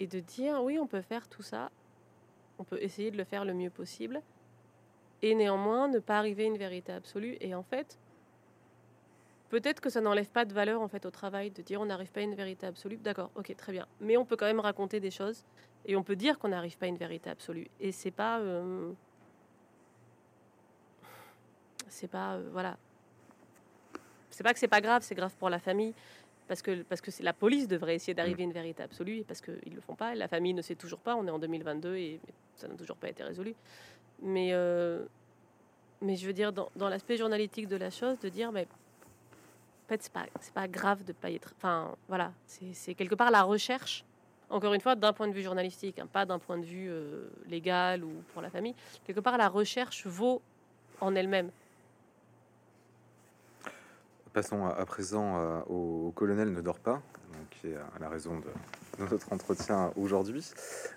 et 0.00 0.06
de 0.06 0.20
dire 0.20 0.62
oui, 0.62 0.78
on 0.78 0.86
peut 0.86 1.02
faire 1.02 1.28
tout 1.28 1.42
ça, 1.42 1.70
on 2.58 2.64
peut 2.64 2.78
essayer 2.80 3.10
de 3.10 3.16
le 3.16 3.24
faire 3.24 3.44
le 3.44 3.54
mieux 3.54 3.70
possible, 3.70 4.22
et 5.22 5.34
néanmoins 5.34 5.88
ne 5.88 5.98
pas 5.98 6.18
arriver 6.18 6.44
à 6.44 6.46
une 6.46 6.58
vérité 6.58 6.92
absolue. 6.92 7.36
Et 7.40 7.54
en 7.54 7.62
fait, 7.62 7.98
peut-être 9.50 9.80
que 9.80 9.90
ça 9.90 10.00
n'enlève 10.00 10.28
pas 10.28 10.44
de 10.44 10.54
valeur 10.54 10.80
en 10.80 10.88
fait 10.88 11.04
au 11.04 11.10
travail 11.10 11.50
de 11.50 11.60
dire 11.60 11.80
on 11.80 11.86
n'arrive 11.86 12.10
pas 12.10 12.20
à 12.20 12.22
une 12.22 12.34
vérité 12.34 12.66
absolue. 12.66 12.96
D'accord, 12.96 13.30
ok, 13.34 13.54
très 13.56 13.72
bien. 13.72 13.86
Mais 14.00 14.16
on 14.16 14.24
peut 14.24 14.36
quand 14.36 14.46
même 14.46 14.60
raconter 14.60 15.00
des 15.00 15.10
choses 15.10 15.44
et 15.84 15.96
on 15.96 16.02
peut 16.02 16.16
dire 16.16 16.38
qu'on 16.38 16.48
n'arrive 16.48 16.78
pas 16.78 16.86
à 16.86 16.88
une 16.88 16.96
vérité 16.96 17.28
absolue. 17.28 17.68
Et 17.80 17.92
c'est 17.92 18.10
pas, 18.10 18.38
euh, 18.38 18.92
c'est 21.88 22.08
pas, 22.08 22.34
euh, 22.34 22.48
voilà, 22.52 22.78
c'est 24.30 24.44
pas 24.44 24.54
que 24.54 24.58
c'est 24.58 24.68
pas 24.68 24.80
grave, 24.80 25.02
c'est 25.02 25.14
grave 25.14 25.34
pour 25.38 25.50
la 25.50 25.58
famille. 25.58 25.92
Parce 26.48 26.62
que, 26.62 26.82
parce 26.82 27.00
que 27.00 27.10
la 27.22 27.32
police 27.32 27.68
devrait 27.68 27.94
essayer 27.94 28.12
d'arriver 28.12 28.42
à 28.42 28.46
une 28.46 28.52
vérité 28.52 28.82
absolue, 28.82 29.22
parce 29.22 29.40
qu'ils 29.40 29.72
le 29.72 29.80
font 29.80 29.94
pas. 29.94 30.16
La 30.16 30.26
famille 30.26 30.52
ne 30.52 30.62
sait 30.62 30.74
toujours 30.74 30.98
pas, 30.98 31.14
on 31.14 31.24
est 31.28 31.30
en 31.30 31.38
2022 31.38 31.94
et 31.94 32.20
ça 32.56 32.66
n'a 32.66 32.74
toujours 32.74 32.96
pas 32.96 33.08
été 33.08 33.22
résolu. 33.22 33.54
Mais, 34.20 34.48
euh, 34.52 35.04
mais 36.00 36.16
je 36.16 36.26
veux 36.26 36.32
dire, 36.32 36.52
dans, 36.52 36.68
dans 36.74 36.88
l'aspect 36.88 37.16
journalistique 37.16 37.68
de 37.68 37.76
la 37.76 37.90
chose, 37.90 38.18
de 38.18 38.28
dire, 38.28 38.50
mais 38.50 38.66
fait, 39.90 40.02
c'est 40.02 40.12
pas, 40.12 40.26
pas 40.54 40.68
grave 40.68 41.04
de 41.04 41.12
pas 41.12 41.30
y 41.30 41.36
être. 41.36 41.52
Enfin, 41.56 41.94
voilà, 42.08 42.32
c'est 42.46 42.94
quelque 42.94 43.14
part 43.14 43.30
la 43.30 43.42
recherche, 43.42 44.04
encore 44.48 44.72
une 44.74 44.80
fois, 44.80 44.94
d'un 44.94 45.12
point 45.12 45.28
de 45.28 45.32
vue 45.32 45.42
journalistique, 45.42 45.98
hein, 45.98 46.08
pas 46.10 46.24
d'un 46.24 46.38
point 46.38 46.58
de 46.58 46.64
vue 46.64 46.88
euh, 46.88 47.28
légal 47.48 48.04
ou 48.04 48.10
pour 48.32 48.42
la 48.42 48.50
famille. 48.50 48.74
Quelque 49.04 49.20
part, 49.20 49.36
la 49.36 49.48
recherche 49.48 50.06
vaut 50.06 50.40
en 51.00 51.14
elle-même. 51.14 51.50
Passons 54.32 54.66
à, 54.66 54.86
présent 54.86 55.36
euh, 55.36 55.60
au, 55.68 56.12
colonel 56.14 56.52
ne 56.52 56.60
dort 56.60 56.78
pas, 56.78 57.02
qui 57.50 57.68
est 57.68 57.76
à 57.76 57.98
la 57.98 58.08
raison 58.08 58.38
de, 58.38 58.46
notre 59.10 59.32
entretien 59.32 59.92
aujourd'hui. 59.96 60.50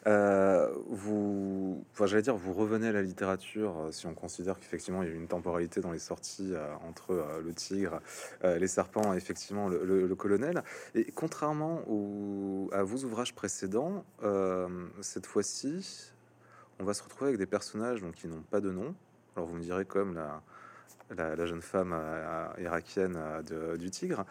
Euh, 0.07 0.71
vous, 0.87 1.83
j'allais 2.05 2.21
dire, 2.21 2.35
vous 2.35 2.53
revenez 2.53 2.87
à 2.87 2.91
la 2.91 3.01
littérature 3.01 3.77
euh, 3.77 3.91
si 3.91 4.05
on 4.07 4.13
considère 4.13 4.59
qu'effectivement 4.59 5.03
il 5.03 5.09
y 5.09 5.11
a 5.11 5.15
une 5.15 5.27
temporalité 5.27 5.81
dans 5.81 5.91
les 5.91 5.99
sorties 5.99 6.53
entre 6.87 7.25
le 7.43 7.53
tigre, 7.53 8.01
les 8.43 8.67
serpents, 8.67 9.13
et 9.13 9.17
effectivement 9.17 9.67
le, 9.69 10.15
colonel. 10.15 10.63
Et 10.95 11.11
contrairement 11.11 11.81
à 12.71 12.83
vos 12.83 13.03
ouvrages 13.03 13.33
précédents, 13.33 14.05
cette 15.01 15.25
fois-ci, 15.25 16.11
on 16.79 16.83
va 16.83 16.93
se 16.93 17.03
retrouver 17.03 17.29
avec 17.29 17.39
des 17.39 17.45
personnages 17.45 18.01
donc, 18.01 18.15
qui 18.15 18.27
n'ont 18.27 18.43
pas 18.49 18.61
de 18.61 18.71
nom. 18.71 18.93
Alors 19.35 19.47
vous 19.47 19.55
me 19.55 19.61
direz 19.61 19.85
comme 19.85 20.13
la 20.13 20.41
la, 21.15 21.45
jeune 21.45 21.61
femme 21.61 21.93
euh, 21.93 22.47
irakienne 22.59 23.17
euh, 23.51 23.77
du 23.77 23.89
Tigre. 23.89 24.25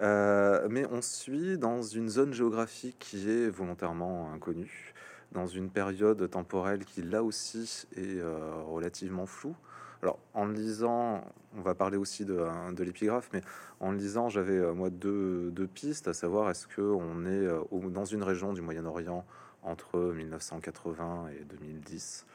Euh, 0.00 0.66
mais 0.70 0.86
on 0.90 1.02
suit 1.02 1.58
dans 1.58 1.82
une 1.82 2.08
zone 2.08 2.32
géographique 2.32 2.96
qui 2.98 3.30
est 3.30 3.48
volontairement 3.48 4.32
inconnue, 4.32 4.94
dans 5.32 5.46
une 5.46 5.70
période 5.70 6.28
temporelle 6.30 6.84
qui 6.84 7.02
là 7.02 7.22
aussi 7.22 7.86
est 7.96 8.22
relativement 8.66 9.26
floue. 9.26 9.56
Alors, 10.02 10.18
en 10.32 10.46
lisant, 10.46 11.24
on 11.56 11.60
va 11.60 11.74
parler 11.74 11.96
aussi 11.96 12.24
de, 12.24 12.40
de 12.72 12.84
l'épigraphe, 12.84 13.30
mais 13.32 13.40
en 13.80 13.90
lisant, 13.90 14.28
j'avais 14.28 14.72
moi 14.72 14.90
deux, 14.90 15.50
deux, 15.50 15.66
pistes, 15.66 16.06
à 16.06 16.12
savoir 16.12 16.48
est-ce 16.50 16.68
qu'on 16.68 17.26
est 17.26 17.48
dans 17.90 18.04
une 18.04 18.22
région 18.22 18.52
du 18.52 18.62
Moyen-Orient 18.62 19.26
entre 19.64 19.98
1980 19.98 21.30
et 21.40 21.44
2010 21.44 22.26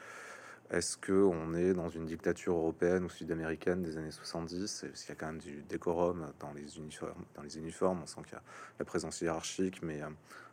est-ce 0.70 0.96
qu'on 0.96 1.54
est 1.54 1.74
dans 1.74 1.90
une 1.90 2.06
dictature 2.06 2.54
européenne 2.54 3.04
ou 3.04 3.10
sud-américaine 3.10 3.82
des 3.82 3.98
années 3.98 4.10
70 4.10 4.86
Parce 4.88 5.02
qu'il 5.02 5.10
y 5.10 5.12
a 5.12 5.14
quand 5.14 5.26
même 5.26 5.38
du 5.38 5.62
décorum 5.68 6.32
dans 6.40 6.52
les 6.52 6.78
uniformes. 6.78 7.24
Dans 7.34 7.42
les 7.42 7.58
uniformes, 7.58 8.00
on 8.02 8.06
sent 8.06 8.22
qu'il 8.24 8.32
y 8.32 8.36
a 8.36 8.42
la 8.78 8.84
présence 8.84 9.20
hiérarchique, 9.20 9.82
mais 9.82 10.02
euh, 10.02 10.08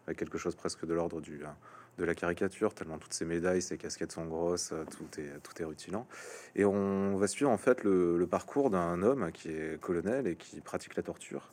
avec 0.06 0.19
quelque 0.19 0.38
chose 0.38 0.56
presque 0.56 0.86
de 0.86 0.93
l'ordre 0.93 1.21
du 1.21 1.43
euh, 1.43 1.50
de 1.97 2.06
la 2.06 2.15
caricature, 2.15 2.74
tellement 2.74 2.97
toutes 2.97 3.13
ces 3.13 3.26
médailles, 3.26 3.62
ces 3.62 3.78
casquettes 3.78 4.13
sont 4.13 4.26
grosses, 4.26 4.71
euh, 4.71 4.86
tout 4.86 5.19
est, 5.19 5.39
tout 5.43 5.62
est 5.62 5.65
rutilant. 5.65 6.08
Et 6.56 6.65
on 6.65 7.17
va 7.17 7.28
suivre 7.28 7.52
en 7.52 7.58
fait 7.58 7.84
le, 7.84 8.26
parcours 8.30 8.69
d'un 8.69 9.02
homme 9.04 9.32
qui 9.32 9.50
est 9.50 9.80
colonel 9.80 10.26
et 10.26 10.36
qui 10.36 10.62
pratique 10.62 10.95
la 10.95 11.04
torture, 11.04 11.52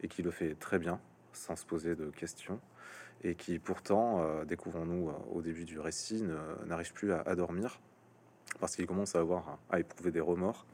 et 0.00 0.08
qui 0.08 0.22
le 0.22 0.30
fait 0.30 0.54
très 0.54 0.78
bien, 0.78 1.00
sans 1.32 1.56
se 1.56 1.66
poser 1.66 1.96
de 1.96 2.10
questions, 2.10 2.60
et 3.24 3.34
qui 3.34 3.58
pourtant, 3.58 4.44
découvrons-nous 4.44 5.12
au 5.32 5.42
début 5.42 5.64
du 5.64 5.80
récit, 5.80 6.24
n'arrive 6.66 6.92
plus 6.92 7.12
à 7.12 7.34
dormir 7.34 7.80
parce 8.58 8.76
qu'il 8.76 8.86
commence 8.86 9.14
à 9.14 9.20
avoir 9.20 9.58
à 9.70 9.80
éprouver 9.80 10.10
des 10.10 10.20
remords, 10.20 10.66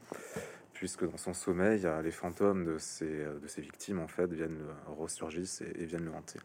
puisque 0.73 1.09
dans 1.09 1.17
son 1.17 1.33
sommeil, 1.33 1.87
les 2.03 2.11
fantômes 2.11 2.65
de 2.65 2.77
ses, 2.77 3.25
ses 3.47 3.61
victimes 3.61 3.99
en 3.99 4.07
fait 4.07 4.31
viennent 4.31 4.57
le 4.57 4.93
ressurgissent 4.93 5.61
et, 5.61 5.85
viennent 5.85 6.05
le 6.05 6.13
hanter. 6.13 6.39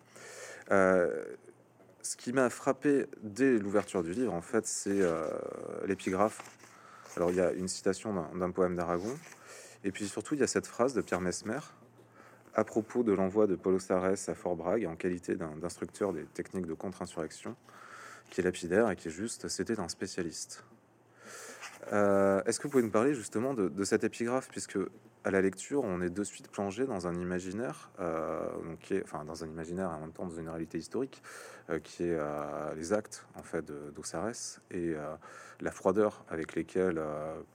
Euh, 0.70 1.24
ce 2.02 2.16
qui 2.16 2.32
m'a 2.32 2.50
frappé 2.50 3.06
dès 3.22 3.58
l'ouverture 3.58 4.02
du 4.02 4.12
livre, 4.12 4.32
en 4.32 4.42
fait, 4.42 4.66
c'est 4.66 5.00
euh, 5.00 5.28
l'épigraphe. 5.86 6.42
Alors, 7.16 7.30
il 7.30 7.36
y 7.36 7.40
a 7.40 7.52
une 7.52 7.68
citation 7.68 8.26
d'un 8.34 8.50
poème 8.50 8.74
d'Aragon, 8.74 9.16
et 9.84 9.92
puis 9.92 10.08
surtout, 10.08 10.34
il 10.34 10.40
y 10.40 10.44
a 10.44 10.46
cette 10.46 10.66
phrase 10.66 10.94
de 10.94 11.00
Pierre 11.00 11.20
Mesmer 11.20 11.60
à 12.54 12.64
propos 12.64 13.02
de 13.02 13.12
l'envoi 13.12 13.46
de 13.46 13.54
Paulo 13.54 13.78
Sarès 13.78 14.28
à 14.28 14.34
Fort 14.34 14.56
Bragg 14.56 14.86
en 14.86 14.96
qualité 14.96 15.36
d'instructeur 15.36 16.12
des 16.12 16.24
techniques 16.24 16.66
de 16.66 16.74
contre-insurrection, 16.74 17.56
qui 18.30 18.40
est 18.40 18.44
lapidaire 18.44 18.90
et 18.90 18.96
qui 18.96 19.08
est 19.08 19.12
juste, 19.12 19.48
c'était 19.48 19.78
un 19.80 19.88
spécialiste. 19.88 20.64
Euh, 21.92 22.42
est-ce 22.44 22.60
que 22.60 22.64
vous 22.64 22.70
pouvez 22.70 22.82
nous 22.82 22.90
parler 22.90 23.14
justement 23.14 23.54
de, 23.54 23.84
cette 23.84 24.04
épigraphe, 24.04 24.48
puisque 24.48 24.78
à 25.24 25.30
la 25.30 25.40
lecture, 25.40 25.84
on 25.84 26.00
est 26.00 26.10
de 26.10 26.24
suite 26.24 26.48
plongé 26.48 26.86
dans 26.86 27.06
un 27.06 27.14
imaginaire, 27.14 27.90
euh, 28.00 28.40
donc 28.64 28.78
qui 28.80 28.94
est, 28.94 29.02
enfin 29.04 29.24
dans 29.24 29.44
un 29.44 29.48
imaginaire 29.48 29.90
en 29.90 30.00
même 30.00 30.12
temps 30.12 30.26
dans 30.26 30.36
une 30.36 30.48
réalité 30.48 30.78
historique, 30.78 31.22
euh, 31.70 31.78
qui 31.80 32.04
est 32.04 32.18
les 32.76 32.92
actes 32.92 33.26
en 33.34 33.42
fait 33.42 33.64
d'Ossarès 33.94 34.60
et 34.70 34.94
la 35.60 35.70
froideur 35.70 36.24
avec 36.28 36.54
lesquels, 36.54 37.00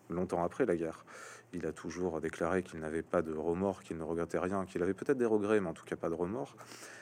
longtemps 0.09 0.43
après 0.43 0.65
la 0.65 0.75
guerre, 0.75 1.05
il 1.53 1.65
a 1.65 1.71
toujours 1.71 2.19
déclaré 2.19 2.63
qu'il 2.63 2.79
n'avait 2.79 3.01
pas 3.03 3.21
de 3.21 3.33
remords, 3.33 3.81
qu'il 3.81 3.97
ne 3.97 4.03
regrettait 4.03 4.39
rien, 4.39 4.65
qu'il 4.65 4.83
avait 4.83 4.93
peut-être 4.93 5.17
des 5.17 5.25
regrets, 5.25 5.59
mais 5.59 5.69
en 5.69 5.73
tout 5.73 5.85
cas 5.85 5.95
pas 5.95 6.09
de 6.09 6.13
remords, 6.13 6.55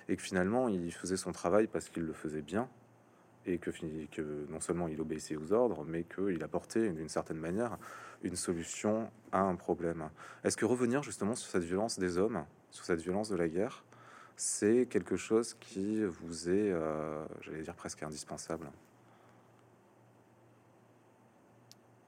et 0.08 0.16
que 0.16 0.22
finalement 0.22 0.68
il 0.68 0.94
faisait 0.94 1.18
son 1.18 1.32
travail 1.32 1.68
parce 1.68 1.90
qu'il 1.90 2.04
le 2.04 2.14
faisait 2.14 2.42
bien, 2.42 2.70
et 3.46 3.58
que, 3.58 3.72
que 4.12 4.46
non 4.50 4.60
seulement 4.60 4.88
il 4.88 5.00
obéissait 5.00 5.36
aux 5.36 5.54
ordres, 5.54 5.86
mais 5.86 6.04
qu'il 6.04 6.44
apportait 6.44 6.90
d'une 6.90 7.10
certaine 7.10 7.38
manière 7.38 7.78
une 8.24 8.36
solution 8.36 9.10
à 9.32 9.42
un 9.42 9.56
problème. 9.56 10.10
Est-ce 10.44 10.58
que 10.58 10.66
revenir 10.66 11.04
justement 11.04 11.36
sur 11.36 11.50
cette 11.50 11.64
violence 11.64 12.00
des 12.00 12.18
hommes, 12.18 12.46
sur 12.72 12.86
cette 12.86 13.02
violence 13.02 13.30
de 13.30 13.36
la 13.36 13.48
guerre, 13.48 13.84
c'est 14.36 14.88
quelque 14.88 15.16
chose 15.16 15.54
qui 15.60 16.04
vous 16.04 16.50
est, 16.50 16.72
euh, 16.72 17.26
j'allais 17.42 17.62
dire, 17.62 17.76
presque 17.76 18.04
indispensable? 18.04 18.70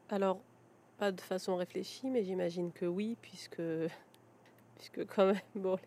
Alors, 0.09 0.39
pas 0.97 1.11
de 1.11 1.21
façon 1.21 1.55
réfléchie, 1.55 2.09
mais 2.09 2.23
j'imagine 2.23 2.71
que 2.71 2.85
oui, 2.85 3.17
puisque, 3.21 3.61
puisque 4.75 5.05
quand 5.05 5.27
même, 5.27 5.41
bon, 5.55 5.77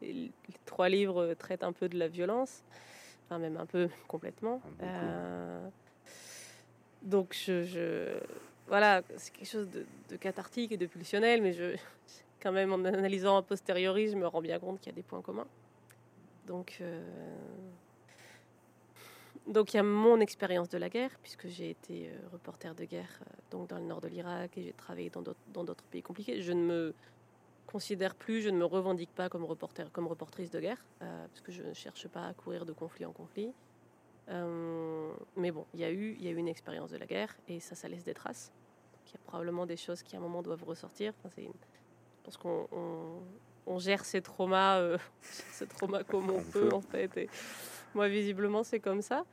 les 0.00 0.32
trois 0.64 0.88
livres 0.88 1.34
traitent 1.34 1.64
un 1.64 1.72
peu 1.72 1.88
de 1.88 1.98
la 1.98 2.08
violence 2.08 2.64
même 3.36 3.56
un 3.58 3.66
peu 3.66 3.88
complètement. 4.08 4.62
Euh, 4.82 5.68
donc 7.02 7.34
je, 7.34 8.18
voilà, 8.66 9.02
c'est 9.16 9.32
quelque 9.32 9.48
chose 9.48 9.68
de, 9.68 10.16
cathartique 10.16 10.72
et 10.72 10.76
de 10.76 10.86
pulsionnel, 10.86 11.42
mais 11.42 11.52
je, 11.52 11.76
quand 12.42 12.52
même 12.52 12.72
en 12.72 12.84
analysant 12.84 13.36
a 13.36 13.42
posteriori, 13.42 14.08
je 14.08 14.16
me 14.16 14.26
rends 14.26 14.40
bien 14.40 14.58
compte 14.58 14.80
qu'il 14.80 14.90
y 14.90 14.94
a 14.94 14.96
des 14.96 15.02
points 15.02 15.22
communs. 15.22 15.46
Donc, 16.46 16.78
euh, 16.80 17.04
donc 19.46 19.74
il 19.74 19.76
y 19.76 19.80
a 19.80 19.82
mon 19.82 20.20
expérience 20.20 20.70
de 20.70 20.78
la 20.78 20.88
guerre, 20.88 21.10
puisque 21.22 21.48
j'ai 21.48 21.70
été 21.70 22.08
euh, 22.08 22.12
reporter 22.32 22.74
de 22.74 22.84
guerre 22.84 23.20
donc 23.50 23.68
dans 23.68 23.78
le 23.78 23.84
nord 23.84 24.00
de 24.00 24.08
l'Irak 24.08 24.56
et 24.56 24.62
j'ai 24.62 24.72
travaillé 24.72 25.10
dans 25.10 25.64
d'autres 25.64 25.84
pays 25.90 26.02
compliqués. 26.02 26.40
Je 26.40 26.52
ne 26.52 26.62
me 26.62 26.94
considère 27.68 28.14
plus, 28.14 28.40
je 28.40 28.48
ne 28.48 28.56
me 28.56 28.64
revendique 28.64 29.14
pas 29.14 29.28
comme 29.28 29.44
reporter, 29.44 29.92
comme 29.92 30.06
reportrice 30.06 30.50
de 30.50 30.58
guerre, 30.58 30.82
euh, 31.02 31.26
parce 31.28 31.42
que 31.42 31.52
je 31.52 31.62
ne 31.62 31.74
cherche 31.74 32.08
pas 32.08 32.26
à 32.26 32.32
courir 32.32 32.64
de 32.64 32.72
conflit 32.72 33.04
en 33.04 33.12
conflit. 33.12 33.52
Euh, 34.30 35.12
mais 35.36 35.50
bon, 35.50 35.66
il 35.74 35.80
y 35.80 35.84
a 35.84 35.90
eu, 35.90 36.16
y 36.18 36.28
a 36.28 36.30
eu 36.30 36.36
une 36.36 36.48
expérience 36.48 36.90
de 36.90 36.96
la 36.96 37.06
guerre 37.06 37.36
et 37.46 37.60
ça, 37.60 37.74
ça 37.74 37.88
laisse 37.88 38.04
des 38.04 38.14
traces. 38.14 38.52
il 39.06 39.12
y 39.12 39.16
a 39.16 39.20
probablement 39.26 39.66
des 39.66 39.76
choses 39.76 40.02
qui 40.02 40.16
à 40.16 40.18
un 40.18 40.22
moment 40.22 40.42
doivent 40.42 40.64
ressortir. 40.64 41.12
Enfin, 41.24 41.42
je 41.42 41.48
pense 42.24 42.36
qu'on 42.38 42.68
on, 43.66 43.78
gère 43.78 44.04
ces 44.04 44.22
traumas, 44.22 44.78
euh, 44.78 44.98
ces 45.20 45.66
traumas 45.66 46.04
comme 46.04 46.30
on, 46.30 46.42
peut, 46.42 46.70
en 46.72 46.80
fait. 46.80 47.14
Et 47.18 47.28
moi, 47.94 48.08
visiblement, 48.08 48.64
c'est 48.64 48.80
comme 48.80 49.02
ça. 49.02 49.24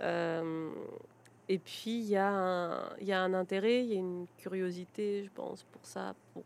et 0.00 1.58
puis 1.58 1.98
il 1.98 2.08
y, 2.08 2.16
a 2.16 2.28
un, 2.28 2.96
il 3.00 3.08
y 3.08 3.12
a 3.12 3.20
un 3.20 3.34
intérêt, 3.34 3.82
il 3.82 3.92
y 3.92 3.96
a 3.96 3.98
une 3.98 4.26
curiosité, 4.38 5.24
je 5.24 5.30
pense, 5.30 5.64
pour 5.64 5.84
ça, 5.84 6.14
pour 6.32 6.44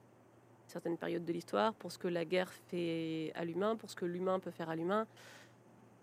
certaines 0.75 0.99
périodes 0.99 1.25
de 1.25 1.33
l'histoire, 1.33 1.73
pour 1.75 1.93
ce 1.93 1.99
que 1.99 2.09
la 2.09 2.25
guerre 2.25 2.53
fait 2.69 3.31
à 3.37 3.45
l'humain, 3.45 3.77
pour 3.77 3.89
ce 3.89 3.95
que 3.95 4.05
l'humain 4.05 4.41
peut 4.41 4.51
faire 4.51 4.69
à 4.69 4.75
l'humain. 4.75 5.07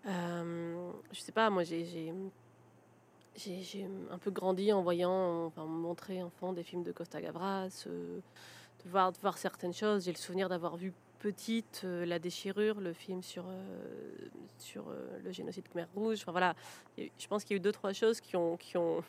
Euh, 0.06 0.90
je 1.12 1.20
sais 1.20 1.30
pas, 1.30 1.50
moi 1.50 1.62
j'ai 1.62 2.10
un 4.10 4.18
peu 4.18 4.30
grandi 4.30 4.72
en 4.72 4.82
voyant, 4.82 5.44
enfin, 5.44 5.66
montrer 5.66 6.22
enfant 6.22 6.54
des 6.54 6.62
films 6.62 6.84
de 6.84 6.92
Costa 6.92 7.20
Gavras, 7.20 7.84
euh, 7.86 8.18
de, 8.82 8.88
voir, 8.88 9.12
de 9.12 9.18
voir 9.18 9.36
certaines 9.36 9.74
choses. 9.74 10.06
J'ai 10.06 10.12
le 10.12 10.16
souvenir 10.16 10.48
d'avoir 10.48 10.76
vu 10.76 10.94
petite 11.18 11.82
euh, 11.84 12.06
La 12.06 12.18
déchirure, 12.18 12.80
le 12.80 12.94
film 12.94 13.22
sur, 13.22 13.44
sur 14.56 14.86
le 15.22 15.32
génocide 15.32 15.68
Khmer 15.68 15.86
Rouge. 15.94 16.20
Enfin 16.22 16.32
voilà, 16.32 16.54
je 16.96 17.26
pense 17.28 17.44
qu'il 17.44 17.54
y 17.54 17.56
a 17.56 17.58
eu 17.58 17.60
deux, 17.60 17.72
trois 17.72 17.92
choses 17.92 18.22
qui 18.22 18.36
ont, 18.36 18.56
qui 18.56 18.78
ont, 18.78 19.04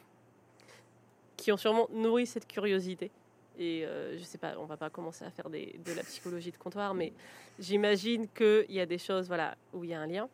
qui 1.38 1.53
ont 1.53 1.57
sûrement 1.57 1.88
nourri 1.93 2.28
cette 2.28 2.47
curiosité. 2.47 3.11
Et 3.58 3.86
euh, 3.86 4.18
je 4.18 4.24
sais 4.24 4.38
pas, 4.38 4.56
on 4.58 4.66
va 4.66 4.78
pas 4.78 4.89
commencer 4.89 5.26
à 5.26 5.30
faire 5.30 5.49
de 5.49 5.93
la 5.95 6.04
psychologie 6.04 6.51
de 6.51 6.58
comptoir, 6.58 6.93
mais 6.93 7.14
j'imagine 7.60 8.28
qu'il 8.30 8.72
y 8.72 8.80
a 8.80 8.86
des 8.86 8.97
choses 8.97 9.28
voilà, 9.28 9.56
où 9.74 9.84
il 9.84 9.91
y 9.91 9.93
a 9.93 10.01
un 10.01 10.08
lien. 10.08 10.28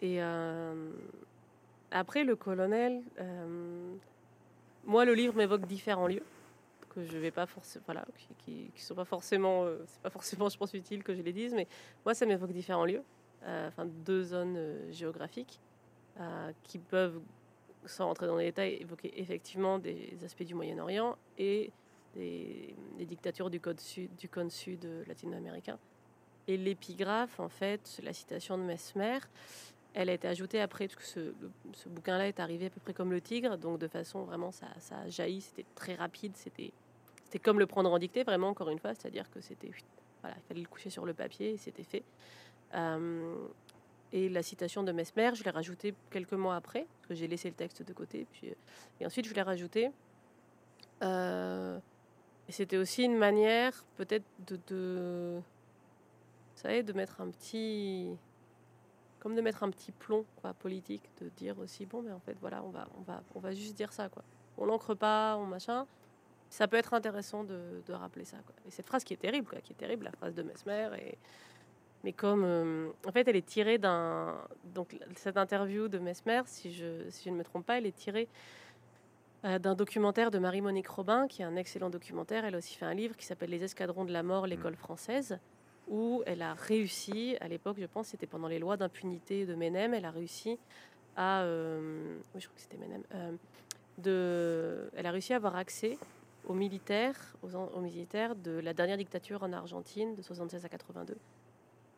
Et 0.00 0.22
euh, 0.22 0.90
après, 1.90 2.24
le 2.24 2.36
colonel, 2.36 3.02
euh, 3.18 3.94
moi, 4.84 5.04
le 5.06 5.14
livre 5.14 5.34
m'évoque 5.34 5.66
différents 5.66 6.06
lieux 6.06 6.24
que 6.90 7.04
je 7.04 7.18
vais 7.18 7.30
pas 7.30 7.46
forcément, 7.46 7.84
voilà, 7.86 8.04
qui, 8.44 8.70
qui, 8.74 8.82
sont 8.82 8.94
pas 8.94 9.04
forcément, 9.04 9.66
c'est 9.86 10.00
pas 10.00 10.10
forcément, 10.10 10.48
je 10.48 10.56
pense, 10.56 10.72
utile 10.74 11.02
que 11.02 11.14
je 11.14 11.20
les 11.20 11.32
dise, 11.32 11.54
mais 11.54 11.66
moi, 12.04 12.14
ça 12.14 12.24
m'évoque 12.24 12.52
différents 12.52 12.86
lieux, 12.86 13.02
enfin 13.42 13.84
deux 13.84 14.22
zones 14.22 14.58
géographiques 14.90 15.60
qui 16.62 16.78
peuvent, 16.78 17.20
sans 17.84 18.06
rentrer 18.06 18.26
dans 18.26 18.38
les 18.38 18.46
détails, 18.46 18.78
évoquer 18.80 19.12
effectivement 19.20 19.78
des 19.78 20.16
aspects 20.24 20.42
du 20.42 20.54
Moyen-Orient 20.54 21.18
et 21.36 21.70
des, 22.16 22.74
dictatures 23.06 23.50
du, 23.50 23.60
code 23.60 23.80
sud, 23.80 24.10
cône 24.30 24.50
sud 24.50 24.88
latino-américain. 25.06 25.78
Et 26.48 26.56
l'épigraphe, 26.56 27.40
en 27.40 27.48
fait, 27.48 28.00
la 28.02 28.12
citation 28.12 28.56
de 28.56 28.62
Mesmer, 28.62 29.18
elle 29.94 30.10
a 30.10 30.12
été 30.12 30.28
ajoutée 30.28 30.60
après, 30.60 30.86
parce 30.86 30.96
que 30.96 31.04
ce, 31.04 31.32
ce 31.72 31.88
bouquin-là 31.88 32.28
est 32.28 32.38
arrivé 32.38 32.66
à 32.66 32.70
peu 32.70 32.80
près 32.80 32.92
comme 32.92 33.10
le 33.10 33.20
tigre, 33.20 33.56
donc 33.56 33.78
de 33.78 33.88
façon 33.88 34.24
vraiment, 34.24 34.52
ça, 34.52 34.66
ça 34.78 34.98
a 34.98 35.08
jailli, 35.08 35.40
c'était 35.40 35.64
très 35.74 35.94
rapide, 35.94 36.36
c'était, 36.36 36.72
comme 37.42 37.58
le 37.58 37.66
prendre 37.66 37.90
en 37.90 37.98
dictée, 37.98 38.22
vraiment, 38.22 38.48
encore 38.48 38.68
une 38.68 38.78
fois, 38.78 38.94
c'est-à-dire 38.94 39.30
que 39.30 39.40
c'était, 39.40 39.70
voilà, 40.20 40.36
il 40.36 40.42
fallait 40.48 40.60
le 40.60 40.68
coucher 40.68 40.90
sur 40.90 41.06
le 41.06 41.14
papier 41.14 41.52
et 41.52 41.56
c'était 41.56 41.82
fait. 41.82 42.04
Euh, 42.74 43.46
et 44.12 44.28
la 44.28 44.42
citation 44.42 44.82
de 44.82 44.92
Mesmer, 44.92 45.30
je 45.34 45.42
l'ai 45.42 45.50
rajoutée 45.50 45.94
quelques 46.10 46.32
mois 46.34 46.56
après, 46.56 46.86
parce 46.98 47.08
que 47.08 47.14
j'ai 47.14 47.26
laissé 47.26 47.48
le 47.48 47.54
texte 47.54 47.82
de 47.82 47.92
côté, 47.92 48.26
puis, 48.30 48.52
et 49.00 49.06
ensuite 49.06 49.26
je 49.26 49.34
l'ai 49.34 49.42
rajouté. 49.42 49.90
Euh, 51.02 51.78
et 52.48 52.52
c'était 52.52 52.76
aussi 52.76 53.04
une 53.04 53.16
manière, 53.16 53.84
peut-être, 53.96 54.24
de, 54.46 54.58
de, 54.68 55.40
savez, 56.54 56.82
de 56.82 56.92
mettre 56.92 57.20
un 57.20 57.28
petit, 57.28 58.08
comme 59.18 59.34
de 59.34 59.40
mettre 59.40 59.62
un 59.62 59.70
petit 59.70 59.92
plomb 59.92 60.24
quoi, 60.40 60.52
politique, 60.54 61.02
de 61.20 61.28
dire 61.36 61.58
aussi, 61.58 61.86
bon, 61.86 62.02
mais 62.02 62.12
en 62.12 62.20
fait, 62.20 62.36
voilà, 62.40 62.62
on 62.64 62.70
va, 62.70 62.86
on 62.98 63.02
va, 63.02 63.22
on 63.34 63.40
va 63.40 63.52
juste 63.52 63.74
dire 63.76 63.92
ça, 63.92 64.08
quoi. 64.08 64.22
On 64.58 64.64
l'ancre 64.64 64.94
pas, 64.94 65.36
on 65.36 65.46
machin. 65.46 65.86
Ça 66.48 66.68
peut 66.68 66.76
être 66.76 66.94
intéressant 66.94 67.42
de, 67.42 67.82
de 67.84 67.92
rappeler 67.92 68.24
ça. 68.24 68.36
Et 68.66 68.70
cette 68.70 68.86
phrase 68.86 69.02
qui 69.02 69.12
est 69.12 69.18
terrible, 69.18 69.58
qui 69.64 69.72
est 69.72 69.76
terrible, 69.76 70.04
la 70.04 70.12
phrase 70.12 70.34
de 70.34 70.42
Mesmer, 70.42 70.90
et, 70.98 71.18
mais 72.04 72.12
comme, 72.12 72.44
euh, 72.44 72.90
en 73.04 73.10
fait, 73.10 73.26
elle 73.26 73.34
est 73.34 73.44
tirée 73.44 73.78
d'un, 73.78 74.38
donc 74.66 74.96
cette 75.16 75.36
interview 75.36 75.88
de 75.88 75.98
Mesmer, 75.98 76.42
si 76.46 76.72
je, 76.72 77.10
si 77.10 77.24
je 77.24 77.30
ne 77.30 77.36
me 77.36 77.42
trompe 77.42 77.66
pas, 77.66 77.78
elle 77.78 77.86
est 77.86 77.96
tirée 77.96 78.28
d'un 79.60 79.74
documentaire 79.74 80.30
de 80.30 80.38
Marie-Monique 80.38 80.88
Robin, 80.88 81.28
qui 81.28 81.42
est 81.42 81.44
un 81.44 81.56
excellent 81.56 81.90
documentaire. 81.90 82.44
Elle 82.44 82.54
a 82.54 82.58
aussi 82.58 82.74
fait 82.74 82.84
un 82.84 82.94
livre 82.94 83.16
qui 83.16 83.26
s'appelle 83.26 83.50
Les 83.50 83.62
escadrons 83.62 84.04
de 84.04 84.12
la 84.12 84.22
mort, 84.22 84.46
l'école 84.46 84.72
mm. 84.72 84.76
française, 84.76 85.38
où 85.88 86.22
elle 86.26 86.42
a 86.42 86.54
réussi, 86.54 87.36
à 87.40 87.48
l'époque, 87.48 87.76
je 87.78 87.86
pense, 87.86 88.08
c'était 88.08 88.26
pendant 88.26 88.48
les 88.48 88.58
lois 88.58 88.76
d'impunité 88.76 89.46
de 89.46 89.54
Menem, 89.54 89.94
elle 89.94 90.04
a 90.04 90.10
réussi 90.10 90.58
à, 91.16 91.42
euh, 91.42 92.18
oui, 92.34 92.40
je 92.40 92.46
crois 92.46 92.56
que 92.56 92.62
c'était 92.62 92.76
Menem, 92.76 93.02
euh, 93.14 93.32
de, 93.98 94.90
elle 94.96 95.06
a 95.06 95.10
réussi 95.10 95.32
à 95.32 95.36
avoir 95.36 95.56
accès 95.56 95.98
aux 96.46 96.54
militaires, 96.54 97.36
aux, 97.42 97.80
militaires 97.80 98.36
de 98.36 98.52
la 98.52 98.74
dernière 98.74 98.96
dictature 98.96 99.42
en 99.42 99.52
Argentine 99.52 100.14
de 100.14 100.22
76 100.22 100.64
à 100.64 100.68
82. 100.68 101.16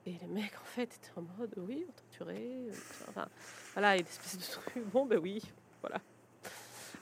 Et 0.06 0.12
les 0.20 0.26
mecs, 0.26 0.54
en 0.54 0.64
fait, 0.64 0.82
étaient 0.82 1.16
en 1.16 1.22
mode, 1.38 1.54
oui, 1.56 1.84
on 1.88 1.92
torturé. 1.92 2.68
Enfin, 3.08 3.28
voilà, 3.74 3.96
et 3.96 4.02
des 4.02 4.08
espèces 4.08 4.38
de 4.38 4.42
trucs. 4.42 4.86
Bon, 4.86 5.04
ben 5.04 5.18
oui, 5.18 5.42
voilà. 5.82 6.00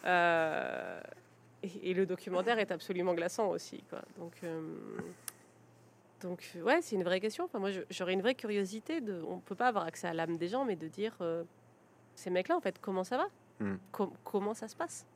Euh, 0.07 1.01
et, 1.63 1.95
le 1.95 2.07
documentaire 2.07 2.59
est 2.59 2.71
absolument 2.71 3.15
glaçant 3.15 3.49
aussi. 3.49 3.83
Quoi. 3.91 4.01
Donc, 4.19 4.33
euh, 4.45 4.61
donc, 6.21 6.49
ouais, 6.63 6.81
c'est 6.81 6.95
une 6.95 7.03
vraie 7.03 7.21
question. 7.21 7.45
Enfin, 7.45 7.59
moi, 7.59 7.71
j'aurais 7.91 8.13
une 8.13 8.23
vraie 8.23 8.35
curiosité. 8.35 9.01
De, 9.01 9.23
on 9.27 9.37
ne 9.37 9.41
peut 9.41 9.55
pas 9.55 9.69
avoir 9.69 9.85
accès 9.85 10.07
à 10.07 10.15
l'âme 10.15 10.37
des 10.37 10.49
gens, 10.49 10.65
mais 10.65 10.77
de 10.77 10.89
dire 10.89 11.15
euh, 11.21 11.43
ces 12.15 12.31
mecs-là, 12.31 12.57
en 12.57 12.61
fait, 12.61 12.79
comment 12.81 13.05
ça 13.05 13.17
va? 13.17 13.27
Hmm. 13.59 13.77
Comment 14.23 14.55
ça 14.55 14.69
se 14.69 14.77
passe? 14.77 15.07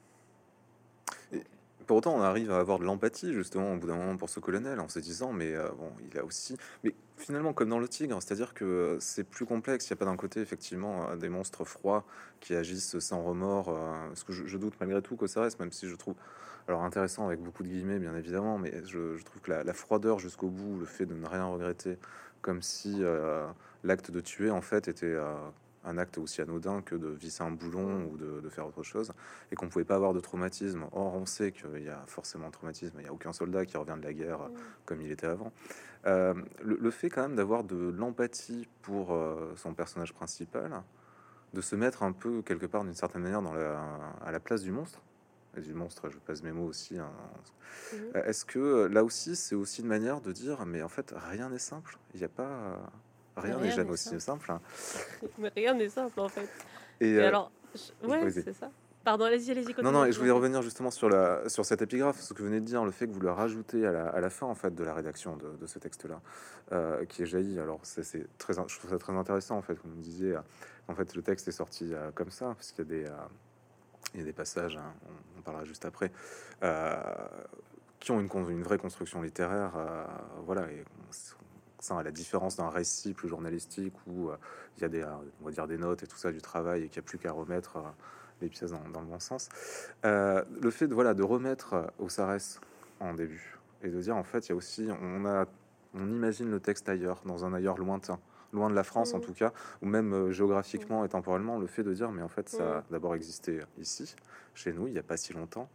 Pour 1.90 1.96
autant, 1.96 2.14
on 2.14 2.22
arrive 2.22 2.52
à 2.52 2.60
avoir 2.60 2.78
de 2.78 2.84
l'empathie, 2.84 3.32
justement, 3.32 3.72
au 3.72 3.76
bout 3.76 3.88
d'un 3.88 3.96
moment, 3.96 4.16
pour 4.16 4.30
ce 4.30 4.38
colonel, 4.38 4.78
en 4.78 4.88
se 4.88 5.00
disant, 5.00 5.32
mais 5.32 5.56
euh, 5.56 5.70
bon, 5.76 5.90
il 6.08 6.16
a 6.16 6.24
aussi. 6.24 6.56
Mais 6.84 6.94
finalement, 7.16 7.52
comme 7.52 7.68
dans 7.68 7.80
le 7.80 7.88
tigre, 7.88 8.16
c'est-à-dire 8.22 8.54
que 8.54 8.96
c'est 9.00 9.24
plus 9.24 9.44
complexe. 9.44 9.88
Il 9.88 9.92
n'y 9.92 9.94
a 9.94 9.96
pas 9.96 10.04
d'un 10.04 10.16
côté, 10.16 10.38
effectivement, 10.40 11.10
euh, 11.10 11.16
des 11.16 11.28
monstres 11.28 11.64
froids 11.64 12.04
qui 12.38 12.54
agissent 12.54 12.96
sans 13.00 13.24
remords. 13.24 13.70
Euh, 13.70 14.06
parce 14.06 14.22
que 14.22 14.32
je, 14.32 14.56
doute 14.56 14.74
malgré 14.78 15.02
tout 15.02 15.16
que 15.16 15.26
ça 15.26 15.42
reste, 15.42 15.58
même 15.58 15.72
si 15.72 15.88
je 15.88 15.96
trouve. 15.96 16.14
Alors 16.68 16.84
intéressant 16.84 17.26
avec 17.26 17.40
beaucoup 17.40 17.64
de 17.64 17.68
guillemets, 17.68 17.98
bien 17.98 18.14
évidemment, 18.14 18.56
mais 18.56 18.72
je, 18.84 19.20
trouve 19.24 19.42
que 19.42 19.50
la, 19.50 19.74
froideur 19.74 20.20
jusqu'au 20.20 20.46
bout, 20.48 20.78
le 20.78 20.86
fait 20.86 21.06
de 21.06 21.14
ne 21.14 21.26
rien 21.26 21.46
regretter, 21.46 21.98
comme 22.40 22.62
si 22.62 23.02
l'acte 23.82 24.12
de 24.12 24.20
tuer, 24.20 24.50
en 24.50 24.60
fait, 24.60 24.86
était 24.86 25.16
un 25.84 25.98
acte 25.98 26.18
aussi 26.18 26.40
anodin 26.42 26.82
que 26.82 26.94
de 26.94 27.08
visser 27.08 27.42
un 27.42 27.50
boulon 27.50 28.04
ou 28.10 28.16
de, 28.16 28.48
faire 28.48 28.66
autre 28.66 28.82
chose, 28.82 29.12
et 29.50 29.54
qu'on 29.54 29.68
pouvait 29.68 29.84
pas 29.84 29.94
avoir 29.94 30.12
de 30.12 30.20
traumatisme. 30.20 30.84
Or, 30.92 31.14
on 31.14 31.26
sait 31.26 31.52
qu'il 31.52 31.82
y 31.82 31.88
a 31.88 32.02
forcément 32.06 32.48
un 32.48 32.50
traumatisme, 32.50 32.96
il 32.98 33.02
n'y 33.02 33.08
a 33.08 33.12
aucun 33.12 33.32
soldat 33.32 33.64
qui 33.64 33.76
revient 33.76 33.96
de 33.98 34.04
la 34.04 34.12
guerre 34.12 34.50
comme 34.84 35.00
il 35.00 35.10
était 35.10 35.26
avant. 35.26 35.52
Euh, 36.06 36.34
le, 36.62 36.90
fait 36.90 37.10
quand 37.10 37.22
même 37.22 37.36
d'avoir 37.36 37.62
de 37.64 37.90
l'empathie 37.90 38.68
pour 38.82 39.12
euh, 39.12 39.52
son 39.56 39.74
personnage 39.74 40.14
principal, 40.14 40.82
de 41.52 41.60
se 41.60 41.76
mettre 41.76 42.02
un 42.02 42.12
peu 42.12 42.42
quelque 42.42 42.66
part 42.66 42.84
d'une 42.84 42.94
certaine 42.94 43.22
manière 43.22 43.42
dans 43.42 43.52
la, 43.52 43.80
à 44.24 44.30
la 44.30 44.40
place 44.40 44.62
du 44.62 44.72
monstre, 44.72 45.00
et 45.56 45.60
du 45.60 45.74
monstre, 45.74 46.08
je 46.10 46.18
passe 46.18 46.42
mes 46.42 46.52
mots 46.52 46.66
aussi. 46.66 46.98
Hein. 46.98 47.10
Euh, 47.94 48.24
est-ce 48.24 48.44
que 48.44 48.86
là 48.86 49.04
aussi, 49.04 49.36
c'est 49.36 49.54
aussi 49.54 49.82
une 49.82 49.88
manière 49.88 50.20
de 50.20 50.32
dire, 50.32 50.64
mais 50.64 50.82
en 50.82 50.88
fait, 50.88 51.12
rien 51.16 51.50
n'est 51.50 51.58
simple. 51.58 51.98
Il 52.14 52.18
n'y 52.20 52.24
a 52.24 52.28
pas 52.28 52.78
Rien 53.40 53.58
n'est 53.58 53.70
jamais 53.70 53.90
aussi 53.90 54.20
simple. 54.20 54.50
Hein. 54.50 54.60
Mais 55.38 55.52
rien 55.54 55.74
n'est 55.74 55.88
simple 55.88 56.20
en 56.20 56.28
fait. 56.28 56.48
Et, 57.00 57.14
euh, 57.14 57.28
alors, 57.28 57.50
ouais, 58.04 58.30
c'est 58.30 58.52
ça. 58.52 58.70
Pardon, 59.02 59.24
allez-y, 59.24 59.50
allez-y. 59.50 59.82
Non, 59.82 59.92
non, 59.92 60.04
et 60.04 60.12
je 60.12 60.18
voulais 60.18 60.30
revenir 60.30 60.60
justement 60.60 60.90
sur, 60.90 61.08
la, 61.08 61.48
sur 61.48 61.64
cette 61.64 61.80
épigraphe, 61.80 62.20
ce 62.20 62.34
que 62.34 62.40
vous 62.42 62.48
venez 62.48 62.60
de 62.60 62.66
dire, 62.66 62.84
le 62.84 62.90
fait 62.90 63.06
que 63.06 63.12
vous 63.12 63.20
le 63.20 63.30
rajoutez 63.30 63.86
à 63.86 63.92
la, 63.92 64.08
à 64.08 64.20
la 64.20 64.28
fin 64.28 64.46
en 64.46 64.54
fait 64.54 64.74
de 64.74 64.84
la 64.84 64.92
rédaction 64.92 65.36
de, 65.36 65.56
de 65.58 65.66
ce 65.66 65.78
texte-là, 65.78 66.20
euh, 66.72 67.06
qui 67.06 67.22
est 67.22 67.26
jailli. 67.26 67.58
Alors, 67.58 67.80
c'est 67.82 68.02
très, 68.36 68.52
je 68.52 68.78
trouve 68.78 68.90
ça 68.90 68.98
très 68.98 69.14
intéressant 69.14 69.56
en 69.56 69.62
fait. 69.62 69.78
Vous 69.82 69.88
me 69.88 70.02
disiez, 70.02 70.36
en 70.88 70.94
fait, 70.94 71.14
le 71.14 71.22
texte 71.22 71.48
est 71.48 71.52
sorti 71.52 71.94
euh, 71.94 72.10
comme 72.14 72.30
ça, 72.30 72.46
parce 72.54 72.72
qu'il 72.72 72.84
y 72.84 72.88
a 72.88 72.90
des, 72.90 73.06
il 74.12 74.20
y 74.20 74.22
a 74.22 74.26
des 74.26 74.34
passages, 74.34 74.76
hein, 74.76 74.92
on, 75.38 75.40
parlera 75.40 75.64
juste 75.64 75.86
après, 75.86 76.12
qui 78.00 78.10
ont 78.10 78.20
une, 78.20 78.28
une 78.50 78.62
vraie 78.62 78.78
construction 78.78 79.22
littéraire, 79.22 79.72
voilà, 80.44 80.70
et 80.70 80.84
à 81.90 82.02
la 82.02 82.10
différence 82.10 82.56
d'un 82.56 82.68
récit 82.68 83.14
plus 83.14 83.28
journalistique 83.28 83.94
où 84.06 84.28
euh, 84.28 84.36
il 84.76 84.82
y 84.82 84.84
a 84.84 84.88
des, 84.88 85.02
euh, 85.02 85.14
on 85.40 85.46
va 85.46 85.50
dire 85.50 85.66
des 85.66 85.78
notes 85.78 86.02
et 86.02 86.06
tout 86.06 86.16
ça 86.16 86.30
du 86.30 86.40
travail 86.40 86.84
et 86.84 86.88
qu'il 86.88 87.00
n'y 87.00 87.06
a 87.06 87.08
plus 87.08 87.18
qu'à 87.18 87.32
remettre 87.32 87.76
euh, 87.78 87.82
les 88.42 88.48
pièces 88.48 88.70
dans, 88.70 89.00
le 89.00 89.06
bon 89.06 89.18
sens. 89.18 89.48
le 90.02 90.70
fait 90.70 90.88
de, 90.88 90.94
voilà, 90.94 91.14
de 91.14 91.22
remettre 91.22 91.92
au 91.98 92.08
SARES 92.08 92.60
en 93.00 93.14
début 93.14 93.58
et 93.82 93.88
de 93.88 94.00
dire 94.00 94.16
en 94.16 94.22
fait, 94.24 94.46
il 94.46 94.50
y 94.50 94.52
a 94.52 94.56
aussi, 94.56 94.88
on, 95.02 95.26
a, 95.26 95.46
on 95.94 96.08
imagine 96.10 96.50
le 96.50 96.60
texte 96.60 96.88
ailleurs, 96.88 97.22
dans 97.26 97.44
un 97.44 97.52
ailleurs 97.52 97.78
lointain 97.78 98.18
loin 98.52 98.68
de 98.68 98.74
la 98.74 98.82
France 98.82 99.14
en 99.14 99.18
mmh. 99.18 99.20
tout 99.20 99.32
cas, 99.32 99.52
ou 99.80 99.86
même 99.86 100.32
géographiquement 100.32 101.04
et 101.04 101.08
temporellement, 101.08 101.58
le 101.58 101.68
fait 101.68 101.84
de 101.84 101.92
dire 101.92 102.10
mais 102.10 102.22
en 102.22 102.28
fait 102.28 102.48
ça 102.48 102.78
a 102.78 102.84
d'abord 102.90 103.14
existé 103.14 103.60
ici, 103.78 104.16
chez 104.54 104.72
nous, 104.72 104.88
il 104.88 104.92
n'y 104.92 104.98
a 104.98 105.04
pas 105.04 105.16
si 105.16 105.32
longtemps, 105.32 105.68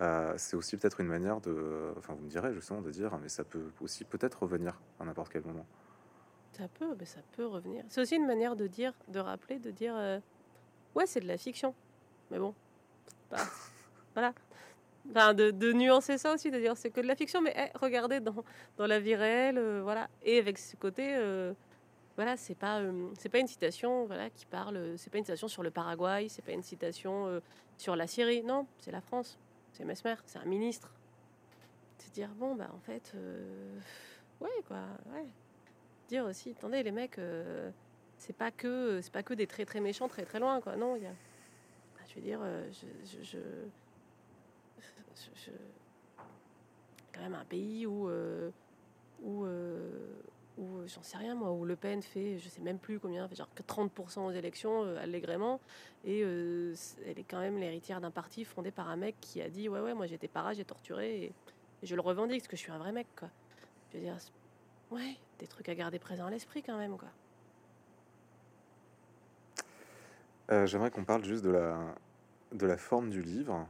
euh, 0.00 0.34
c'est 0.36 0.56
aussi 0.56 0.76
peut-être 0.76 1.00
une 1.00 1.08
manière 1.08 1.40
de, 1.40 1.92
enfin 1.96 2.14
vous 2.14 2.24
me 2.24 2.30
direz 2.30 2.54
justement 2.54 2.80
de 2.80 2.90
dire, 2.90 3.18
mais 3.20 3.28
ça 3.28 3.42
peut 3.42 3.70
aussi 3.80 4.04
peut-être 4.04 4.42
revenir 4.42 4.80
à 5.00 5.04
n'importe 5.04 5.32
quel 5.32 5.42
moment. 5.42 5.66
Ça 6.52 6.68
peut, 6.68 6.94
mais 6.98 7.04
ça 7.04 7.20
peut 7.36 7.46
revenir. 7.46 7.84
C'est 7.88 8.00
aussi 8.00 8.16
une 8.16 8.26
manière 8.26 8.54
de 8.54 8.66
dire, 8.66 8.92
de 9.08 9.18
rappeler, 9.18 9.58
de 9.58 9.70
dire, 9.70 9.94
euh, 9.96 10.20
ouais, 10.94 11.06
c'est 11.06 11.20
de 11.20 11.26
la 11.26 11.36
fiction, 11.36 11.74
mais 12.30 12.38
bon, 12.38 12.54
voilà. 14.14 14.32
Enfin, 15.10 15.34
de, 15.34 15.72
nuancer 15.72 16.18
ça 16.18 16.34
aussi, 16.34 16.50
de 16.50 16.58
dire 16.58 16.76
c'est 16.76 16.90
que 16.90 17.00
de 17.00 17.06
la 17.06 17.16
fiction, 17.16 17.40
mais 17.40 17.54
eh, 17.56 17.76
regardez 17.78 18.20
dans, 18.20 18.44
dans 18.76 18.86
la 18.86 19.00
vie 19.00 19.16
réelle, 19.16 19.58
euh, 19.58 19.80
voilà. 19.82 20.08
Et 20.22 20.38
avec 20.38 20.58
ce 20.58 20.76
côté, 20.76 21.16
voilà, 22.14 22.36
c'est 22.36 22.56
pas, 22.56 22.82
c'est 23.18 23.28
pas 23.28 23.38
une 23.38 23.46
citation, 23.48 24.06
voilà, 24.06 24.30
qui 24.30 24.46
parle, 24.46 24.94
c'est 24.96 25.10
pas 25.10 25.18
une 25.18 25.24
citation 25.24 25.48
sur 25.48 25.64
le 25.64 25.70
Paraguay, 25.70 26.28
c'est 26.28 26.44
pas 26.44 26.52
une 26.52 26.62
citation 26.62 27.40
sur 27.76 27.96
la 27.96 28.06
Syrie, 28.06 28.42
non, 28.42 28.66
c'est 28.80 28.90
la 28.90 29.00
France 29.00 29.38
c'est 29.72 29.84
Mesmer, 29.84 30.16
c'est 30.26 30.38
un 30.38 30.44
ministre. 30.44 30.92
C'est 31.98 32.12
dire, 32.12 32.28
bon, 32.36 32.54
bah 32.54 32.70
en 32.74 32.80
fait, 32.80 33.12
euh, 33.14 33.78
ouais, 34.40 34.62
quoi, 34.66 34.82
ouais. 35.12 35.26
Dire 36.08 36.24
aussi, 36.24 36.50
attendez, 36.50 36.82
les 36.82 36.92
mecs, 36.92 37.18
euh, 37.18 37.70
c'est 38.18 38.36
pas 38.36 38.50
que 38.50 39.00
c'est 39.02 39.12
pas 39.12 39.22
que 39.22 39.34
des 39.34 39.46
très 39.46 39.64
très 39.64 39.80
méchants, 39.80 40.08
très 40.08 40.24
très 40.24 40.38
loin, 40.38 40.60
quoi. 40.60 40.76
Non, 40.76 40.96
il 40.96 41.02
y 41.02 41.06
a. 41.06 41.10
Bah, 41.10 42.04
je 42.08 42.14
veux 42.14 42.20
dire, 42.20 42.40
euh, 42.42 42.70
je, 43.04 43.22
je, 43.22 43.38
quand 47.12 47.20
même 47.20 47.34
un 47.34 47.44
pays 47.44 47.84
où, 47.86 48.08
où, 49.22 49.46
où 50.58 50.86
j'en 50.86 51.02
sais 51.02 51.16
rien 51.16 51.34
moi, 51.34 51.52
où 51.52 51.64
Le 51.64 51.76
Pen 51.76 52.02
fait, 52.02 52.38
je 52.38 52.48
sais 52.48 52.60
même 52.60 52.78
plus 52.78 52.98
combien, 52.98 53.26
fait 53.28 53.36
genre 53.36 53.48
que 53.54 53.62
30% 53.62 54.20
aux 54.20 54.30
élections 54.32 54.82
euh, 54.84 55.02
allègrement, 55.02 55.60
et 56.04 56.22
euh, 56.24 56.74
elle 57.06 57.18
est 57.18 57.24
quand 57.24 57.38
même 57.38 57.58
l'héritière 57.58 58.00
d'un 58.00 58.10
parti 58.10 58.44
fondé 58.44 58.70
par 58.70 58.88
un 58.88 58.96
mec 58.96 59.16
qui 59.20 59.40
a 59.40 59.48
dit 59.48 59.68
ouais 59.68 59.80
ouais 59.80 59.94
moi 59.94 60.06
j'étais 60.06 60.28
para, 60.28 60.52
j'ai 60.52 60.64
torturé, 60.64 61.24
et, 61.24 61.32
je 61.84 61.94
le 61.94 62.00
revendique 62.00 62.40
parce 62.40 62.48
que 62.48 62.56
je 62.56 62.62
suis 62.62 62.72
un 62.72 62.78
vrai 62.78 62.90
mec 62.90 63.06
quoi. 63.16 63.28
Je 63.92 63.98
veux 63.98 64.02
dire, 64.02 64.16
ouais, 64.90 65.16
des 65.38 65.46
trucs 65.46 65.68
à 65.68 65.76
garder 65.76 66.00
présent 66.00 66.26
à 66.26 66.30
l'esprit 66.30 66.62
quand 66.62 66.76
même 66.76 66.96
quoi. 66.98 67.08
J'aimerais 70.66 70.90
qu'on 70.90 71.04
parle 71.04 71.24
juste 71.24 71.44
de 71.44 71.50
la, 71.50 71.78
de 72.52 72.66
la 72.66 72.78
forme 72.78 73.10
du 73.10 73.22
livre, 73.22 73.68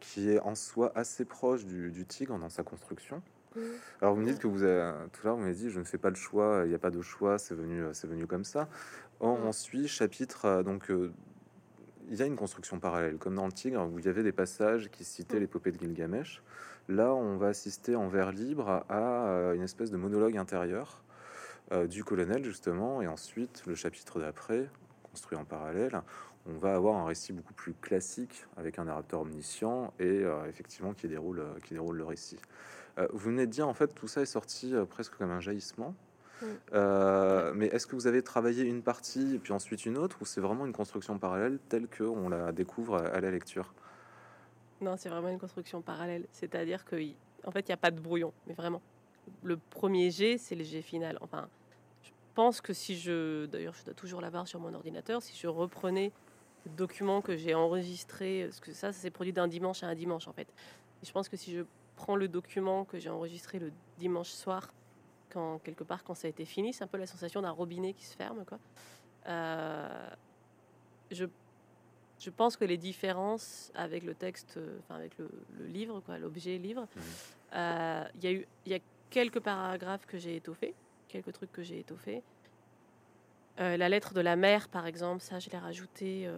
qui 0.00 0.28
est 0.28 0.40
en 0.40 0.56
soi 0.56 0.92
assez 0.94 1.24
proche 1.24 1.64
du 1.64 2.04
tigre 2.06 2.38
dans 2.38 2.48
sa 2.50 2.64
construction. 2.64 3.22
Mmh. 3.56 3.60
Alors 4.00 4.14
vous 4.14 4.20
me 4.20 4.26
dites 4.26 4.38
que 4.38 4.46
vous 4.46 4.62
avez, 4.62 4.92
tout 5.12 5.20
à 5.22 5.24
l'heure 5.24 5.36
vous 5.36 5.42
m'avez 5.42 5.54
dit 5.54 5.70
je 5.70 5.78
ne 5.78 5.84
fais 5.84 5.98
pas 5.98 6.10
le 6.10 6.16
choix, 6.16 6.62
il 6.64 6.68
n'y 6.68 6.74
a 6.74 6.78
pas 6.78 6.90
de 6.90 7.00
choix, 7.02 7.38
c'est 7.38 7.54
venu, 7.54 7.82
c'est 7.92 8.06
venu 8.06 8.26
comme 8.26 8.44
ça. 8.44 8.68
Or, 9.20 9.38
mmh. 9.38 9.46
ensuite 9.46 9.86
chapitre 9.88 10.44
euh, 10.44 10.62
donc 10.62 10.90
euh, 10.90 11.12
il 12.10 12.16
y 12.16 12.22
a 12.22 12.26
une 12.26 12.36
construction 12.36 12.78
parallèle 12.78 13.18
comme 13.18 13.34
dans 13.34 13.46
le 13.46 13.52
Tigre 13.52 13.86
où 13.92 13.98
il 13.98 14.04
y 14.04 14.08
avait 14.08 14.22
des 14.22 14.32
passages 14.32 14.90
qui 14.90 15.04
citaient 15.04 15.36
mmh. 15.36 15.40
l'épopée 15.40 15.72
de 15.72 15.78
Gilgamesh. 15.78 16.42
Là, 16.88 17.12
on 17.12 17.36
va 17.36 17.48
assister 17.48 17.96
en 17.96 18.08
vers 18.08 18.32
libre 18.32 18.84
à 18.88 19.28
euh, 19.28 19.54
une 19.54 19.62
espèce 19.62 19.90
de 19.90 19.96
monologue 19.96 20.36
intérieur 20.36 21.02
du 21.90 22.02
colonel 22.02 22.42
justement, 22.46 23.02
et 23.02 23.06
ensuite 23.06 23.64
le 23.66 23.74
chapitre 23.74 24.20
d'après 24.20 24.70
construit 25.02 25.36
en 25.36 25.44
parallèle 25.44 26.00
on 26.46 26.56
va 26.56 26.74
avoir 26.74 26.96
un 26.96 27.04
récit 27.04 27.34
beaucoup 27.34 27.52
plus 27.52 27.74
classique 27.74 28.46
avec 28.56 28.78
un 28.78 28.84
narrateur 28.84 29.20
omniscient 29.20 29.92
et 30.00 30.22
effectivement 30.48 30.94
qui 30.94 31.08
déroule, 31.08 31.44
qui 31.62 31.74
déroule 31.74 31.98
le 31.98 32.04
récit. 32.04 32.38
Euh, 32.98 33.06
vous 33.12 33.30
venez 33.30 33.46
de 33.46 33.52
dire, 33.52 33.68
en 33.68 33.74
fait, 33.74 33.94
tout 33.94 34.08
ça 34.08 34.22
est 34.22 34.26
sorti 34.26 34.74
euh, 34.74 34.84
presque 34.84 35.16
comme 35.16 35.30
un 35.30 35.40
jaillissement. 35.40 35.94
Euh, 36.72 37.52
mais 37.54 37.66
est-ce 37.66 37.86
que 37.86 37.96
vous 37.96 38.06
avez 38.06 38.22
travaillé 38.22 38.62
une 38.62 38.82
partie 38.82 39.34
et 39.34 39.38
puis 39.38 39.52
ensuite 39.52 39.86
une 39.86 39.98
autre, 39.98 40.18
ou 40.20 40.24
c'est 40.24 40.40
vraiment 40.40 40.66
une 40.66 40.72
construction 40.72 41.18
parallèle 41.18 41.58
telle 41.68 41.88
qu'on 41.88 42.28
la 42.28 42.52
découvre 42.52 42.96
à 42.96 43.20
la 43.20 43.30
lecture? 43.30 43.74
Non, 44.80 44.96
c'est 44.96 45.08
vraiment 45.08 45.28
une 45.28 45.38
construction 45.40 45.82
parallèle. 45.82 46.26
C'est-à-dire 46.32 46.84
que, 46.84 46.96
en 47.44 47.50
fait, 47.50 47.60
il 47.60 47.70
n'y 47.70 47.74
a 47.74 47.78
pas 47.78 47.90
de 47.90 48.00
brouillon, 48.00 48.32
mais 48.46 48.54
vraiment. 48.54 48.80
Le 49.42 49.56
premier 49.56 50.10
jet, 50.10 50.38
c'est 50.38 50.54
le 50.54 50.62
jet 50.62 50.82
final. 50.82 51.18
Enfin, 51.20 51.48
je 52.02 52.10
pense 52.34 52.60
que 52.60 52.72
si 52.72 52.96
je, 52.96 53.46
d'ailleurs, 53.46 53.74
je 53.74 53.84
dois 53.84 53.94
toujours 53.94 54.20
l'avoir 54.20 54.46
sur 54.46 54.60
mon 54.60 54.72
ordinateur, 54.72 55.20
si 55.20 55.36
je 55.36 55.48
reprenais 55.48 56.12
le 56.66 56.70
document 56.72 57.20
que 57.20 57.36
j'ai 57.36 57.54
enregistré, 57.54 58.44
parce 58.44 58.60
que 58.60 58.72
ça, 58.72 58.92
ça 58.92 59.00
s'est 59.00 59.10
produit 59.10 59.32
d'un 59.32 59.48
dimanche 59.48 59.82
à 59.82 59.88
un 59.88 59.94
dimanche, 59.96 60.28
en 60.28 60.32
fait. 60.32 60.46
Et 61.02 61.06
je 61.06 61.12
pense 61.12 61.28
que 61.28 61.36
si 61.36 61.52
je 61.52 61.62
prends 61.98 62.14
le 62.14 62.28
document 62.28 62.84
que 62.84 63.00
j'ai 63.00 63.10
enregistré 63.10 63.58
le 63.58 63.72
dimanche 63.98 64.30
soir, 64.30 64.72
quand 65.30 65.58
quelque 65.64 65.82
part 65.82 66.04
quand 66.04 66.14
ça 66.14 66.28
a 66.28 66.30
été 66.30 66.44
fini, 66.44 66.72
c'est 66.72 66.84
un 66.84 66.86
peu 66.86 66.96
la 66.96 67.06
sensation 67.06 67.42
d'un 67.42 67.50
robinet 67.50 67.92
qui 67.92 68.06
se 68.06 68.16
ferme, 68.16 68.44
quoi. 68.44 68.60
Euh, 69.26 70.08
je, 71.10 71.24
je 72.20 72.30
pense 72.30 72.56
que 72.56 72.64
les 72.64 72.76
différences 72.76 73.72
avec 73.74 74.04
le 74.04 74.14
texte, 74.14 74.60
enfin 74.78 74.94
avec 74.94 75.18
le, 75.18 75.28
livre, 75.66 76.00
quoi, 76.00 76.18
l'objet 76.18 76.56
livre, 76.56 76.82
mmh. 76.82 77.00
euh, 77.56 78.04
il 78.14 78.24
y 78.24 78.26
a 78.28 78.32
eu, 78.32 78.46
il 78.64 78.72
y 78.72 78.74
a 78.76 78.80
quelques 79.10 79.40
paragraphes 79.40 80.06
que 80.06 80.18
j'ai 80.18 80.36
étoffés, 80.36 80.74
quelques 81.08 81.32
trucs 81.32 81.50
que 81.50 81.64
j'ai 81.64 81.80
étoffés. 81.80 82.22
Euh, 83.58 83.76
la 83.76 83.88
lettre 83.88 84.14
de 84.14 84.20
la 84.20 84.36
mère, 84.36 84.68
par 84.68 84.86
exemple, 84.86 85.20
ça, 85.20 85.40
je 85.40 85.50
l'ai 85.50 85.58
rajouté, 85.58 86.30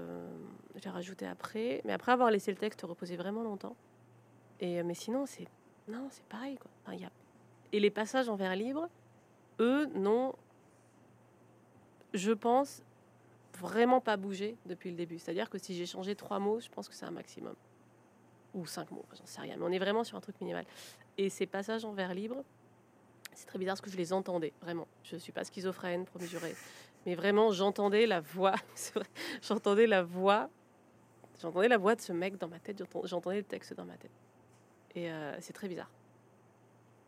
je 0.74 0.82
l'ai 0.82 0.90
rajouté 0.90 1.26
après. 1.26 1.82
Mais 1.84 1.92
après 1.92 2.12
avoir 2.12 2.30
laissé 2.30 2.50
le 2.50 2.56
texte 2.56 2.80
reposer 2.80 3.16
vraiment 3.16 3.42
longtemps, 3.42 3.76
et, 4.60 4.82
mais 4.82 4.94
sinon, 4.94 5.26
c'est 5.26 5.48
non, 5.90 6.08
c'est 6.10 6.24
pareil. 6.24 6.56
Quoi. 6.56 6.94
y 6.94 7.04
a... 7.04 7.10
Et 7.72 7.80
les 7.80 7.90
passages 7.90 8.28
en 8.28 8.36
vers 8.36 8.54
libre, 8.54 8.88
eux, 9.58 9.86
n'ont, 9.94 10.34
je 12.14 12.32
pense, 12.32 12.82
vraiment 13.58 14.00
pas 14.00 14.16
bougé 14.16 14.56
depuis 14.66 14.90
le 14.90 14.96
début. 14.96 15.18
C'est-à-dire 15.18 15.50
que 15.50 15.58
si 15.58 15.74
j'ai 15.74 15.86
changé 15.86 16.14
trois 16.14 16.38
mots, 16.38 16.60
je 16.60 16.68
pense 16.68 16.88
que 16.88 16.94
c'est 16.94 17.06
un 17.06 17.10
maximum. 17.10 17.54
Ou 18.54 18.66
cinq 18.66 18.90
mots, 18.90 19.04
j'en 19.16 19.26
sais 19.26 19.40
rien. 19.40 19.56
Mais 19.56 19.64
on 19.64 19.70
est 19.70 19.78
vraiment 19.78 20.04
sur 20.04 20.16
un 20.16 20.20
truc 20.20 20.40
minimal. 20.40 20.64
Et 21.18 21.28
ces 21.28 21.46
passages 21.46 21.84
en 21.84 21.92
vers 21.92 22.14
libre, 22.14 22.44
c'est 23.34 23.46
très 23.46 23.58
bizarre 23.58 23.74
parce 23.74 23.80
que 23.80 23.90
je 23.90 23.96
les 23.96 24.12
entendais, 24.12 24.52
vraiment. 24.60 24.88
Je 25.04 25.14
ne 25.14 25.20
suis 25.20 25.32
pas 25.32 25.44
schizophrène, 25.44 26.04
promis 26.04 26.26
juré. 26.26 26.54
Mais 27.06 27.14
vraiment, 27.14 27.52
j'entendais 27.52 28.06
la 28.06 28.20
voix. 28.20 28.56
j'entendais 29.42 29.86
la 29.86 30.02
voix. 30.02 30.48
J'entendais 31.40 31.68
la 31.68 31.78
voix 31.78 31.94
de 31.94 32.00
ce 32.00 32.12
mec 32.12 32.36
dans 32.36 32.48
ma 32.48 32.58
tête. 32.58 32.82
J'entendais 33.04 33.38
le 33.38 33.44
texte 33.44 33.74
dans 33.74 33.84
ma 33.84 33.96
tête. 33.96 34.10
Et 34.94 35.10
euh, 35.10 35.34
c'est 35.40 35.52
très 35.52 35.68
bizarre. 35.68 35.90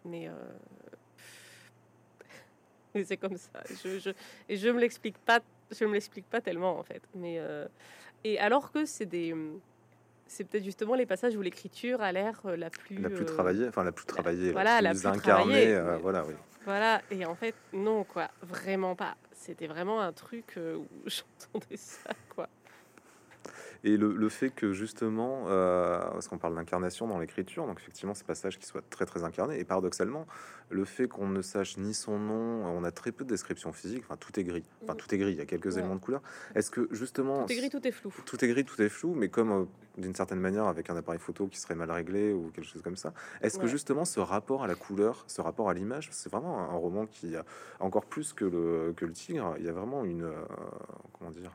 Mais, 0.04 0.28
euh, 0.28 0.32
mais 2.94 3.04
c'est 3.04 3.16
comme 3.16 3.36
ça. 3.36 3.62
Je, 3.82 3.98
je, 3.98 4.10
et 4.48 4.56
je 4.56 4.68
me 4.68 4.80
l'explique 4.80 5.18
pas. 5.18 5.40
Je 5.70 5.84
me 5.84 5.92
l'explique 5.92 6.26
pas 6.26 6.40
tellement 6.40 6.78
en 6.78 6.82
fait. 6.82 7.02
Mais 7.14 7.36
euh, 7.38 7.66
et 8.24 8.38
alors 8.38 8.72
que 8.72 8.84
c'est 8.84 9.06
des 9.06 9.34
c'est 10.26 10.44
peut-être 10.44 10.64
justement 10.64 10.94
les 10.94 11.06
passages 11.06 11.36
où 11.36 11.42
l'écriture 11.42 12.00
a 12.00 12.12
l'air 12.12 12.40
la 12.44 12.70
plus 12.70 12.96
la 12.96 13.10
plus 13.10 13.26
travaillée, 13.26 13.68
enfin 13.68 13.84
la 13.84 13.92
plus 13.92 14.06
travaillée, 14.06 14.52
voilà, 14.52 14.80
la 14.80 14.90
plus, 14.90 15.06
incarnée, 15.06 15.78
voilà, 16.00 16.24
oui. 16.24 16.34
Voilà, 16.64 17.02
et 17.10 17.26
en 17.26 17.34
fait 17.34 17.54
non 17.72 18.04
quoi, 18.04 18.30
vraiment 18.40 18.94
pas. 18.94 19.16
C'était 19.32 19.66
vraiment 19.66 20.00
un 20.00 20.12
truc 20.12 20.56
où 20.56 20.86
j'entendais 21.06 21.76
ça 21.76 22.10
quoi. 22.34 22.48
Et 23.84 23.96
le, 23.96 24.28
fait 24.28 24.50
que 24.50 24.72
justement, 24.72 25.44
euh, 25.48 25.98
parce 25.98 26.28
qu'on 26.28 26.38
parle 26.38 26.54
d'incarnation 26.54 27.08
dans 27.08 27.18
l'écriture, 27.18 27.66
donc 27.66 27.80
effectivement 27.80 28.14
ces 28.14 28.22
passages 28.22 28.58
qui 28.58 28.66
soient 28.66 28.82
très 28.90 29.06
très 29.06 29.24
incarnés, 29.24 29.58
et 29.58 29.64
paradoxalement, 29.64 30.26
le 30.70 30.84
fait 30.84 31.08
qu'on 31.08 31.26
ne 31.26 31.42
sache 31.42 31.76
ni 31.78 31.92
son 31.92 32.16
nom, 32.18 32.64
on 32.64 32.84
a 32.84 32.92
très 32.92 33.10
peu 33.10 33.24
de 33.24 33.30
descriptions 33.30 33.72
physiques, 33.72 34.04
enfin 34.04 34.16
tout 34.16 34.38
est 34.38 34.44
gris, 34.44 34.62
enfin 34.84 34.94
tout 34.94 35.12
est 35.12 35.18
gris, 35.18 35.32
il 35.32 35.38
y 35.38 35.40
a 35.40 35.46
quelques 35.46 35.78
éléments 35.78 35.96
de 35.96 36.00
couleur. 36.00 36.22
Est-ce 36.54 36.70
que 36.70 36.86
justement... 36.92 37.44
Tout 37.44 37.52
est 37.52 37.56
gris, 37.56 37.70
tout 37.70 37.86
est 37.86 37.90
flou. 37.90 38.12
Tout 38.24 38.44
est 38.44 38.48
gris, 38.48 38.64
tout 38.64 38.80
est 38.80 38.88
flou, 38.88 39.14
mais 39.14 39.28
comme 39.28 39.50
euh, 39.50 39.64
d'une 39.98 40.14
certaine 40.14 40.40
manière 40.40 40.66
avec 40.66 40.88
un 40.88 40.96
appareil 40.96 41.20
photo 41.20 41.48
qui 41.48 41.58
serait 41.58 41.74
mal 41.74 41.90
réglé 41.90 42.32
ou 42.32 42.52
quelque 42.54 42.68
chose 42.68 42.82
comme 42.82 42.96
ça. 42.96 43.12
Est-ce 43.40 43.58
que 43.58 43.66
justement 43.66 44.04
ce 44.04 44.20
rapport 44.20 44.62
à 44.62 44.68
la 44.68 44.76
couleur, 44.76 45.24
ce 45.26 45.40
rapport 45.40 45.68
à 45.68 45.74
l'image, 45.74 46.08
c'est 46.12 46.30
vraiment 46.30 46.60
un, 46.60 46.76
roman 46.76 47.06
qui, 47.06 47.34
a 47.34 47.44
encore 47.80 48.06
plus 48.06 48.32
que 48.32 48.44
le, 48.44 48.92
que 48.96 49.04
le 49.04 49.12
tigre, 49.12 49.56
il 49.58 49.64
y 49.64 49.68
a 49.68 49.72
vraiment 49.72 50.04
une... 50.04 50.22
Euh, 50.22 50.44
comment 51.18 51.32
dire 51.32 51.52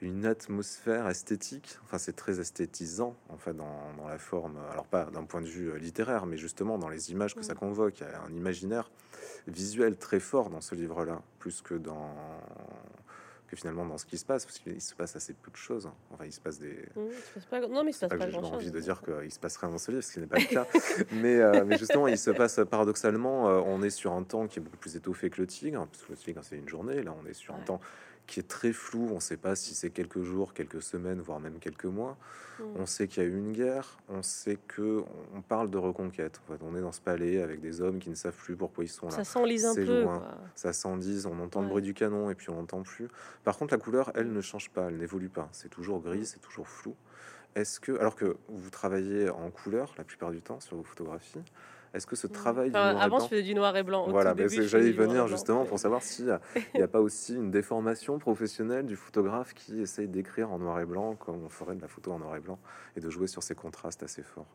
une 0.00 0.26
atmosphère 0.26 1.08
esthétique. 1.08 1.78
Enfin, 1.84 1.98
c'est 1.98 2.14
très 2.14 2.40
esthétisant, 2.40 3.16
en 3.28 3.36
fait, 3.36 3.54
dans, 3.54 3.92
dans, 3.96 4.08
la 4.08 4.18
forme. 4.18 4.58
Alors, 4.70 4.86
pas 4.86 5.06
d'un 5.06 5.24
point 5.24 5.40
de 5.40 5.46
vue 5.46 5.70
euh, 5.70 5.78
littéraire, 5.78 6.26
mais 6.26 6.36
justement 6.36 6.78
dans 6.78 6.88
les 6.88 7.10
images 7.10 7.34
que 7.34 7.42
ça 7.42 7.54
convoque. 7.54 8.00
Il 8.00 8.06
y 8.06 8.10
a 8.10 8.22
un 8.22 8.32
imaginaire 8.32 8.90
visuel 9.46 9.96
très 9.96 10.20
fort 10.20 10.50
dans 10.50 10.60
ce 10.60 10.74
livre-là, 10.74 11.22
plus 11.38 11.62
que 11.62 11.74
dans 11.74 12.14
que 13.48 13.56
finalement 13.56 13.86
dans 13.86 13.98
ce 13.98 14.04
qui 14.04 14.18
se 14.18 14.24
passe, 14.24 14.44
parce 14.44 14.58
qu'il 14.58 14.80
se 14.80 14.94
passe 14.94 15.16
assez 15.16 15.32
peu 15.32 15.50
de 15.50 15.56
choses. 15.56 15.88
Enfin, 16.12 16.24
il 16.26 16.32
se 16.32 16.40
passe 16.40 16.58
des. 16.58 16.84
Non, 16.96 17.82
mais 17.82 17.90
il 17.90 17.94
se 17.94 18.06
passe 18.06 18.18
pas, 18.18 18.30
J'ai 18.30 18.36
envie 18.36 18.70
de 18.70 18.80
dire 18.80 19.00
qu'il 19.02 19.32
se 19.32 19.38
passe 19.38 19.56
rien 19.56 19.70
dans 19.70 19.78
ce 19.78 19.90
livre, 19.90 20.02
ce 20.02 20.12
qui 20.12 20.20
n'est 20.20 20.26
pas 20.26 20.38
le 20.38 20.44
cas. 20.44 20.66
mais, 21.12 21.40
euh, 21.40 21.64
mais, 21.64 21.78
justement, 21.78 22.06
il 22.08 22.18
se 22.18 22.30
passe 22.30 22.60
paradoxalement, 22.70 23.48
euh, 23.48 23.60
on 23.64 23.82
est 23.82 23.90
sur 23.90 24.12
un 24.12 24.22
temps 24.22 24.46
qui 24.46 24.58
est 24.58 24.62
beaucoup 24.62 24.76
plus 24.76 24.96
étoffé 24.96 25.30
que 25.30 25.40
le 25.40 25.46
tigre, 25.46 25.86
parce 25.86 26.04
que 26.04 26.12
le 26.12 26.18
tigre, 26.18 26.40
c'est 26.44 26.56
une 26.56 26.68
journée. 26.68 27.02
Là, 27.02 27.14
on 27.20 27.26
est 27.26 27.34
sur 27.34 27.54
un 27.54 27.60
temps 27.60 27.80
qui 28.28 28.38
est 28.38 28.46
très 28.46 28.72
flou. 28.72 29.08
On 29.10 29.16
ne 29.16 29.20
sait 29.20 29.36
pas 29.36 29.56
si 29.56 29.74
c'est 29.74 29.90
quelques 29.90 30.22
jours, 30.22 30.54
quelques 30.54 30.82
semaines, 30.82 31.20
voire 31.20 31.40
même 31.40 31.58
quelques 31.58 31.86
mois. 31.86 32.16
Mm. 32.60 32.62
On 32.76 32.86
sait 32.86 33.08
qu'il 33.08 33.22
y 33.22 33.26
a 33.26 33.28
eu 33.28 33.36
une 33.36 33.52
guerre. 33.52 33.98
On 34.08 34.22
sait 34.22 34.58
que 34.68 35.02
on 35.34 35.40
parle 35.40 35.70
de 35.70 35.78
reconquête. 35.78 36.40
En 36.44 36.52
fait, 36.52 36.60
on 36.62 36.76
est 36.76 36.80
dans 36.80 36.92
ce 36.92 37.00
palais 37.00 37.42
avec 37.42 37.60
des 37.60 37.80
hommes 37.80 37.98
qui 37.98 38.10
ne 38.10 38.14
savent 38.14 38.36
plus 38.36 38.54
pourquoi 38.54 38.84
ils 38.84 38.88
sont 38.88 39.06
là. 39.06 39.16
Ça 39.16 39.24
s'enlise 39.24 39.64
un 39.64 39.74
peu. 39.74 40.02
Loin. 40.02 40.22
Ça 40.54 40.72
s'enlise. 40.72 41.26
On 41.26 41.40
entend 41.40 41.62
le 41.62 41.68
bruit 41.68 41.82
du 41.82 41.94
canon 41.94 42.30
et 42.30 42.34
puis 42.34 42.50
on 42.50 42.54
n'entend 42.54 42.82
plus. 42.82 43.08
Par 43.42 43.56
contre, 43.56 43.74
la 43.74 43.80
couleur, 43.80 44.12
elle, 44.14 44.30
ne 44.30 44.40
change 44.40 44.70
pas. 44.70 44.88
Elle 44.88 44.98
n'évolue 44.98 45.30
pas. 45.30 45.48
C'est 45.52 45.70
toujours 45.70 46.00
gris, 46.00 46.26
c'est 46.26 46.40
toujours 46.40 46.68
flou. 46.68 46.94
Est-ce 47.54 47.80
que, 47.80 47.98
alors 47.98 48.14
que 48.14 48.36
vous 48.48 48.70
travaillez 48.70 49.30
en 49.30 49.50
couleur 49.50 49.94
la 49.96 50.04
plupart 50.04 50.30
du 50.30 50.42
temps 50.42 50.60
sur 50.60 50.76
vos 50.76 50.84
photographies, 50.84 51.42
est-ce 51.94 52.06
que 52.06 52.16
ce 52.16 52.26
mmh. 52.26 52.30
travail 52.30 52.70
avant, 52.74 53.20
je 53.20 53.28
faisais 53.28 53.42
du 53.42 53.54
noir 53.54 53.76
et 53.76 53.82
blanc. 53.82 54.06
voilà, 54.08 54.34
j'allais 54.36 54.90
y 54.90 54.92
venir 54.92 55.26
justement 55.26 55.64
pour 55.64 55.78
savoir 55.78 56.02
s'il 56.02 56.38
n'y 56.74 56.82
a 56.82 56.88
pas 56.88 57.00
aussi 57.00 57.34
une 57.34 57.50
déformation 57.50 58.18
professionnelle 58.18 58.86
du 58.86 58.96
photographe 58.96 59.54
qui 59.54 59.80
essaye 59.80 60.08
d'écrire 60.08 60.50
en 60.52 60.58
noir 60.58 60.80
et 60.80 60.86
blanc 60.86 61.14
comme 61.14 61.42
on 61.44 61.48
ferait 61.48 61.76
de 61.76 61.82
la 61.82 61.88
photo 61.88 62.12
en 62.12 62.18
noir 62.18 62.36
et 62.36 62.40
blanc 62.40 62.58
et 62.96 63.00
de 63.00 63.10
jouer 63.10 63.26
sur 63.26 63.42
ces 63.42 63.54
contrastes 63.54 64.02
assez 64.02 64.22
forts. 64.22 64.46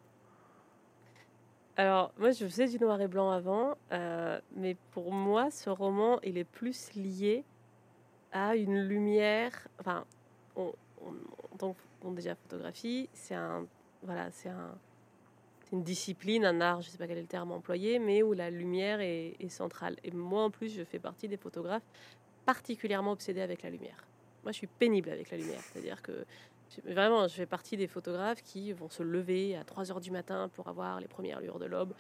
Alors, 1.76 2.14
moi, 2.20 2.30
je 2.30 2.46
faisais 2.46 2.68
du 2.68 2.78
noir 2.78 3.02
et 3.02 3.08
blanc 3.08 3.32
avant, 3.32 3.76
euh, 3.92 4.40
mais 4.56 4.78
pour 4.92 5.12
moi, 5.12 5.50
ce 5.50 5.72
roman, 5.72 6.20
il 6.22 6.38
est 6.38 6.44
plus 6.44 6.94
lié 6.94 7.44
à 8.32 8.56
une 8.56 8.80
lumière. 8.80 9.68
Enfin, 9.80 10.06
on, 10.56 10.72
on, 11.62 11.76
on 12.04 12.12
déjà 12.12 12.36
photographie, 12.36 13.10
c'est 13.14 13.34
un, 13.34 13.66
voilà, 14.04 14.30
c'est 14.32 14.50
un, 14.50 14.76
une 15.74 15.84
discipline, 15.84 16.46
un 16.46 16.62
art, 16.62 16.82
je 16.82 16.88
ne 16.88 16.92
sais 16.92 16.98
pas 17.00 17.08
quel 17.08 17.18
est 17.18 17.22
le 17.22 17.28
terme 17.28 17.52
employé, 17.52 17.98
mais 17.98 18.22
où 18.22 18.34
la 18.34 18.52
lumière 18.52 19.00
est, 19.02 19.50
centrale. 19.50 19.98
Et 20.04 20.12
moi, 20.12 20.44
en 20.44 20.52
plus, 20.52 20.70
je 20.70 20.84
fais 20.84 21.00
partie 21.00 21.28
des 21.28 21.36
photographes 21.36 21.84
particulièrement 22.46 23.12
obsédés 23.12 23.42
avec 23.42 23.64
la 23.64 23.72
lumière. 23.72 24.06
Moi, 24.44 24.52
je 24.52 24.58
suis 24.58 24.68
pénible 24.68 25.10
avec 25.10 25.32
la 25.32 25.38
lumière. 25.38 25.60
C'est-à-dire 25.62 26.02
que 26.02 26.26
vraiment, 26.86 27.28
je 27.28 27.34
fais 27.34 27.46
partie 27.48 27.76
des 27.76 27.88
photographes 27.88 28.44
qui 28.44 28.72
vont 28.72 28.90
se 28.90 29.02
lever 29.02 29.56
à 29.56 29.64
3 29.64 29.92
heures 29.92 30.00
du 30.00 30.12
matin 30.12 30.50
pour 30.54 30.68
avoir 30.68 31.00
les 31.00 31.08
premières 31.08 31.40
lueurs 31.42 31.60
de 31.60 31.66
l'aube 31.66 31.94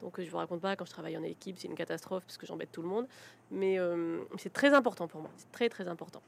Donc 0.00 0.20
je 0.20 0.28
vous 0.28 0.36
raconte 0.36 0.60
pas 0.60 0.74
quand 0.74 0.84
je 0.84 0.90
travaille 0.90 1.16
en 1.16 1.22
équipe, 1.22 1.56
c'est 1.58 1.68
une 1.68 1.76
catastrophe 1.76 2.24
parce 2.24 2.38
que 2.38 2.46
j'embête 2.46 2.72
tout 2.72 2.82
le 2.82 2.88
monde. 2.88 3.06
Mais 3.52 3.78
c'est 4.38 4.52
très 4.52 4.74
important 4.74 5.06
pour 5.06 5.20
moi, 5.20 5.30
c'est 5.36 5.52
très 5.52 5.68
très 5.68 5.86
important. 5.86 6.22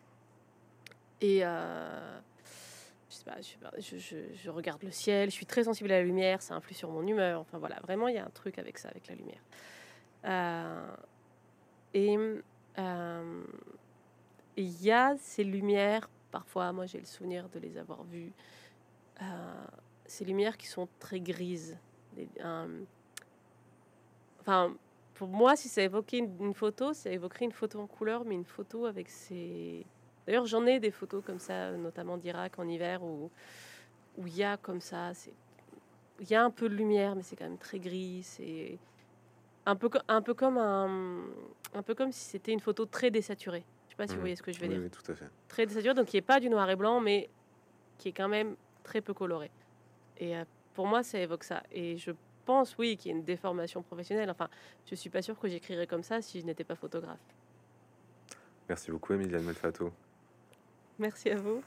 Et 1.20 1.42
je, 3.10 4.50
regarde 4.50 4.82
le 4.82 4.90
ciel, 4.90 5.30
je 5.30 5.34
suis 5.34 5.46
très 5.46 5.64
sensible 5.64 5.92
à 5.92 5.98
la 5.98 6.04
lumière, 6.04 6.42
ça 6.42 6.54
influe 6.54 6.74
sur 6.74 6.90
mon 6.90 7.06
humeur. 7.06 7.40
Enfin 7.40 7.58
voilà, 7.58 7.80
vraiment 7.82 8.08
il 8.08 8.14
y 8.14 8.18
a 8.18 8.24
un 8.24 8.30
truc 8.30 8.58
avec 8.58 8.78
ça, 8.78 8.88
avec 8.88 9.06
la 9.08 9.14
lumière. 9.14 9.42
et 11.94 12.18
il 14.56 14.82
y 14.82 14.90
a 14.90 15.16
ces 15.16 15.44
lumières, 15.44 16.08
parfois 16.30 16.72
moi 16.72 16.86
j'ai 16.86 16.98
le 16.98 17.04
souvenir 17.04 17.48
de 17.48 17.58
les 17.58 17.76
avoir 17.76 18.02
vues, 18.04 18.32
ces 20.06 20.24
lumières 20.24 20.56
qui 20.56 20.66
sont 20.66 20.88
très 20.98 21.20
grises. 21.20 21.76
Enfin, 24.40 24.74
pour 25.14 25.28
moi, 25.28 25.56
si 25.56 25.68
ça 25.68 25.82
évoquait 25.82 26.18
une, 26.18 26.54
photo, 26.54 26.92
ça 26.92 27.10
évoquerait 27.10 27.46
une 27.46 27.52
photo 27.52 27.80
en 27.80 27.86
couleur, 27.86 28.24
mais 28.24 28.34
une 28.34 28.44
photo 28.44 28.84
avec 28.84 29.08
ces. 29.08 29.86
D'ailleurs, 30.26 30.46
j'en 30.46 30.64
ai 30.66 30.80
des 30.80 30.90
photos 30.90 31.22
comme 31.24 31.38
ça, 31.38 31.72
notamment 31.72 32.16
d'Irak 32.16 32.58
en 32.58 32.66
hiver, 32.66 33.02
où 33.02 33.30
où 34.16 34.26
il 34.26 34.36
y 34.36 34.44
a 34.44 34.56
comme 34.56 34.80
ça, 34.80 35.12
il 36.20 36.30
y 36.30 36.34
a 36.34 36.44
un 36.44 36.50
peu 36.50 36.68
de 36.68 36.74
lumière, 36.74 37.16
mais 37.16 37.22
c'est 37.22 37.36
quand 37.36 37.44
même 37.44 37.58
très 37.58 37.78
gris. 37.78 38.22
C'est 38.22 38.78
un 39.66 39.76
peu, 39.76 39.90
un 40.08 40.22
peu 40.22 40.34
comme 40.34 40.58
un, 40.58 41.24
un 41.74 41.82
peu 41.82 41.94
comme 41.94 42.12
si 42.12 42.20
c'était 42.20 42.52
une 42.52 42.60
photo 42.60 42.86
très 42.86 43.10
désaturée. 43.10 43.64
Je 43.86 43.90
sais 43.92 43.96
pas 43.96 44.06
si 44.06 44.14
vous 44.14 44.20
voyez 44.20 44.36
ce 44.36 44.42
que 44.42 44.52
je 44.52 44.60
veux 44.60 44.68
dire. 44.68 44.80
Oui, 44.80 44.90
tout 44.90 45.10
à 45.10 45.14
fait. 45.14 45.28
Très 45.48 45.66
désaturée, 45.66 45.94
donc 45.94 46.06
qui 46.06 46.16
est 46.16 46.22
pas 46.22 46.40
du 46.40 46.48
noir 46.48 46.68
et 46.70 46.76
blanc, 46.76 47.00
mais 47.00 47.28
qui 47.98 48.08
est 48.08 48.12
quand 48.12 48.28
même 48.28 48.56
très 48.82 49.00
peu 49.00 49.14
coloré. 49.14 49.50
Et 50.18 50.36
euh, 50.36 50.44
pour 50.74 50.86
moi, 50.86 51.02
ça 51.02 51.18
évoque 51.18 51.44
ça. 51.44 51.62
Et 51.72 51.96
je 51.96 52.12
pense, 52.44 52.76
oui, 52.78 52.96
qu'il 52.96 53.10
y 53.10 53.14
a 53.14 53.16
une 53.16 53.24
déformation 53.24 53.82
professionnelle. 53.82 54.30
Enfin, 54.30 54.48
je 54.86 54.94
suis 54.94 55.10
pas 55.10 55.22
sûre 55.22 55.38
que 55.38 55.48
j'écrirais 55.48 55.86
comme 55.86 56.02
ça 56.02 56.22
si 56.22 56.40
je 56.40 56.46
n'étais 56.46 56.64
pas 56.64 56.74
photographe. 56.76 57.20
Merci 58.68 58.90
beaucoup, 58.90 59.12
Emiliane 59.12 59.42
Melfato. 59.42 59.92
Merci 60.98 61.30
à 61.30 61.36
vous. 61.36 61.62